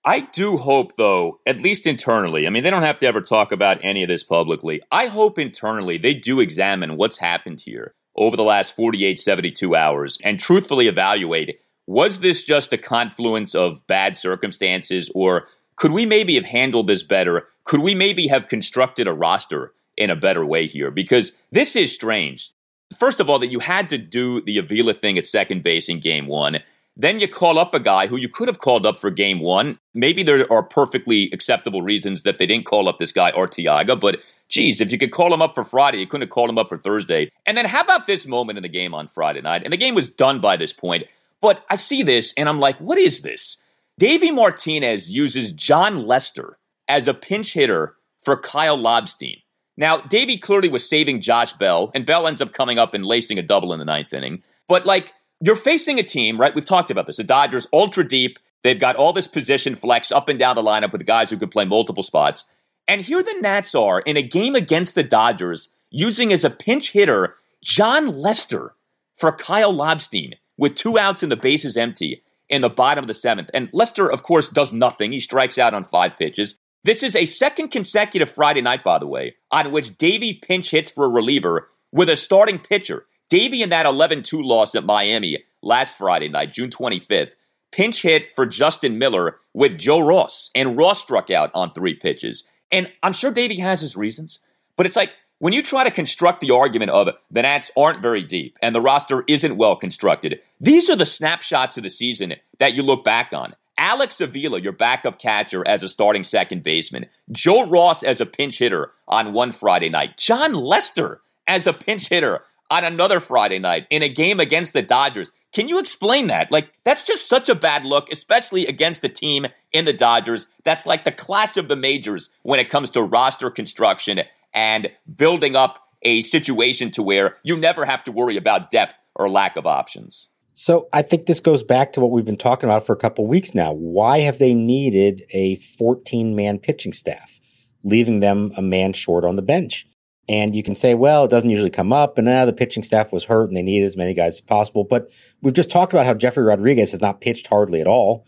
I 0.04 0.22
do 0.22 0.58
hope, 0.58 0.96
though, 0.96 1.40
at 1.46 1.62
least 1.62 1.86
internally, 1.86 2.48
I 2.48 2.50
mean, 2.50 2.64
they 2.64 2.70
don't 2.70 2.82
have 2.82 2.98
to 3.00 3.06
ever 3.06 3.22
talk 3.22 3.52
about 3.52 3.78
any 3.84 4.04
of 4.04 4.10
this 4.10 4.24
publicly. 4.24 4.82
I 4.92 5.08
hope 5.08 5.38
internally 5.38 5.98
they 5.98 6.14
do 6.14 6.40
examine 6.40 6.96
what's 6.98 7.18
happened 7.18 7.62
here 7.62 7.94
over 8.16 8.36
the 8.36 8.44
last 8.44 8.76
48, 8.76 9.20
72 9.20 9.76
hours 9.76 10.18
and 10.24 10.40
truthfully 10.40 10.88
evaluate 10.88 11.60
was 11.88 12.20
this 12.20 12.44
just 12.44 12.74
a 12.74 12.78
confluence 12.78 13.56
of 13.56 13.86
bad 13.88 14.16
circumstances, 14.18 15.10
or 15.16 15.48
could 15.78 15.92
we 15.92 16.06
maybe 16.06 16.36
have 16.36 16.46
handled 16.46 16.88
this 16.88 17.02
better? 17.02 17.48
Could 17.64 17.80
we 17.80 17.96
maybe 17.96 18.28
have 18.28 18.48
constructed 18.48 19.08
a 19.08 19.14
roster 19.14 19.74
in 19.96 20.10
a 20.10 20.16
better 20.16 20.46
way 20.46 20.68
here? 20.68 20.92
Because 20.92 21.32
this 21.52 21.76
is 21.76 21.94
strange. 21.94 22.52
First 22.98 23.20
of 23.20 23.30
all, 23.30 23.40
that 23.40 23.52
you 23.52 23.60
had 23.60 23.90
to 23.90 23.98
do 23.98 24.42
the 24.42 24.58
Avila 24.58 24.94
thing 24.94 25.18
at 25.18 25.26
second 25.26 25.64
base 25.64 25.90
in 25.90 26.00
game 26.00 26.28
one. 26.28 26.60
Then 27.00 27.20
you 27.20 27.28
call 27.28 27.60
up 27.60 27.76
a 27.76 27.80
guy 27.80 28.08
who 28.08 28.18
you 28.18 28.28
could 28.28 28.48
have 28.48 28.60
called 28.60 28.86
up 28.86 28.98
for 28.98 29.12
game 29.12 29.40
one. 29.40 29.78
Maybe 29.94 30.24
there 30.24 30.52
are 30.52 30.64
perfectly 30.64 31.30
acceptable 31.32 31.84
reasons 31.84 32.24
that 32.24 32.40
they 32.40 32.48
didn't 32.48 32.66
call 32.66 32.90
up 32.90 32.98
this 32.98 33.12
guy 33.12 33.32
Arteaga, 33.32 34.00
but 34.00 34.20
geez, 34.50 34.82
if 34.82 34.92
you 34.92 34.98
could 34.98 35.12
call 35.12 35.32
him 35.32 35.42
up 35.42 35.54
for 35.54 35.64
Friday, 35.64 36.00
you 36.00 36.08
couldn't 36.08 36.28
have 36.28 36.34
called 36.34 36.50
him 36.50 36.58
up 36.58 36.70
for 36.70 36.78
Thursday. 36.78 37.30
And 37.46 37.56
then 37.56 37.66
how 37.66 37.82
about 37.82 38.08
this 38.08 38.26
moment 38.26 38.58
in 38.58 38.64
the 38.64 38.70
game 38.70 38.96
on 38.96 39.08
Friday 39.08 39.42
night? 39.42 39.62
And 39.64 39.72
the 39.72 39.78
game 39.78 39.94
was 39.94 40.10
done 40.10 40.42
by 40.42 40.58
this 40.58 40.74
point. 40.74 41.04
But 41.42 41.64
I 41.70 41.76
see 41.76 42.04
this 42.04 42.34
and 42.38 42.50
I'm 42.50 42.60
like, 42.60 42.78
what 42.78 42.98
is 42.98 43.22
this? 43.22 43.58
Davey 44.00 44.32
Martinez 44.32 45.10
uses 45.10 45.52
Jon 45.52 46.06
Lester 46.06 46.58
as 46.88 47.08
a 47.08 47.14
pinch 47.14 47.54
hitter 47.54 47.96
for 48.20 48.38
Kyle 48.38 48.78
Lobstein. 48.78 49.42
Now, 49.76 49.98
Davey 49.98 50.38
clearly 50.38 50.70
was 50.70 50.88
saving 50.88 51.22
Josh 51.22 51.54
Bell, 51.54 51.92
and 51.94 52.06
Bell 52.06 52.28
ends 52.28 52.42
up 52.42 52.52
coming 52.52 52.80
up 52.80 52.96
and 52.96 53.06
lacing 53.06 53.38
a 53.38 53.44
double 53.44 53.74
in 53.74 53.80
the 53.80 53.86
ninth 53.86 54.12
inning. 54.12 54.42
But 54.68 54.86
like, 54.86 55.14
you're 55.40 55.56
facing 55.56 56.00
a 56.00 56.04
team, 56.04 56.40
right? 56.40 56.54
We've 56.54 56.66
talked 56.66 56.90
about 56.90 57.06
this. 57.06 57.18
The 57.18 57.24
Dodgers, 57.24 57.68
ultra 57.72 58.08
deep. 58.08 58.40
They've 58.64 58.80
got 58.80 58.96
all 58.96 59.14
this 59.14 59.28
position 59.28 59.76
flex 59.76 60.12
up 60.12 60.30
and 60.30 60.40
down 60.40 60.56
the 60.56 60.64
lineup 60.64 60.92
with 60.92 61.06
guys 61.06 61.30
who 61.30 61.38
could 61.38 61.52
play 61.52 61.66
multiple 61.66 62.04
spots. 62.04 62.46
And 62.88 63.02
here 63.02 63.22
the 63.22 63.38
Nats 63.40 63.76
are 63.76 64.00
in 64.02 64.18
a 64.18 64.24
game 64.24 64.56
against 64.56 64.96
the 64.96 65.04
Dodgers 65.04 65.70
using 65.90 66.34
as 66.34 66.44
a 66.44 66.50
pinch 66.50 66.92
hitter 66.92 67.36
Jon 67.64 68.08
Lester 68.20 68.76
for 69.16 69.32
Kyle 69.32 69.74
Lobstein 69.74 70.34
with 70.58 70.76
two 70.76 70.98
outs 70.98 71.24
and 71.24 71.32
the 71.32 71.38
bases 71.38 71.78
empty. 71.78 72.24
in 72.50 72.62
the 72.62 72.70
bottom 72.70 73.04
of 73.04 73.08
the 73.10 73.14
seventh. 73.14 73.50
And 73.54 73.70
Lester, 73.74 74.10
of 74.10 74.24
course, 74.24 74.48
does 74.48 74.72
nothing. 74.72 75.12
He 75.12 75.20
strikes 75.20 75.58
out 75.58 75.74
on 75.74 75.84
five 75.84 76.18
pitches. 76.18 76.58
This 76.86 77.04
is 77.04 77.14
a 77.14 77.26
second 77.26 77.70
consecutive 77.72 78.32
Friday 78.32 78.62
night, 78.62 78.86
by 78.86 79.00
the 79.00 79.08
way, 79.08 79.36
on 79.52 79.72
which 79.74 79.98
Davey 79.98 80.34
pinch 80.34 80.72
hits 80.72 80.90
for 80.90 81.04
a 81.06 81.10
reliever 81.10 81.68
with 81.92 82.08
a 82.08 82.16
starting 82.16 82.60
pitcher. 82.60 83.06
Davey 83.30 83.62
in 83.62 83.70
that 83.72 83.86
11 83.86 84.24
2 84.24 84.42
loss 84.42 84.76
at 84.76 84.86
Miami 84.86 85.44
last 85.62 85.98
Friday 85.98 86.30
night, 86.30 86.54
June 86.54 86.70
25th, 86.70 87.32
pinch 87.74 88.02
hit 88.04 88.32
for 88.32 88.46
Justin 88.46 88.98
Miller 88.98 89.40
with 89.54 89.78
Joe 89.78 90.00
Ross, 90.00 90.50
and 90.56 90.78
Ross 90.78 91.02
struck 91.02 91.30
out 91.30 91.52
on 91.54 91.74
three 91.74 91.96
pitches. 91.96 92.46
And 92.72 92.90
I'm 93.04 93.14
sure 93.14 93.32
Davey 93.32 93.60
has 93.60 93.82
his 93.82 93.98
reasons, 93.98 94.40
but 94.78 94.86
it's 94.86 94.96
like 94.96 95.12
when 95.40 95.54
you 95.54 95.62
try 95.62 95.84
to 95.84 95.92
construct 95.92 96.42
the 96.42 96.52
argument 96.52 96.92
of 96.92 97.10
the 97.30 97.42
Nats 97.42 97.72
aren't 97.78 98.02
very 98.02 98.24
deep 98.24 98.58
and 98.62 98.74
the 98.74 98.82
roster 98.82 99.24
isn't 99.28 99.58
well 99.58 99.76
constructed, 99.76 100.42
these 100.60 100.90
are 100.90 100.96
the 100.96 101.06
snapshots 101.06 101.78
of 101.78 101.84
the 101.84 101.90
season 101.90 102.36
that 102.60 102.74
you 102.74 102.84
look 102.84 103.04
back 103.04 103.34
on. 103.34 103.54
Alex 103.78 104.20
Avila, 104.20 104.60
your 104.60 104.72
backup 104.72 105.20
catcher 105.20 105.68
as 105.68 105.84
a 105.84 105.90
starting 105.90 106.24
second 106.24 106.64
baseman. 106.64 107.06
Joe 107.32 107.68
Ross 107.68 108.02
as 108.02 108.20
a 108.20 108.26
pinch 108.26 108.58
hitter 108.58 108.92
on 109.08 109.34
one 109.34 109.52
Friday 109.52 109.90
night. 109.90 110.18
Jon 110.18 110.54
Lester 110.56 111.22
as 111.48 111.68
a 111.68 111.74
pinch 111.74 112.10
hitter 112.10 112.42
on 112.72 112.84
another 112.84 113.20
Friday 113.20 113.60
night 113.60 113.86
in 113.92 114.02
a 114.02 114.10
game 114.10 114.40
against 114.40 114.74
the 114.74 114.82
Dodgers. 114.82 115.32
Can 115.54 115.70
you 115.70 115.80
explain 115.80 116.28
that? 116.28 116.52
Like, 116.52 116.72
that's 116.84 117.06
just 117.06 117.30
such 117.30 117.48
a 117.50 117.56
bad 117.56 117.86
look, 117.86 118.12
especially 118.12 118.68
against 118.68 119.04
a 119.04 119.10
team 119.10 119.46
in 119.72 119.86
the 119.86 119.94
Dodgers 119.94 120.48
that's 120.64 120.86
like 120.86 121.06
the 121.06 121.12
class 121.12 121.56
of 121.56 121.68
the 121.68 121.76
majors 121.76 122.30
when 122.44 122.60
it 122.60 122.70
comes 122.70 122.90
to 122.92 123.02
roster 123.02 123.50
construction 123.50 124.22
and 124.58 124.90
building 125.16 125.56
up 125.56 125.88
a 126.02 126.24
situation 126.24 126.90
to 126.90 127.04
where 127.04 127.38
you 127.44 127.56
never 127.56 127.86
have 127.86 128.04
to 128.04 128.12
worry 128.12 128.38
about 128.38 128.72
depth 128.72 128.96
or 129.14 129.30
lack 129.30 129.56
of 129.56 129.68
options. 129.68 130.30
So 130.56 130.90
I 130.92 131.04
think 131.04 131.28
this 131.28 131.40
goes 131.40 131.62
back 131.62 131.94
to 131.94 132.02
what 132.02 132.10
we've 132.10 132.26
been 132.26 132.38
talking 132.38 132.68
about 132.68 132.84
for 132.84 132.94
a 132.94 132.98
couple 132.98 133.28
weeks 133.28 133.54
now. 133.54 133.72
Why 133.72 134.20
have 134.20 134.40
they 134.40 134.56
needed 134.56 135.22
a 135.32 135.58
14 135.58 136.36
man 136.36 136.58
pitching 136.58 136.92
staff, 136.92 137.40
leaving 137.84 138.20
them 138.20 138.52
a 138.58 138.64
man 138.64 138.94
short 138.94 139.26
on 139.26 139.36
the 139.36 139.44
bench? 139.44 139.86
And 140.28 140.56
you 140.56 140.64
can 140.64 140.74
say, 140.74 140.96
well, 140.96 141.26
it 141.26 141.30
doesn't 141.30 141.52
usually 141.52 141.70
come 141.70 141.94
up, 141.94 142.18
and 142.18 142.28
uh, 142.28 142.46
the 142.46 142.52
pitching 142.52 142.84
staff 142.84 143.12
was 143.12 143.26
hurt 143.26 143.50
and 143.50 143.56
they 143.56 143.62
needed 143.62 143.86
as 143.86 143.96
many 143.96 144.16
guys 144.16 144.34
as 144.34 144.42
possible. 144.42 144.84
But 144.84 145.10
we've 145.44 145.54
just 145.54 145.70
talked 145.70 145.94
about 145.94 146.08
how 146.08 146.16
Jefry 146.16 146.46
Rodriguez 146.46 146.92
has 146.92 147.00
not 147.00 147.22
pitched 147.22 147.46
hardly 147.48 147.80
at 147.80 147.88
all. 147.88 148.26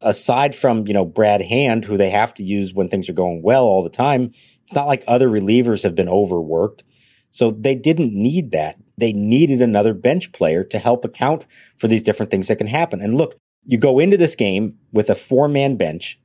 Aside 0.00 0.54
from, 0.54 0.86
you 0.86 0.94
know, 0.94 1.04
Brad 1.04 1.42
Hand, 1.42 1.84
who 1.84 1.96
they 1.96 2.10
have 2.10 2.32
to 2.34 2.44
use 2.44 2.72
when 2.72 2.88
things 2.88 3.08
are 3.08 3.12
going 3.14 3.42
well 3.42 3.64
all 3.64 3.82
the 3.82 3.90
time, 3.90 4.32
it's 4.72 4.76
not 4.76 4.86
like 4.86 5.04
other 5.06 5.28
relievers 5.28 5.82
have 5.82 5.94
been 5.94 6.08
overworked. 6.08 6.82
So 7.30 7.50
they 7.50 7.74
didn't 7.74 8.14
need 8.14 8.52
that. 8.52 8.78
They 8.96 9.12
needed 9.12 9.60
another 9.60 9.92
bench 9.92 10.32
player 10.32 10.64
to 10.64 10.78
help 10.78 11.04
account 11.04 11.44
for 11.76 11.88
these 11.88 12.02
different 12.02 12.30
things 12.30 12.48
that 12.48 12.56
can 12.56 12.68
happen. 12.68 13.02
And 13.02 13.18
look, 13.18 13.36
you 13.66 13.76
go 13.76 13.98
into 13.98 14.16
this 14.16 14.34
game 14.34 14.78
with 14.90 15.10
a 15.10 15.14
four 15.14 15.46
man 15.46 15.76
bench, 15.76 16.18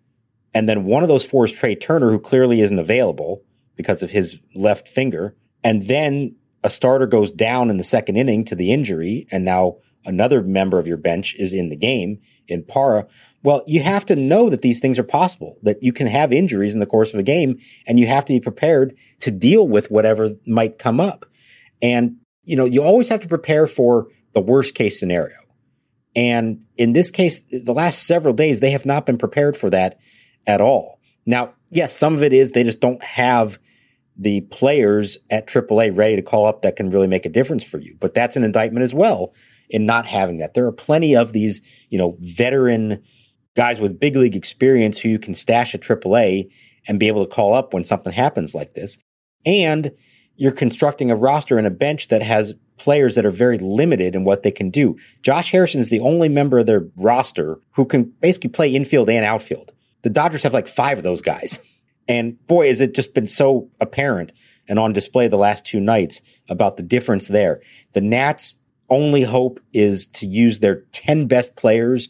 and 0.54 0.70
then 0.70 0.86
one 0.86 1.04
of 1.04 1.10
those 1.10 1.26
four 1.26 1.44
is 1.44 1.52
Trea 1.52 1.76
Turner, 1.76 2.10
who 2.10 2.20
clearly 2.20 2.62
isn't 2.62 2.80
available 2.80 3.44
because 3.76 4.02
of 4.02 4.12
his 4.12 4.40
left 4.56 4.88
finger. 4.88 5.36
And 5.62 5.84
then 5.84 6.38
a 6.64 6.70
starter 6.70 7.06
goes 7.06 7.32
down 7.32 7.70
in 7.70 7.76
the 7.76 7.84
second 7.84 8.16
inning 8.16 8.46
to 8.46 8.56
the 8.56 8.72
injury, 8.72 9.28
and 9.30 9.44
now 9.44 9.80
another 10.06 10.42
member 10.42 10.80
of 10.80 10.88
your 10.88 10.96
bench 10.96 11.36
is 11.38 11.52
in 11.52 11.68
the 11.68 11.76
game 11.76 12.22
in 12.48 12.64
Parra. 12.64 13.08
Well, 13.44 13.64
you 13.68 13.82
have 13.82 14.06
to 14.08 14.16
know 14.16 14.50
that 14.50 14.62
these 14.62 14.80
things 14.80 14.98
are 14.98 15.04
possible, 15.04 15.58
that 15.64 15.82
you 15.82 15.94
can 15.94 16.08
have 16.08 16.34
injuries 16.34 16.74
in 16.74 16.80
the 16.80 16.86
course 16.86 17.14
of 17.14 17.20
a 17.20 17.24
game, 17.24 17.60
and 17.86 18.00
you 18.00 18.08
have 18.08 18.26
to 18.26 18.34
be 18.34 18.40
prepared 18.40 18.96
to 19.22 19.32
deal 19.32 19.68
with 19.68 19.92
whatever 19.92 20.32
might 20.46 20.80
come 20.80 21.00
up. 21.00 21.26
And, 21.82 22.18
you 22.44 22.56
know, 22.56 22.66
you 22.66 22.84
always 22.84 23.10
have 23.10 23.22
to 23.22 23.28
prepare 23.28 23.68
for 23.68 24.08
the 24.34 24.42
worst 24.42 24.76
case 24.76 25.00
scenario. 25.00 25.36
And 26.16 26.64
in 26.78 26.94
this 26.94 27.12
case, 27.12 27.40
the 27.40 27.74
last 27.74 28.08
several 28.08 28.34
days, 28.34 28.60
they 28.60 28.72
have 28.72 28.86
not 28.86 29.06
been 29.06 29.20
prepared 29.20 29.56
for 29.56 29.70
that 29.70 30.00
at 30.48 30.62
all. 30.62 31.00
Now, 31.28 31.54
yes, 31.70 31.96
some 31.96 32.16
of 32.16 32.24
it 32.24 32.34
is 32.34 32.52
they 32.52 32.64
just 32.64 32.80
don't 32.80 33.04
have 33.04 33.60
the 34.18 34.42
players 34.42 35.20
at 35.30 35.48
AAA 35.48 35.96
ready 35.96 36.16
to 36.16 36.24
call 36.24 36.46
up 36.46 36.64
that 36.64 36.76
can 36.76 36.90
really 36.90 37.08
make 37.08 37.26
a 37.26 37.30
difference 37.30 37.64
for 37.64 37.78
you. 37.78 37.96
But 38.00 38.16
that's 38.16 38.36
an 38.36 38.44
indictment 38.44 38.84
as 38.84 38.96
well 38.96 39.34
in 39.70 39.86
not 39.86 40.08
having 40.08 40.40
that. 40.40 40.56
There 40.56 40.66
are 40.66 40.72
plenty 40.72 41.16
of 41.16 41.34
these, 41.34 41.62
you 41.90 42.00
know, 42.00 42.16
veteran 42.20 43.04
guys 43.58 43.82
with 43.82 44.00
big 44.00 44.16
league 44.16 44.36
experience 44.36 45.00
who 45.00 45.10
you 45.10 45.20
can 45.20 45.34
stash 45.34 45.76
at 45.76 45.82
AAA 45.82 46.50
and 46.88 47.00
be 47.00 47.08
able 47.08 47.26
to 47.26 47.34
call 47.34 47.54
up 47.54 47.74
when 47.74 47.84
something 47.84 48.14
happens 48.14 48.56
like 48.56 48.76
this. 48.76 48.98
And 49.46 49.92
you're 50.36 50.52
constructing 50.52 51.10
a 51.10 51.16
roster 51.16 51.58
and 51.58 51.66
a 51.68 51.72
bench 51.72 52.08
that 52.10 52.22
has 52.22 52.54
players 52.78 53.16
that 53.16 53.26
are 53.26 53.32
very 53.32 53.58
limited 53.58 54.16
in 54.16 54.24
what 54.24 54.44
they 54.44 54.52
can 54.52 54.70
do. 54.70 54.96
Josh 55.24 55.52
Harrison 55.52 55.82
is 55.82 55.90
the 55.90 56.00
only 56.00 56.30
member 56.30 56.60
of 56.60 56.68
their 56.68 56.88
roster 56.96 57.60
who 57.72 57.86
can 57.86 58.04
basically 58.22 58.52
play 58.52 58.74
infield 58.74 59.10
and 59.10 59.26
outfield. 59.26 59.72
The 60.04 60.12
Dodgers 60.12 60.44
have 60.44 60.54
like 60.54 60.68
five 60.68 61.00
of 61.00 61.04
those 61.04 61.22
guys. 61.22 61.60
And 62.08 62.38
boy, 62.48 62.68
has 62.68 62.80
it 62.80 62.94
just 62.94 63.14
been 63.14 63.28
so 63.28 63.70
apparent 63.82 64.32
and 64.68 64.80
on 64.80 64.94
display 64.94 65.28
the 65.28 65.38
last 65.38 65.66
two 65.66 65.80
nights 65.80 66.22
about 66.50 66.78
the 66.78 66.84
difference 66.84 67.28
there. 67.28 67.62
The 67.94 68.02
Nats 68.02 68.56
only 68.90 69.24
hope 69.24 69.60
is 69.74 70.06
to 70.06 70.26
use 70.26 70.60
their 70.60 70.82
10 70.92 71.28
best 71.28 71.56
players 71.56 72.10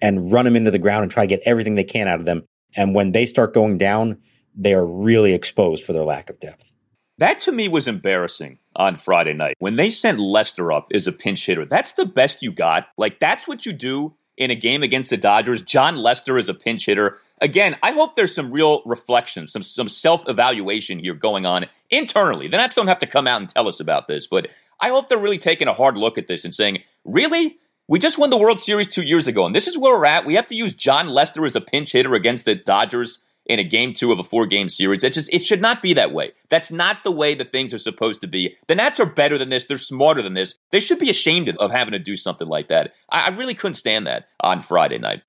and 0.00 0.32
run 0.32 0.44
them 0.44 0.56
into 0.56 0.70
the 0.70 0.78
ground 0.78 1.02
and 1.02 1.12
try 1.12 1.24
to 1.24 1.28
get 1.28 1.42
everything 1.46 1.74
they 1.74 1.84
can 1.84 2.08
out 2.08 2.20
of 2.20 2.26
them. 2.26 2.44
And 2.76 2.94
when 2.94 3.12
they 3.12 3.26
start 3.26 3.54
going 3.54 3.78
down, 3.78 4.18
they 4.54 4.74
are 4.74 4.86
really 4.86 5.34
exposed 5.34 5.84
for 5.84 5.92
their 5.92 6.04
lack 6.04 6.30
of 6.30 6.40
depth. 6.40 6.72
That 7.18 7.40
to 7.40 7.52
me 7.52 7.68
was 7.68 7.88
embarrassing 7.88 8.58
on 8.76 8.96
Friday 8.96 9.32
night. 9.32 9.56
When 9.58 9.76
they 9.76 9.90
sent 9.90 10.20
Lester 10.20 10.70
up 10.70 10.88
as 10.94 11.06
a 11.06 11.12
pinch 11.12 11.46
hitter, 11.46 11.64
that's 11.64 11.92
the 11.92 12.06
best 12.06 12.42
you 12.42 12.52
got. 12.52 12.88
Like, 12.96 13.18
that's 13.18 13.48
what 13.48 13.66
you 13.66 13.72
do 13.72 14.14
in 14.36 14.52
a 14.52 14.54
game 14.54 14.84
against 14.84 15.10
the 15.10 15.16
Dodgers. 15.16 15.62
Jon 15.62 15.96
Lester 15.96 16.38
is 16.38 16.48
a 16.48 16.54
pinch 16.54 16.86
hitter 16.86 17.18
again, 17.40 17.76
I 17.82 17.92
hope 17.92 18.14
there's 18.14 18.34
some 18.34 18.50
real 18.50 18.82
reflection, 18.84 19.48
some 19.48 19.62
some 19.62 19.88
self 19.88 20.28
evaluation 20.28 20.98
here 20.98 21.14
going 21.14 21.46
on 21.46 21.66
internally. 21.90 22.48
The 22.48 22.56
Nats 22.56 22.74
don't 22.74 22.88
have 22.88 22.98
to 23.00 23.06
come 23.06 23.26
out 23.26 23.40
and 23.40 23.48
tell 23.48 23.68
us 23.68 23.80
about 23.80 24.08
this, 24.08 24.26
but 24.26 24.48
I 24.80 24.88
hope 24.88 25.08
they're 25.08 25.18
really 25.18 25.38
taking 25.38 25.68
a 25.68 25.72
hard 25.72 25.96
look 25.96 26.18
at 26.18 26.26
this 26.26 26.44
and 26.44 26.54
saying, 26.54 26.82
really. 27.04 27.58
We 27.90 27.98
just 27.98 28.18
won 28.18 28.28
the 28.28 28.36
World 28.36 28.60
Series 28.60 28.86
two 28.86 29.00
years 29.00 29.26
ago, 29.26 29.46
and 29.46 29.54
this 29.54 29.66
is 29.66 29.78
where 29.78 29.98
we're 29.98 30.04
at. 30.04 30.26
We 30.26 30.34
have 30.34 30.46
to 30.48 30.54
use 30.54 30.74
Jon 30.74 31.08
Lester 31.08 31.46
as 31.46 31.56
a 31.56 31.60
pinch 31.62 31.92
hitter 31.92 32.12
against 32.12 32.44
the 32.44 32.54
Dodgers 32.54 33.18
in 33.46 33.58
a 33.58 33.64
game 33.64 33.94
two 33.94 34.12
of 34.12 34.18
a 34.18 34.24
four 34.24 34.44
game 34.44 34.68
series. 34.68 35.02
It 35.02 35.14
just 35.14 35.32
it 35.32 35.42
should 35.42 35.62
not 35.62 35.80
be 35.80 35.94
that 35.94 36.12
way. 36.12 36.32
That's 36.50 36.70
not 36.70 37.02
the 37.02 37.10
way 37.10 37.34
the 37.34 37.46
things 37.46 37.72
are 37.72 37.78
supposed 37.78 38.20
to 38.20 38.26
be. 38.26 38.56
The 38.66 38.74
Nats 38.74 39.00
are 39.00 39.06
better 39.06 39.38
than 39.38 39.48
this. 39.48 39.64
They're 39.64 39.78
smarter 39.78 40.20
than 40.20 40.34
this. 40.34 40.56
They 40.70 40.80
should 40.80 40.98
be 40.98 41.08
ashamed 41.08 41.48
of 41.48 41.70
having 41.70 41.92
to 41.92 41.98
do 41.98 42.14
something 42.14 42.46
like 42.46 42.68
that. 42.68 42.92
I, 43.08 43.28
I 43.28 43.28
really 43.30 43.54
couldn't 43.54 43.76
stand 43.76 44.06
that 44.06 44.28
on 44.40 44.60
Friday 44.60 44.98
night. 44.98 45.22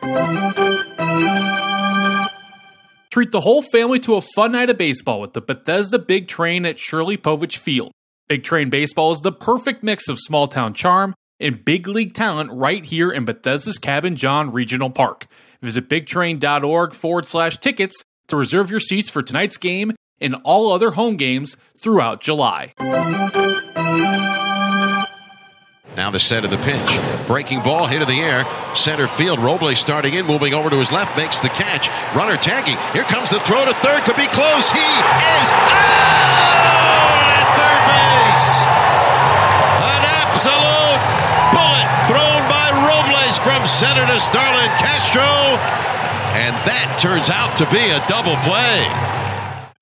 Treat 3.09 3.31
the 3.31 3.39
whole 3.39 3.61
family 3.61 3.99
to 3.99 4.15
a 4.15 4.21
fun 4.21 4.51
night 4.51 4.69
of 4.69 4.77
baseball 4.77 5.21
with 5.21 5.31
the 5.31 5.41
Bethesda 5.41 5.97
Big 5.97 6.27
Train 6.27 6.65
at 6.65 6.77
Shirley 6.77 7.15
Povich 7.15 7.55
Field. 7.55 7.93
Big 8.27 8.43
Train 8.43 8.69
Baseball 8.69 9.13
is 9.13 9.21
the 9.21 9.31
perfect 9.31 9.81
mix 9.81 10.09
of 10.09 10.19
small 10.19 10.49
town 10.49 10.73
charm 10.73 11.15
and 11.39 11.63
big 11.63 11.87
league 11.87 12.13
talent 12.13 12.51
right 12.51 12.83
here 12.83 13.11
in 13.11 13.25
Bethesda's 13.25 13.77
Cabin 13.77 14.15
John 14.15 14.51
Regional 14.51 14.89
Park. 14.89 15.27
Visit 15.61 15.89
bigtrain.org 15.89 16.93
forward 16.93 17.27
slash 17.27 17.57
tickets 17.57 18.03
to 18.27 18.35
reserve 18.35 18.69
your 18.71 18.79
seats 18.79 19.09
for 19.09 19.21
tonight's 19.21 19.57
game 19.57 19.93
and 20.21 20.35
all 20.43 20.71
other 20.71 20.91
home 20.91 21.17
games 21.17 21.57
throughout 21.81 22.21
July. 22.21 22.73
Now 25.95 26.11
the 26.11 26.19
set 26.19 26.45
of 26.45 26.51
the 26.51 26.57
pitch. 26.57 27.27
Breaking 27.27 27.61
ball 27.61 27.87
hit 27.87 28.01
in 28.01 28.07
the 28.07 28.21
air. 28.21 28.45
Center 28.73 29.07
field. 29.07 29.39
Robles 29.39 29.79
starting 29.79 30.13
in, 30.13 30.25
moving 30.25 30.53
over 30.53 30.69
to 30.69 30.77
his 30.77 30.91
left, 30.91 31.17
makes 31.17 31.39
the 31.41 31.49
catch. 31.49 31.89
Runner 32.15 32.37
tagging. 32.37 32.77
Here 32.93 33.03
comes 33.03 33.31
the 33.31 33.39
throw 33.41 33.65
to 33.65 33.73
third. 33.75 34.03
Could 34.03 34.15
be 34.15 34.27
close. 34.27 34.71
He 34.71 34.79
is 34.79 35.51
out 35.51 37.28
from 43.49 43.65
center 43.65 44.05
to 44.05 44.19
Starlin 44.19 44.69
Castro. 44.77 45.23
And 46.37 46.55
that 46.69 46.99
turns 47.01 47.31
out 47.31 47.57
to 47.57 47.65
be 47.71 47.81
a 47.89 47.97
double 48.05 48.35
play. 48.45 48.85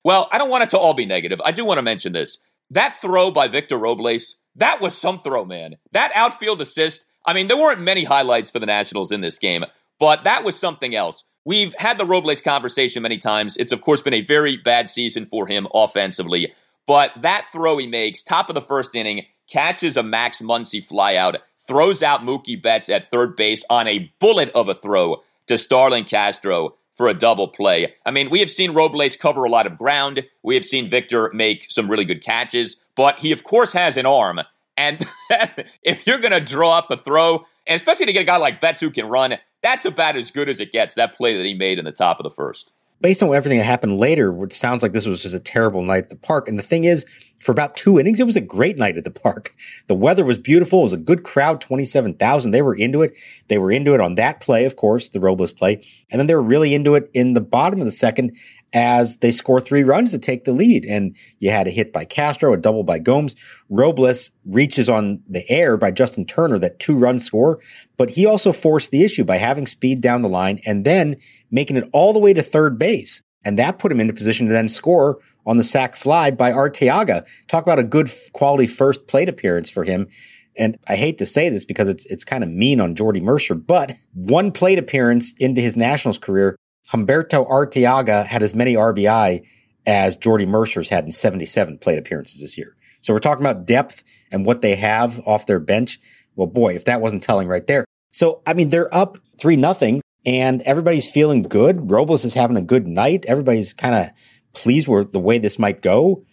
Well, 0.02 0.26
I 0.32 0.38
don't 0.38 0.48
want 0.48 0.62
it 0.62 0.70
to 0.70 0.78
all 0.78 0.94
be 0.94 1.04
negative. 1.04 1.38
I 1.44 1.52
do 1.52 1.66
want 1.66 1.76
to 1.76 1.82
mention 1.82 2.14
this. 2.14 2.38
That 2.70 2.98
throw 2.98 3.30
by 3.30 3.46
Victor 3.46 3.76
Robles 3.76 4.36
that 4.58 4.80
was 4.80 4.96
some 4.96 5.20
throw, 5.20 5.44
man. 5.44 5.76
That 5.92 6.12
outfield 6.14 6.60
assist. 6.60 7.04
I 7.26 7.32
mean, 7.32 7.46
there 7.46 7.58
weren't 7.58 7.80
many 7.80 8.04
highlights 8.04 8.50
for 8.50 8.58
the 8.58 8.66
Nationals 8.66 9.12
in 9.12 9.20
this 9.20 9.38
game, 9.38 9.64
but 10.00 10.24
that 10.24 10.44
was 10.44 10.58
something 10.58 10.94
else. 10.94 11.24
We've 11.44 11.74
had 11.74 11.96
the 11.96 12.06
Robles 12.06 12.40
conversation 12.40 13.02
many 13.02 13.18
times. 13.18 13.56
It's, 13.56 13.70
of 13.70 13.82
course, 13.82 14.02
been 14.02 14.14
a 14.14 14.22
very 14.22 14.56
bad 14.56 14.88
season 14.88 15.26
for 15.26 15.46
him 15.46 15.68
offensively. 15.72 16.54
But 16.86 17.12
that 17.20 17.46
throw 17.52 17.76
he 17.76 17.86
makes, 17.86 18.22
top 18.22 18.48
of 18.48 18.54
the 18.54 18.62
first 18.62 18.94
inning, 18.94 19.26
catches 19.48 19.96
a 19.96 20.02
Max 20.02 20.40
Muncy 20.40 20.84
flyout, 20.84 21.36
throws 21.68 22.02
out 22.02 22.22
Mookie 22.22 22.60
Betts 22.60 22.88
at 22.88 23.10
third 23.10 23.36
base 23.36 23.62
on 23.70 23.86
a 23.86 24.12
bullet 24.18 24.50
of 24.54 24.68
a 24.68 24.74
throw 24.74 25.22
to 25.46 25.58
Starlin 25.58 26.04
Castro 26.04 26.74
for 26.96 27.08
a 27.08 27.14
double 27.14 27.46
play. 27.46 27.94
I 28.04 28.10
mean, 28.10 28.28
we 28.28 28.40
have 28.40 28.50
seen 28.50 28.72
Robles 28.72 29.16
cover 29.16 29.44
a 29.44 29.50
lot 29.50 29.66
of 29.66 29.78
ground. 29.78 30.24
We 30.42 30.56
have 30.56 30.64
seen 30.64 30.90
Victor 30.90 31.30
make 31.32 31.66
some 31.70 31.88
really 31.88 32.04
good 32.04 32.24
catches, 32.24 32.76
but 32.96 33.20
he, 33.20 33.30
of 33.30 33.44
course, 33.44 33.72
has 33.72 33.96
an 33.96 34.06
arm. 34.06 34.40
And 34.76 35.06
if 35.82 36.06
you're 36.06 36.18
going 36.18 36.32
to 36.32 36.40
draw 36.40 36.76
up 36.76 36.90
a 36.90 36.96
throw, 36.96 37.46
and 37.66 37.76
especially 37.76 38.06
to 38.06 38.12
get 38.12 38.22
a 38.22 38.24
guy 38.24 38.36
like 38.36 38.60
Betts 38.60 38.80
who 38.80 38.90
can 38.90 39.06
run, 39.06 39.36
that's 39.62 39.84
about 39.84 40.16
as 40.16 40.30
good 40.30 40.48
as 40.48 40.58
it 40.58 40.72
gets. 40.72 40.94
That 40.94 41.14
play 41.14 41.36
that 41.36 41.46
he 41.46 41.54
made 41.54 41.78
in 41.78 41.84
the 41.84 41.92
top 41.92 42.18
of 42.18 42.24
the 42.24 42.30
first. 42.30 42.72
Based 43.00 43.22
on 43.22 43.32
everything 43.32 43.58
that 43.58 43.64
happened 43.64 43.98
later, 43.98 44.44
it 44.44 44.52
sounds 44.52 44.82
like 44.82 44.92
this 44.92 45.06
was 45.06 45.22
just 45.22 45.34
a 45.34 45.40
terrible 45.40 45.82
night 45.82 46.04
at 46.04 46.10
the 46.10 46.16
park. 46.16 46.48
And 46.48 46.58
the 46.58 46.64
thing 46.64 46.84
is, 46.84 47.06
for 47.38 47.52
about 47.52 47.76
two 47.76 48.00
innings, 48.00 48.18
it 48.18 48.26
was 48.26 48.36
a 48.36 48.40
great 48.40 48.76
night 48.76 48.96
at 48.96 49.04
the 49.04 49.10
park. 49.12 49.54
The 49.86 49.94
weather 49.94 50.24
was 50.24 50.38
beautiful. 50.38 50.80
It 50.80 50.84
was 50.84 50.92
a 50.94 50.98
good 50.98 51.22
crowd, 51.22 51.60
27,000. 51.60 52.50
They 52.50 52.62
were 52.62 52.74
into 52.74 53.02
it. 53.02 53.12
They 53.46 53.58
were 53.58 53.70
into 53.70 53.94
it 53.94 54.00
on 54.00 54.16
that 54.16 54.40
play, 54.40 54.64
of 54.64 54.74
course, 54.74 55.08
the 55.08 55.20
Robles 55.20 55.52
play. 55.52 55.84
And 56.10 56.18
then 56.18 56.26
they 56.26 56.34
were 56.34 56.42
really 56.42 56.74
into 56.74 56.96
it 56.96 57.08
in 57.14 57.34
the 57.34 57.40
bottom 57.40 57.78
of 57.78 57.84
the 57.84 57.92
second 57.92 58.36
as 58.72 59.18
they 59.18 59.30
score 59.30 59.60
three 59.60 59.82
runs 59.82 60.10
to 60.10 60.18
take 60.18 60.44
the 60.44 60.52
lead. 60.52 60.84
And 60.84 61.16
you 61.38 61.50
had 61.50 61.66
a 61.66 61.70
hit 61.70 61.92
by 61.92 62.04
Castro, 62.04 62.52
a 62.52 62.56
double 62.56 62.84
by 62.84 62.98
Gomes. 62.98 63.34
Robles 63.68 64.30
reaches 64.44 64.88
on 64.88 65.22
the 65.28 65.44
air 65.48 65.76
by 65.76 65.90
Justin 65.90 66.26
Turner, 66.26 66.58
that 66.58 66.80
two 66.80 66.96
run 66.96 67.18
score, 67.18 67.60
but 67.96 68.10
he 68.10 68.26
also 68.26 68.52
forced 68.52 68.90
the 68.90 69.04
issue 69.04 69.24
by 69.24 69.36
having 69.36 69.66
speed 69.66 70.00
down 70.00 70.22
the 70.22 70.28
line 70.28 70.60
and 70.66 70.84
then 70.84 71.16
making 71.50 71.76
it 71.76 71.88
all 71.92 72.12
the 72.12 72.18
way 72.18 72.32
to 72.32 72.42
third 72.42 72.78
base. 72.78 73.22
And 73.44 73.58
that 73.58 73.78
put 73.78 73.92
him 73.92 74.00
into 74.00 74.12
position 74.12 74.46
to 74.46 74.52
then 74.52 74.68
score 74.68 75.18
on 75.46 75.56
the 75.56 75.64
sac 75.64 75.96
fly 75.96 76.30
by 76.30 76.52
Arteaga. 76.52 77.24
Talk 77.46 77.62
about 77.62 77.78
a 77.78 77.84
good 77.84 78.10
quality 78.32 78.66
first 78.66 79.06
plate 79.06 79.28
appearance 79.28 79.70
for 79.70 79.84
him. 79.84 80.08
And 80.58 80.76
I 80.88 80.96
hate 80.96 81.18
to 81.18 81.26
say 81.26 81.48
this 81.48 81.64
because 81.64 81.88
it's 81.88 82.04
it's 82.06 82.24
kind 82.24 82.42
of 82.42 82.50
mean 82.50 82.80
on 82.80 82.96
Jordy 82.96 83.20
Mercer, 83.20 83.54
but 83.54 83.94
one 84.12 84.50
plate 84.50 84.78
appearance 84.78 85.32
into 85.38 85.60
his 85.60 85.76
Nationals 85.76 86.18
career 86.18 86.56
Humberto 86.92 87.48
Arteaga 87.48 88.26
had 88.26 88.42
as 88.42 88.54
many 88.54 88.74
RBI 88.74 89.44
as 89.86 90.16
Jordy 90.16 90.46
Mercer's 90.46 90.88
had 90.88 91.04
in 91.04 91.12
77 91.12 91.78
plate 91.78 91.98
appearances 91.98 92.40
this 92.40 92.58
year. 92.58 92.76
So 93.00 93.12
we're 93.12 93.20
talking 93.20 93.44
about 93.44 93.66
depth 93.66 94.02
and 94.30 94.44
what 94.44 94.60
they 94.60 94.74
have 94.76 95.20
off 95.26 95.46
their 95.46 95.60
bench. 95.60 96.00
Well, 96.34 96.46
boy, 96.46 96.74
if 96.74 96.84
that 96.84 97.00
wasn't 97.00 97.22
telling 97.22 97.48
right 97.48 97.66
there. 97.66 97.84
So, 98.10 98.42
I 98.46 98.54
mean, 98.54 98.68
they're 98.68 98.92
up 98.94 99.18
three 99.38 99.56
nothing 99.56 100.00
and 100.26 100.62
everybody's 100.62 101.08
feeling 101.08 101.42
good. 101.42 101.90
Robles 101.90 102.24
is 102.24 102.34
having 102.34 102.56
a 102.56 102.62
good 102.62 102.86
night. 102.86 103.24
Everybody's 103.26 103.72
kind 103.72 103.94
of 103.94 104.10
pleased 104.52 104.88
with 104.88 105.12
the 105.12 105.20
way 105.20 105.38
this 105.38 105.58
might 105.58 105.82
go. 105.82 106.24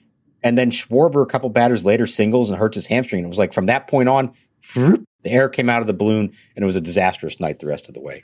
And 0.43 0.57
then 0.57 0.71
Schwarber, 0.71 1.23
a 1.23 1.27
couple 1.27 1.49
batters 1.49 1.85
later, 1.85 2.05
singles 2.05 2.49
and 2.49 2.59
hurts 2.59 2.75
his 2.75 2.87
hamstring. 2.87 3.19
And 3.19 3.27
it 3.27 3.29
was 3.29 3.39
like 3.39 3.53
from 3.53 3.65
that 3.67 3.87
point 3.87 4.09
on, 4.09 4.33
the 4.75 5.31
air 5.31 5.49
came 5.49 5.69
out 5.69 5.81
of 5.81 5.87
the 5.87 5.93
balloon 5.93 6.31
and 6.55 6.63
it 6.63 6.65
was 6.65 6.75
a 6.75 6.81
disastrous 6.81 7.39
night 7.39 7.59
the 7.59 7.67
rest 7.67 7.87
of 7.87 7.93
the 7.93 8.01
way. 8.01 8.23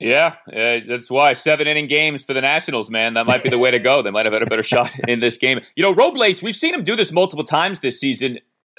Yeah, 0.00 0.36
uh, 0.50 0.80
that's 0.88 1.10
why 1.10 1.34
seven 1.34 1.66
inning 1.66 1.86
games 1.86 2.24
for 2.24 2.32
the 2.32 2.40
Nationals, 2.40 2.88
man. 2.88 3.14
That 3.14 3.26
might 3.26 3.42
be 3.42 3.50
the 3.50 3.58
way 3.58 3.70
to 3.70 3.78
go. 3.78 4.00
They 4.00 4.10
might 4.10 4.24
have 4.24 4.32
had 4.32 4.42
a 4.42 4.46
better 4.46 4.62
shot 4.74 4.90
in 5.06 5.20
this 5.20 5.36
game. 5.36 5.60
You 5.76 5.82
know, 5.82 5.94
Robles, 5.94 6.42
we've 6.42 6.56
seen 6.56 6.74
him 6.74 6.82
do 6.82 6.96
this 6.96 7.12
multiple 7.12 7.44
times 7.44 7.80
this 7.80 8.00
season. 8.00 8.38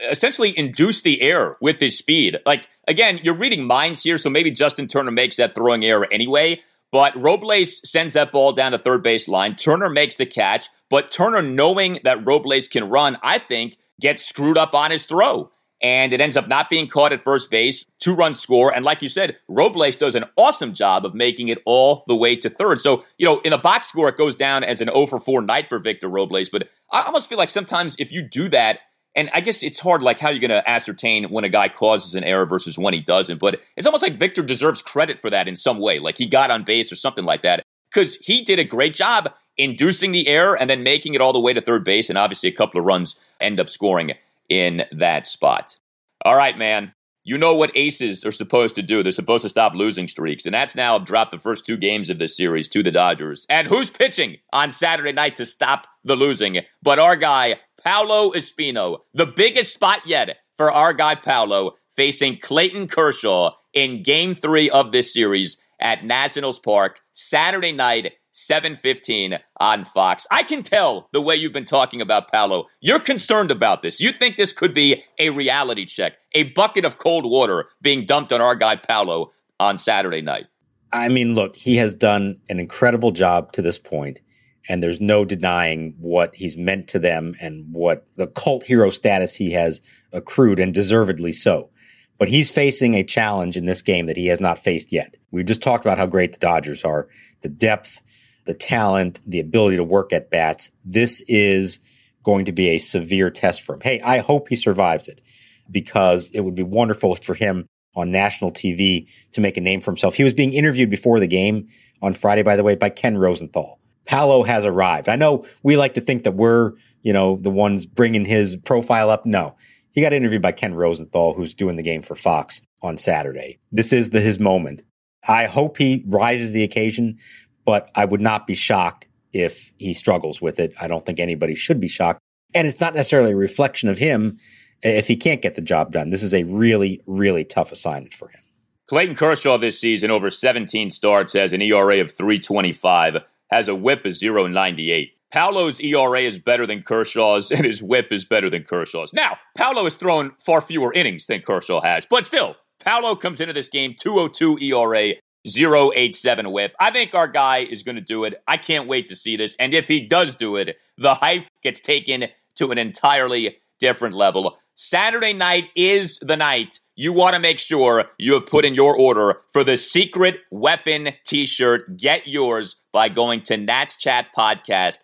Essentially, 0.10 0.58
induce 0.58 1.02
the 1.02 1.22
error 1.22 1.58
with 1.62 1.80
his 1.80 1.96
speed. 1.96 2.38
Like 2.44 2.68
again, 2.88 3.20
you're 3.22 3.36
reading 3.36 3.68
minds 3.68 4.02
here, 4.04 4.18
so 4.18 4.32
maybe 4.32 4.50
Justin 4.50 4.88
Turner 4.88 5.12
makes 5.12 5.36
that 5.36 5.54
throwing 5.54 5.86
error 5.86 6.08
anyway. 6.12 6.60
But 6.92 7.16
Robles 7.16 7.88
sends 7.90 8.16
that 8.16 8.32
ball 8.32 8.52
down 8.52 8.72
the 8.72 8.80
third 8.80 9.04
base 9.04 9.28
line. 9.28 9.56
Turner 9.56 9.90
makes 9.90 10.16
the 10.16 10.26
catch, 10.26 10.70
but 10.90 11.12
Turner, 11.12 11.42
knowing 11.42 12.00
that 12.04 12.26
Robles 12.26 12.68
can 12.68 12.90
run, 12.90 13.18
I 13.22 13.38
think 13.38 13.78
gets 14.02 14.26
screwed 14.26 14.58
up 14.58 14.74
on 14.74 14.92
his 14.92 15.06
throw 15.06 15.52
and 15.82 16.14
it 16.14 16.22
ends 16.22 16.38
up 16.38 16.48
not 16.48 16.70
being 16.70 16.88
caught 16.88 17.12
at 17.12 17.24
first 17.24 17.50
base. 17.50 17.86
Two 18.00 18.14
run 18.14 18.36
score. 18.36 18.74
And 18.74 18.86
like 18.86 19.02
you 19.02 19.10
said, 19.10 19.38
Robles 19.48 19.96
does 19.96 20.16
an 20.16 20.26
awesome 20.38 20.74
job 20.74 21.06
of 21.06 21.16
making 21.16 21.50
it 21.50 21.60
all 21.66 22.04
the 22.08 22.16
way 22.16 22.36
to 22.36 22.50
third. 22.50 22.80
So, 22.80 23.04
you 23.18 23.26
know, 23.26 23.40
in 23.40 23.52
the 23.52 23.58
box 23.58 23.88
score, 23.88 24.10
it 24.10 24.18
goes 24.18 24.36
down 24.36 24.64
as 24.64 24.82
an 24.82 24.90
0 24.90 25.08
for 25.08 25.20
4 25.20 25.42
night 25.42 25.70
for 25.70 25.80
Victor 25.80 26.08
Robles. 26.08 26.50
But 26.50 26.70
I 26.92 27.02
almost 27.02 27.30
feel 27.30 27.38
like 27.38 27.50
sometimes 27.50 27.96
if 27.98 28.12
you 28.12 28.22
do 28.22 28.48
that, 28.50 28.80
and 29.16 29.30
I 29.34 29.42
guess 29.42 29.64
it's 29.64 29.80
hard, 29.80 30.04
like 30.04 30.20
how 30.20 30.30
you're 30.30 30.40
going 30.40 30.52
to 30.52 30.70
ascertain 30.70 31.26
when 31.26 31.44
a 31.44 31.50
guy 31.50 31.68
causes 31.68 32.16
an 32.16 32.24
error 32.24 32.46
versus 32.46 32.78
when 32.78 32.94
he 32.94 33.02
doesn't. 33.02 33.40
But 33.40 33.60
it's 33.76 33.86
almost 33.86 34.04
like 34.04 34.14
Victor 34.14 34.42
deserves 34.42 34.82
credit 34.82 35.20
for 35.20 35.30
that 35.30 35.48
in 35.48 35.56
some 35.56 35.80
way. 35.80 36.00
Like 36.00 36.18
he 36.18 36.28
got 36.28 36.52
on 36.52 36.64
base 36.64 36.92
or 36.92 36.96
something 36.96 37.26
like 37.26 37.42
that. 37.42 37.64
Because 37.92 38.16
he 38.18 38.44
did 38.44 38.58
a 38.58 38.64
great 38.64 38.94
job 38.94 39.34
inducing 39.58 40.14
the 40.14 40.30
error 40.30 40.58
and 40.58 40.70
then 40.70 40.82
making 40.82 41.14
it 41.14 41.20
all 41.20 41.34
the 41.34 41.42
way 41.42 41.54
to 41.54 41.60
third 41.60 41.84
base. 41.84 42.08
And 42.08 42.18
obviously, 42.18 42.48
a 42.48 42.54
couple 42.54 42.80
of 42.80 42.86
runs 42.86 43.18
end 43.42 43.60
up 43.60 43.70
scoring 43.70 44.14
in 44.52 44.84
that 44.92 45.26
spot. 45.26 45.78
All 46.26 46.36
right, 46.36 46.58
man. 46.58 46.94
You 47.24 47.38
know 47.38 47.56
what 47.56 47.72
aces 47.74 48.26
are 48.26 48.32
supposed 48.32 48.76
to 48.76 48.82
do. 48.82 49.02
They're 49.02 49.12
supposed 49.12 49.44
to 49.44 49.50
stop 49.50 49.74
losing 49.76 50.08
streaks. 50.08 50.46
And 50.46 50.54
that's 50.54 50.76
now 50.76 50.98
dropped 50.98 51.32
the 51.32 51.38
first 51.38 51.66
two 51.66 51.78
games 51.78 52.10
of 52.10 52.20
this 52.20 52.36
series 52.36 52.68
to 52.70 52.84
the 52.84 52.92
Dodgers. 52.92 53.46
And 53.48 53.68
who's 53.68 53.92
pitching 53.92 54.38
on 54.52 54.72
Saturday 54.72 55.14
night 55.14 55.38
to 55.38 55.46
stop 55.46 55.88
the 56.04 56.16
losing? 56.16 56.60
But 56.82 57.00
our 57.00 57.16
guy, 57.16 57.60
Paolo 57.82 58.32
Espino. 58.32 59.00
The 59.14 59.28
biggest 59.28 59.74
spot 59.74 60.02
yet 60.06 60.38
for 60.58 60.72
our 60.72 60.94
guy, 60.94 61.16
Paolo, 61.16 61.76
facing 61.96 62.40
Clayton 62.40 62.88
Kershaw 62.88 63.52
in 63.74 64.04
game 64.04 64.36
three 64.36 64.70
of 64.70 64.92
this 64.92 65.14
series 65.14 65.58
at 65.80 66.04
Nationals 66.04 66.60
Park 66.60 67.00
Saturday 67.14 67.72
night 67.72 68.14
7:15 68.32 69.40
on 69.60 69.86
Fox. 69.86 70.26
I 70.32 70.44
can 70.44 70.64
tell 70.64 71.10
the 71.12 71.22
way 71.22 71.36
you've 71.36 71.54
been 71.54 71.66
talking 71.66 72.02
about 72.02 72.32
Paolo. 72.32 72.68
You're 72.80 73.00
concerned 73.00 73.52
about 73.52 73.82
this. 73.82 74.00
You 74.00 74.12
think 74.12 74.38
this 74.38 74.54
could 74.54 74.74
be 74.74 75.04
a 75.20 75.30
reality 75.30 75.86
check, 75.86 76.14
a 76.34 76.44
bucket 76.44 76.86
of 76.86 76.98
cold 76.98 77.30
water 77.30 77.68
being 77.82 78.06
dumped 78.06 78.32
on 78.32 78.42
our 78.42 78.56
guy 78.56 78.76
Paolo 78.76 79.32
on 79.60 79.78
Saturday 79.78 80.22
night. 80.22 80.46
I 80.94 81.10
mean, 81.10 81.36
look, 81.36 81.56
he 81.56 81.78
has 81.78 81.94
done 81.94 82.40
an 82.50 82.60
incredible 82.60 83.12
job 83.12 83.54
to 83.54 83.62
this 83.62 83.78
point, 83.78 84.20
and 84.68 84.82
there's 84.82 85.00
no 85.00 85.24
denying 85.24 85.96
what 86.00 86.36
he's 86.36 86.58
meant 86.58 86.88
to 86.90 87.00
them 87.00 87.34
and 87.42 87.74
what 87.74 88.06
the 88.16 88.28
cult 88.28 88.64
hero 88.64 88.90
status 88.90 89.36
he 89.36 89.52
has 89.54 89.82
accrued, 90.12 90.60
and 90.60 90.74
deservedly 90.74 91.32
so. 91.32 91.70
But 92.18 92.28
he's 92.30 92.52
facing 92.52 92.94
a 92.94 93.04
challenge 93.04 93.58
in 93.58 93.66
this 93.66 93.82
game 93.82 94.06
that 94.06 94.18
he 94.18 94.28
has 94.28 94.42
not 94.42 94.60
faced 94.60 94.92
yet. 94.92 95.16
We 95.32 95.44
just 95.44 95.62
talked 95.62 95.86
about 95.86 95.98
how 95.98 96.06
great 96.06 96.34
the 96.34 96.40
Dodgers 96.40 96.84
are, 96.84 97.08
the 97.42 97.50
depth 97.50 98.02
the 98.46 98.54
talent, 98.54 99.22
the 99.26 99.40
ability 99.40 99.78
to 99.78 99.84
work 99.84 100.14
at 100.14 100.30
bats. 100.30 100.72
This 100.84 101.22
is 101.28 101.80
going 102.24 102.46
to 102.46 102.52
be 102.52 102.70
a 102.70 102.78
severe 102.78 103.30
test 103.30 103.62
for 103.62 103.76
him. 103.76 103.82
Hey, 103.82 104.02
I 104.02 104.20
hope 104.20 104.50
he 104.50 104.56
survives 104.56 105.08
it 105.08 105.22
because 105.70 106.30
it 106.32 106.42
would 106.42 106.56
be 106.56 106.64
wonderful 106.64 107.16
for 107.16 107.34
him 107.34 107.66
on 107.96 108.12
national 108.12 108.52
TV 108.52 109.08
to 109.34 109.42
make 109.42 109.58
a 109.58 109.62
name 109.62 109.82
for 109.82 109.92
himself. 109.92 110.16
He 110.16 110.24
was 110.24 110.34
being 110.34 110.54
interviewed 110.54 110.90
before 110.90 111.20
the 111.20 111.28
game 111.28 111.68
on 112.02 112.14
Friday, 112.14 112.44
by 112.44 112.56
the 112.56 112.64
way, 112.64 112.76
by 112.76 112.90
Ken 112.90 113.18
Rosenthal. 113.18 113.80
Paolo 114.06 114.44
has 114.44 114.66
arrived. 114.66 115.10
I 115.10 115.16
know 115.16 115.46
we 115.64 115.78
like 115.78 115.94
to 115.94 116.02
think 116.02 116.24
that 116.24 116.34
we're, 116.34 116.74
you 117.02 117.14
know, 117.14 117.38
the 117.38 117.50
ones 117.50 117.86
bringing 117.86 118.26
his 118.26 118.56
profile 118.56 119.10
up. 119.10 119.26
No, 119.26 119.56
he 119.92 120.02
got 120.02 120.14
interviewed 120.14 120.42
by 120.42 120.52
Ken 120.52 120.74
Rosenthal, 120.74 121.34
who's 121.34 121.54
doing 121.54 121.76
the 121.76 121.84
game 121.84 122.02
for 122.02 122.16
Fox 122.16 122.62
on 122.82 122.98
Saturday. 122.98 123.60
This 123.72 123.94
is 123.94 124.10
the, 124.10 124.22
his 124.22 124.40
moment. 124.40 124.84
I 125.28 125.46
hope 125.46 125.78
he 125.78 126.04
rises 126.08 126.52
the 126.52 126.64
occasion, 126.64 127.20
but 127.66 127.90
I 127.96 128.06
would 128.06 128.22
not 128.22 128.48
be 128.48 128.56
shocked 128.56 129.08
if 129.34 129.72
he 129.78 129.94
struggles 129.94 130.42
with 130.42 130.60
it. 130.60 130.74
I 130.82 130.88
don't 130.88 131.06
think 131.06 131.20
anybody 131.20 131.56
should 131.56 131.80
be 131.80 131.88
shocked. 131.88 132.20
And 132.54 132.68
it's 132.68 132.80
not 132.80 132.94
necessarily 132.94 133.32
a 133.32 133.38
reflection 133.38 133.90
of 133.90 133.98
him 133.98 134.40
if 134.84 135.08
he 135.08 135.16
can't 135.16 135.42
get 135.42 135.56
the 135.56 135.62
job 135.62 135.92
done. 135.92 136.10
This 136.10 136.24
is 136.24 136.34
a 136.34 136.44
really, 136.44 137.02
really 137.08 137.46
tough 137.46 137.72
assignment 137.72 138.14
for 138.14 138.30
him. 138.30 138.42
Clayton 138.88 139.16
Kershaw 139.16 139.58
this 139.58 139.80
season, 139.80 140.12
over 140.12 140.30
17 140.30 140.90
starts, 140.90 141.34
has 141.34 141.54
an 141.54 141.62
ERA 141.62 142.02
of 142.02 142.12
325, 142.12 143.20
has 143.50 143.68
a 143.70 143.76
whip 143.76 144.06
of 144.06 144.22
098. 144.22 145.14
Paolo's 145.32 145.80
ERA 145.80 146.20
is 146.20 146.40
better 146.40 146.68
than 146.68 146.84
Kershaw's, 146.84 147.52
and 147.52 147.66
his 147.66 147.82
whip 147.82 148.12
is 148.12 148.26
better 148.26 148.50
than 148.50 148.64
Kershaw's. 148.64 149.14
Now, 149.14 149.38
Paolo 149.56 149.86
has 149.86 149.96
thrown 149.96 150.34
far 150.44 150.60
fewer 150.60 150.92
innings 150.94 151.26
than 151.28 151.42
Kershaw 151.42 151.82
has, 151.82 152.06
but 152.06 152.26
still, 152.26 152.58
Paolo 152.80 153.16
comes 153.16 153.40
into 153.40 153.54
this 153.54 153.70
game 153.70 153.96
202 153.98 154.58
ERA, 154.60 155.14
087 155.46 156.52
whip. 156.52 156.74
I 156.80 156.92
think 156.92 157.14
our 157.14 157.28
guy 157.28 157.60
is 157.60 157.84
going 157.84 157.96
to 157.96 158.02
do 158.02 158.24
it. 158.24 158.42
I 158.48 158.58
can't 158.58 158.88
wait 158.88 159.08
to 159.08 159.16
see 159.16 159.36
this. 159.36 159.56
And 159.58 159.74
if 159.74 159.88
he 159.88 160.02
does 160.02 160.36
do 160.36 160.56
it, 160.56 160.78
the 160.98 161.16
hype 161.16 161.46
gets 161.64 161.82
taken 161.82 162.28
to 162.56 162.72
an 162.72 162.78
entirely 162.78 163.58
different 163.80 164.16
level. 164.16 164.58
Saturday 164.76 165.34
night 165.34 165.70
is 165.76 166.18
the 166.20 166.38
night 166.38 166.80
you 166.96 167.14
want 167.14 167.34
to 167.34 167.40
make 167.40 167.60
sure 167.60 168.06
you 168.18 168.34
have 168.34 168.48
put 168.48 168.66
in 168.66 168.76
your 168.76 168.96
order 168.96 169.42
for 169.52 169.64
the 169.64 169.78
secret 169.78 170.40
weapon 170.50 171.10
t-shirt. 171.26 171.98
Get 171.98 172.28
yours 172.28 172.78
by 172.92 173.10
going 173.10 173.42
to 173.44 173.58
nat's 173.58 173.96
chat 173.96 174.28
podcast 174.38 175.00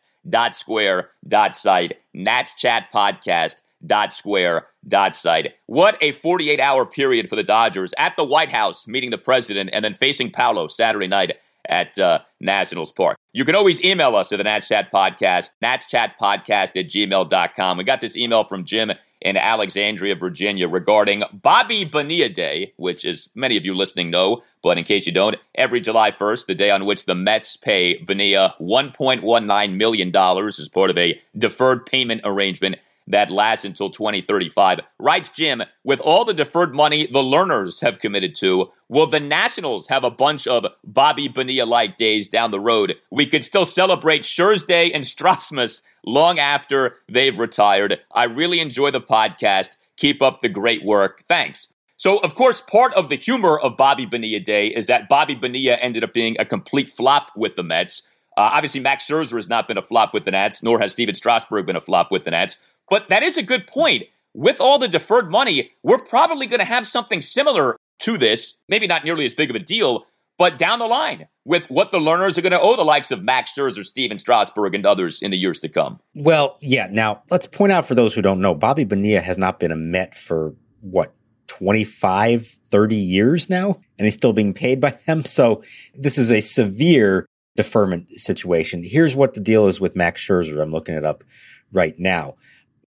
square 0.54 1.10
natschatpodcast.square.site. 1.26 1.98
Nats 2.14 2.54
Chat 2.56 2.88
Podcast 2.94 3.56
dot 3.86 4.14
square 4.14 4.68
dot 4.88 5.16
site. 5.16 5.54
What 5.66 5.98
a 6.02 6.12
48 6.12 6.60
hour 6.60 6.86
period 6.86 7.30
for 7.30 7.36
the 7.36 7.44
Dodgers 7.44 7.94
at 7.98 8.16
the 8.18 8.24
White 8.24 8.50
House 8.50 8.88
meeting 8.88 9.12
the 9.12 9.18
president 9.18 9.70
and 9.74 9.84
then 9.84 9.94
facing 9.94 10.32
Paolo 10.32 10.68
Saturday 10.68 11.08
night 11.08 11.38
at 11.70 11.98
uh, 12.00 12.20
Nationals 12.40 12.92
Park. 12.92 13.18
You 13.34 13.46
can 13.46 13.56
always 13.56 13.84
email 13.84 14.16
us 14.16 14.32
at 14.32 14.38
the 14.38 14.44
Nats 14.44 14.68
Chat 14.68 14.92
Podcast, 14.92 15.52
natschatpodcast 15.62 16.50
at 16.50 16.90
gmail.com. 16.90 17.78
We 17.78 17.84
got 17.84 18.02
this 18.02 18.18
email 18.18 18.44
from 18.46 18.64
Jim 18.64 18.92
in 19.22 19.36
Alexandria, 19.36 20.16
Virginia 20.16 20.68
regarding 20.68 21.24
Bobby 21.34 21.86
Bonilla 21.86 22.30
Day, 22.30 22.74
which, 22.78 23.04
as 23.04 23.30
many 23.36 23.58
of 23.58 23.66
you 23.66 23.74
listening 23.76 24.12
know, 24.12 24.44
but 24.62 24.78
in 24.78 24.84
case 24.84 25.06
you 25.06 25.12
don't, 25.12 25.38
every 25.56 25.82
July 25.82 26.12
1st, 26.12 26.46
the 26.46 26.56
day 26.56 26.70
on 26.70 26.86
which 26.86 27.06
the 27.06 27.16
Mets 27.16 27.58
pay 27.58 27.98
Bonilla 27.98 28.56
$1.19 28.60 29.76
million 29.76 30.16
as 30.16 30.70
part 30.70 30.90
of 30.90 30.98
a 30.98 31.20
deferred 31.38 31.86
payment 31.86 32.22
arrangement 32.24 32.76
that 33.08 33.32
lasts 33.32 33.66
until 33.66 33.90
2035. 33.90 34.82
Writes 35.00 35.30
Jim, 35.30 35.64
with 35.84 36.00
all 36.02 36.26
the 36.26 36.34
deferred 36.34 36.76
money 36.76 37.08
the 37.08 37.20
Lerners 37.20 37.82
have 37.82 38.00
committed 38.00 38.36
to, 38.36 38.72
will 38.90 39.08
the 39.08 39.20
Nationals 39.20 39.88
have 39.88 40.04
a 40.04 40.12
bunch 40.12 40.46
of 40.48 40.66
Bobby 40.84 41.28
Bonilla 41.28 41.66
like 41.66 41.98
days 41.98 42.30
down 42.30 42.52
the 42.52 42.60
road? 42.60 42.96
We 43.12 43.26
could 43.26 43.44
still 43.44 43.66
celebrate 43.66 44.30
Day 44.68 44.92
and 44.92 45.04
Strasmus 45.04 45.82
long 46.06 46.40
after 46.40 46.98
they've 47.10 47.38
retired. 47.38 48.02
I 48.12 48.26
really 48.26 48.60
enjoy 48.60 48.92
the 48.92 49.02
podcast. 49.02 49.78
Keep 49.96 50.22
up 50.22 50.42
the 50.42 50.50
great 50.50 50.84
work. 50.84 51.24
Thanks. 51.28 51.70
So, 52.00 52.20
of 52.20 52.36
course, 52.36 52.62
part 52.62 52.94
of 52.94 53.10
the 53.10 53.16
humor 53.16 53.58
of 53.58 53.76
Bobby 53.76 54.06
Bonilla 54.06 54.40
Day 54.40 54.68
is 54.68 54.86
that 54.86 55.10
Bobby 55.10 55.34
Bonilla 55.34 55.78
ended 55.78 56.04
up 56.04 56.14
being 56.14 56.36
a 56.40 56.46
complete 56.46 56.92
flop 56.92 57.32
with 57.36 57.56
the 57.56 57.64
Mets. 57.64 58.04
Uh, 58.38 58.52
obviously, 58.54 58.80
Max 58.80 59.08
Scherzer 59.08 59.36
has 59.36 59.50
not 59.50 59.68
been 59.68 59.80
a 59.80 59.82
flop 59.82 60.14
with 60.14 60.24
the 60.24 60.32
Nats, 60.32 60.62
nor 60.62 60.80
has 60.80 60.92
Stephen 60.92 61.16
Strasburg 61.16 61.66
been 61.66 61.76
a 61.76 61.82
flop 61.82 62.12
with 62.12 62.24
the 62.24 62.30
Nats. 62.30 62.58
But 62.90 63.10
that 63.10 63.24
is 63.24 63.38
a 63.38 63.44
good 63.44 63.68
point. 63.68 64.04
With 64.34 64.62
all 64.62 64.78
the 64.78 64.88
deferred 64.88 65.32
money, 65.32 65.72
we're 65.82 65.98
probably 65.98 66.46
going 66.46 66.60
to 66.60 66.66
have 66.66 66.86
something 66.86 67.22
similar 67.22 67.78
to 68.00 68.18
this. 68.18 68.60
Maybe 68.70 68.86
not 68.86 69.04
nearly 69.04 69.26
as 69.26 69.34
big 69.34 69.50
of 69.50 69.56
a 69.56 69.60
deal, 69.60 70.06
but 70.38 70.58
down 70.58 70.80
the 70.80 70.86
line 70.86 71.28
with 71.44 71.70
what 71.72 71.90
the 71.90 72.00
Lerners 72.00 72.38
are 72.38 72.42
going 72.42 72.52
to 72.52 72.62
owe 72.62 72.76
the 72.76 72.84
likes 72.84 73.10
of 73.10 73.24
Max 73.24 73.54
Scherzer, 73.54 73.84
Stephen 73.84 74.20
Strasburg, 74.20 74.76
and 74.76 74.86
others 74.86 75.22
in 75.22 75.32
the 75.32 75.38
years 75.38 75.60
to 75.62 75.70
come. 75.70 76.00
Well, 76.14 76.58
yeah. 76.62 76.88
Now, 76.92 77.24
let's 77.32 77.48
point 77.48 77.72
out 77.72 77.86
for 77.86 77.96
those 77.96 78.14
who 78.14 78.22
don't 78.22 78.42
know, 78.42 78.54
Bobby 78.54 78.84
Bonilla 78.84 79.22
has 79.22 79.38
not 79.38 79.60
been 79.60 79.72
a 79.72 79.76
Met 79.76 80.16
for 80.16 80.54
what, 80.82 81.14
25, 81.48 82.46
30 82.46 82.96
years 82.96 83.50
now, 83.50 83.80
and 83.98 84.06
he's 84.06 84.14
still 84.14 84.34
being 84.34 84.54
paid 84.54 84.80
by 84.80 84.92
them. 84.92 85.26
So 85.26 85.64
this 85.96 86.18
is 86.18 86.32
a 86.32 86.42
severe 86.42 87.26
deferment 87.56 88.10
situation. 88.10 88.84
Here's 88.84 89.16
what 89.16 89.34
the 89.34 89.40
deal 89.42 89.68
is 89.68 89.80
with 89.80 89.96
Max 89.96 90.22
Scherzer. 90.22 90.62
I'm 90.62 90.72
looking 90.72 90.96
it 90.96 91.06
up 91.06 91.24
right 91.72 91.98
now. 91.98 92.36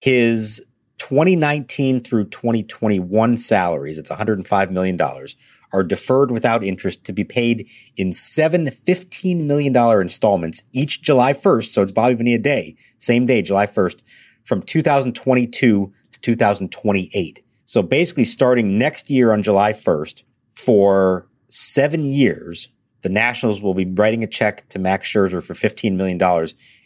His 0.00 0.64
2019 0.98 2.00
through 2.00 2.26
2021 2.28 3.36
salaries, 3.36 3.98
it's 3.98 4.10
$105 4.10 4.70
million, 4.70 4.98
are 5.72 5.82
deferred 5.82 6.30
without 6.30 6.64
interest 6.64 7.04
to 7.04 7.12
be 7.12 7.24
paid 7.24 7.68
in 7.96 8.12
seven 8.12 8.66
$15 8.66 9.44
million 9.44 9.76
installments 10.00 10.62
each 10.72 11.02
July 11.02 11.32
1st. 11.32 11.70
So 11.70 11.82
it's 11.82 11.92
Bobby 11.92 12.14
Bonilla 12.14 12.38
Day, 12.38 12.76
same 12.98 13.26
day, 13.26 13.42
July 13.42 13.66
1st, 13.66 14.00
from 14.44 14.62
2022 14.62 15.92
to 16.12 16.20
2028. 16.20 17.44
So 17.66 17.82
basically, 17.82 18.24
starting 18.24 18.78
next 18.78 19.10
year 19.10 19.32
on 19.32 19.42
July 19.42 19.72
1st 19.72 20.22
for 20.52 21.28
seven 21.48 22.04
years, 22.04 22.68
the 23.02 23.08
Nationals 23.08 23.60
will 23.60 23.74
be 23.74 23.86
writing 23.86 24.24
a 24.24 24.26
check 24.26 24.68
to 24.70 24.78
Max 24.78 25.06
Scherzer 25.06 25.42
for 25.42 25.54
$15 25.54 25.94
million. 25.94 26.20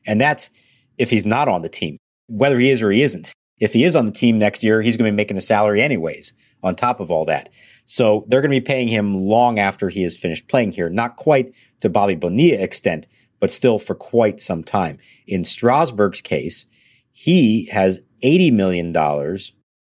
And 0.06 0.20
that's 0.20 0.50
if 0.98 1.10
he's 1.10 1.24
not 1.24 1.48
on 1.48 1.62
the 1.62 1.68
team, 1.68 1.96
whether 2.26 2.58
he 2.58 2.70
is 2.70 2.82
or 2.82 2.90
he 2.90 3.02
isn't. 3.02 3.32
If 3.60 3.72
he 3.72 3.84
is 3.84 3.94
on 3.94 4.06
the 4.06 4.12
team 4.12 4.38
next 4.38 4.62
year, 4.62 4.82
he's 4.82 4.96
going 4.96 5.08
to 5.08 5.12
be 5.12 5.16
making 5.16 5.36
a 5.36 5.42
salary 5.42 5.80
anyways 5.80 6.32
on 6.62 6.74
top 6.74 7.00
of 7.00 7.10
all 7.10 7.24
that. 7.26 7.50
So 7.84 8.24
they're 8.28 8.40
going 8.40 8.50
to 8.50 8.60
be 8.60 8.64
paying 8.64 8.88
him 8.88 9.14
long 9.14 9.58
after 9.58 9.90
he 9.90 10.02
has 10.02 10.16
finished 10.16 10.48
playing 10.48 10.72
here. 10.72 10.88
Not 10.88 11.16
quite 11.16 11.54
to 11.80 11.88
Bobby 11.88 12.14
Bonilla 12.14 12.62
extent, 12.62 13.06
but 13.38 13.50
still 13.50 13.78
for 13.78 13.94
quite 13.94 14.40
some 14.40 14.64
time. 14.64 14.98
In 15.26 15.44
Strasburg's 15.44 16.20
case, 16.20 16.66
he 17.12 17.66
has 17.66 18.00
$80 18.22 18.52
million 18.52 18.96
a 18.96 19.36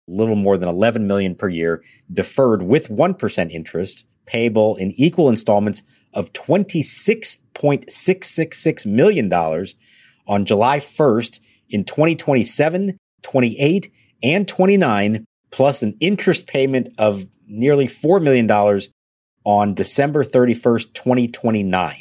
little 0.08 0.36
more 0.36 0.58
than 0.58 0.68
11 0.68 1.08
million 1.08 1.36
per 1.36 1.48
year 1.48 1.82
deferred 2.12 2.64
with 2.64 2.90
1% 2.90 3.52
interest 3.52 4.04
payable 4.26 4.76
in 4.76 4.92
equal 4.98 5.30
installments 5.30 5.84
of 6.14 6.34
$26.666 6.34 8.86
million 8.86 9.32
on 10.28 10.46
July 10.46 10.80
1st 10.80 11.40
in 11.72 11.84
2027, 11.84 12.98
28, 13.22 13.92
and 14.24 14.48
29, 14.48 15.26
plus 15.50 15.82
an 15.82 15.96
interest 16.00 16.48
payment 16.48 16.94
of 16.98 17.26
nearly 17.48 17.88
$4 17.88 18.22
million 18.22 18.50
on 19.44 19.74
December 19.74 20.24
31st, 20.24 20.94
2029. 20.94 21.96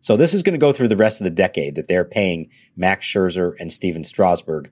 So 0.00 0.16
this 0.16 0.34
is 0.34 0.42
going 0.42 0.52
to 0.52 0.58
go 0.58 0.72
through 0.72 0.88
the 0.88 0.96
rest 0.96 1.20
of 1.20 1.24
the 1.24 1.30
decade 1.30 1.74
that 1.74 1.88
they're 1.88 2.04
paying 2.04 2.50
Max 2.76 3.06
Scherzer 3.06 3.54
and 3.58 3.72
Stephen 3.72 4.04
Strasburg 4.04 4.70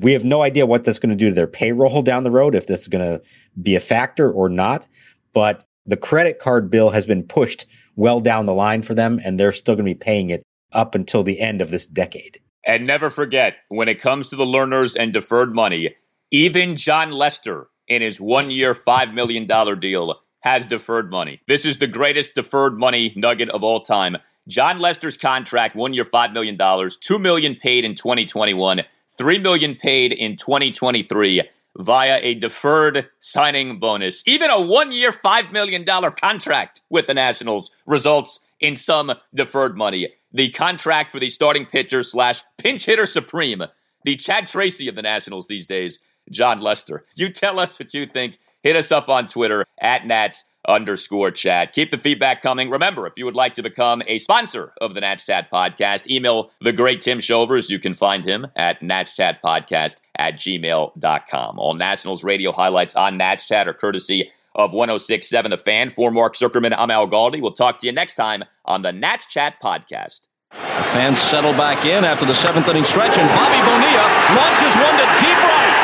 we 0.00 0.12
have 0.12 0.24
no 0.24 0.42
idea 0.42 0.66
what 0.66 0.84
that's 0.84 0.98
going 0.98 1.10
to 1.10 1.16
do 1.16 1.28
to 1.28 1.34
their 1.34 1.46
payroll 1.46 2.02
down 2.02 2.24
the 2.24 2.30
road, 2.30 2.54
if 2.54 2.66
this 2.66 2.82
is 2.82 2.88
going 2.88 3.04
to 3.04 3.22
be 3.60 3.76
a 3.76 3.80
factor 3.80 4.30
or 4.30 4.48
not. 4.48 4.86
But 5.32 5.64
the 5.86 5.96
credit 5.96 6.38
card 6.38 6.70
bill 6.70 6.90
has 6.90 7.06
been 7.06 7.24
pushed 7.24 7.66
well 7.96 8.20
down 8.20 8.46
the 8.46 8.54
line 8.54 8.82
for 8.82 8.94
them, 8.94 9.20
and 9.24 9.38
they're 9.38 9.52
still 9.52 9.74
going 9.74 9.86
to 9.86 9.94
be 9.94 9.98
paying 9.98 10.30
it 10.30 10.42
up 10.72 10.94
until 10.94 11.22
the 11.22 11.40
end 11.40 11.60
of 11.60 11.70
this 11.70 11.86
decade. 11.86 12.40
And 12.66 12.86
never 12.86 13.10
forget, 13.10 13.56
when 13.68 13.88
it 13.88 14.00
comes 14.00 14.30
to 14.30 14.36
the 14.36 14.44
Lerners 14.44 14.96
and 14.98 15.12
deferred 15.12 15.54
money, 15.54 15.94
even 16.30 16.76
Jon 16.76 17.12
Lester 17.12 17.68
in 17.86 18.02
his 18.02 18.20
one 18.20 18.50
year, 18.50 18.74
$5 18.74 19.14
million 19.14 19.46
deal 19.78 20.20
has 20.40 20.66
deferred 20.66 21.10
money. 21.10 21.40
This 21.48 21.64
is 21.64 21.78
the 21.78 21.86
greatest 21.86 22.34
deferred 22.34 22.78
money 22.78 23.12
nugget 23.16 23.48
of 23.50 23.62
all 23.62 23.80
time. 23.80 24.16
Jon 24.46 24.78
Lester's 24.78 25.16
contract, 25.16 25.74
one 25.74 25.94
year, 25.94 26.04
$5 26.04 26.32
million, 26.32 26.58
2 27.00 27.18
million 27.18 27.54
paid 27.54 27.84
in 27.84 27.94
2021. 27.94 28.82
3 29.16 29.38
million 29.38 29.74
paid 29.74 30.12
in 30.12 30.36
2023 30.36 31.42
via 31.78 32.20
a 32.22 32.34
deferred 32.34 33.08
signing 33.20 33.78
bonus. 33.78 34.22
Even 34.26 34.50
a 34.50 34.60
one-year, 34.60 35.12
$5 35.12 35.52
million 35.52 35.84
contract 35.84 36.80
with 36.90 37.06
the 37.06 37.14
Nationals 37.14 37.70
results 37.86 38.40
in 38.60 38.76
some 38.76 39.12
deferred 39.34 39.76
money. 39.76 40.08
The 40.34 40.50
contract 40.50 41.12
for 41.12 41.20
the 41.20 41.30
starting 41.30 41.64
pitcher 41.64 42.02
slash 42.02 42.42
pinch 42.58 42.86
hitter 42.86 43.06
supreme, 43.06 43.62
the 44.04 44.16
Chad 44.16 44.48
Tracy 44.48 44.88
of 44.88 44.96
the 44.96 45.02
Nationals 45.02 45.46
these 45.46 45.66
days, 45.66 46.00
Jon 46.30 46.60
Lester. 46.60 47.04
You 47.14 47.28
tell 47.30 47.60
us 47.60 47.78
what 47.78 47.94
you 47.94 48.04
think. 48.04 48.38
Hit 48.62 48.76
us 48.76 48.90
up 48.90 49.08
on 49.08 49.28
Twitter 49.28 49.64
at 49.80 50.06
Nats 50.06 50.42
underscore 50.66 51.30
chat. 51.30 51.72
Keep 51.72 51.90
the 51.90 51.98
feedback 51.98 52.42
coming. 52.42 52.70
Remember, 52.70 53.06
if 53.06 53.14
you 53.16 53.24
would 53.26 53.34
like 53.34 53.54
to 53.54 53.62
become 53.62 54.02
a 54.06 54.18
sponsor 54.18 54.72
of 54.80 54.94
the 54.94 55.00
Nats 55.00 55.24
Chat 55.24 55.50
podcast, 55.52 56.10
email 56.10 56.50
the 56.60 56.72
great 56.72 57.00
Tim 57.00 57.20
Shovers. 57.20 57.70
You 57.70 57.78
can 57.78 57.94
find 57.94 58.24
him 58.24 58.46
at 58.56 58.80
natschatpodcast 58.80 59.96
at 60.16 60.34
gmail.com. 60.34 61.58
All 61.58 61.74
Nationals 61.74 62.24
radio 62.24 62.50
highlights 62.52 62.96
on 62.96 63.18
Nats 63.18 63.46
Chat 63.46 63.68
are 63.68 63.74
courtesy 63.74 64.30
of 64.54 64.72
1067 64.72 65.50
The 65.50 65.56
Fan. 65.56 65.90
For 65.90 66.10
Mark 66.10 66.34
Zuckerman, 66.34 66.74
I'm 66.76 66.90
Al 66.90 67.08
Galdi. 67.08 67.40
We'll 67.40 67.52
talk 67.52 67.78
to 67.78 67.86
you 67.86 67.92
next 67.92 68.14
time 68.14 68.44
on 68.64 68.82
the 68.82 68.92
Nats 68.92 69.26
Chat 69.26 69.60
podcast. 69.62 70.22
The 70.50 70.84
fans 70.94 71.20
settle 71.20 71.52
back 71.52 71.84
in 71.84 72.04
after 72.04 72.26
the 72.26 72.34
seventh 72.34 72.68
inning 72.68 72.84
stretch, 72.84 73.18
and 73.18 73.28
Bobby 73.30 73.58
Bonilla 73.58 74.06
launches 74.36 74.74
one 74.76 74.94
to 74.98 75.06
deep 75.20 75.38
right. 75.38 75.83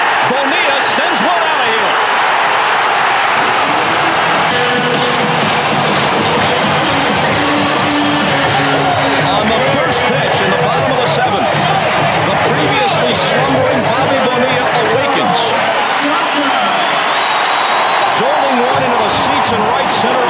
Right 19.58 19.90
center 19.90 20.29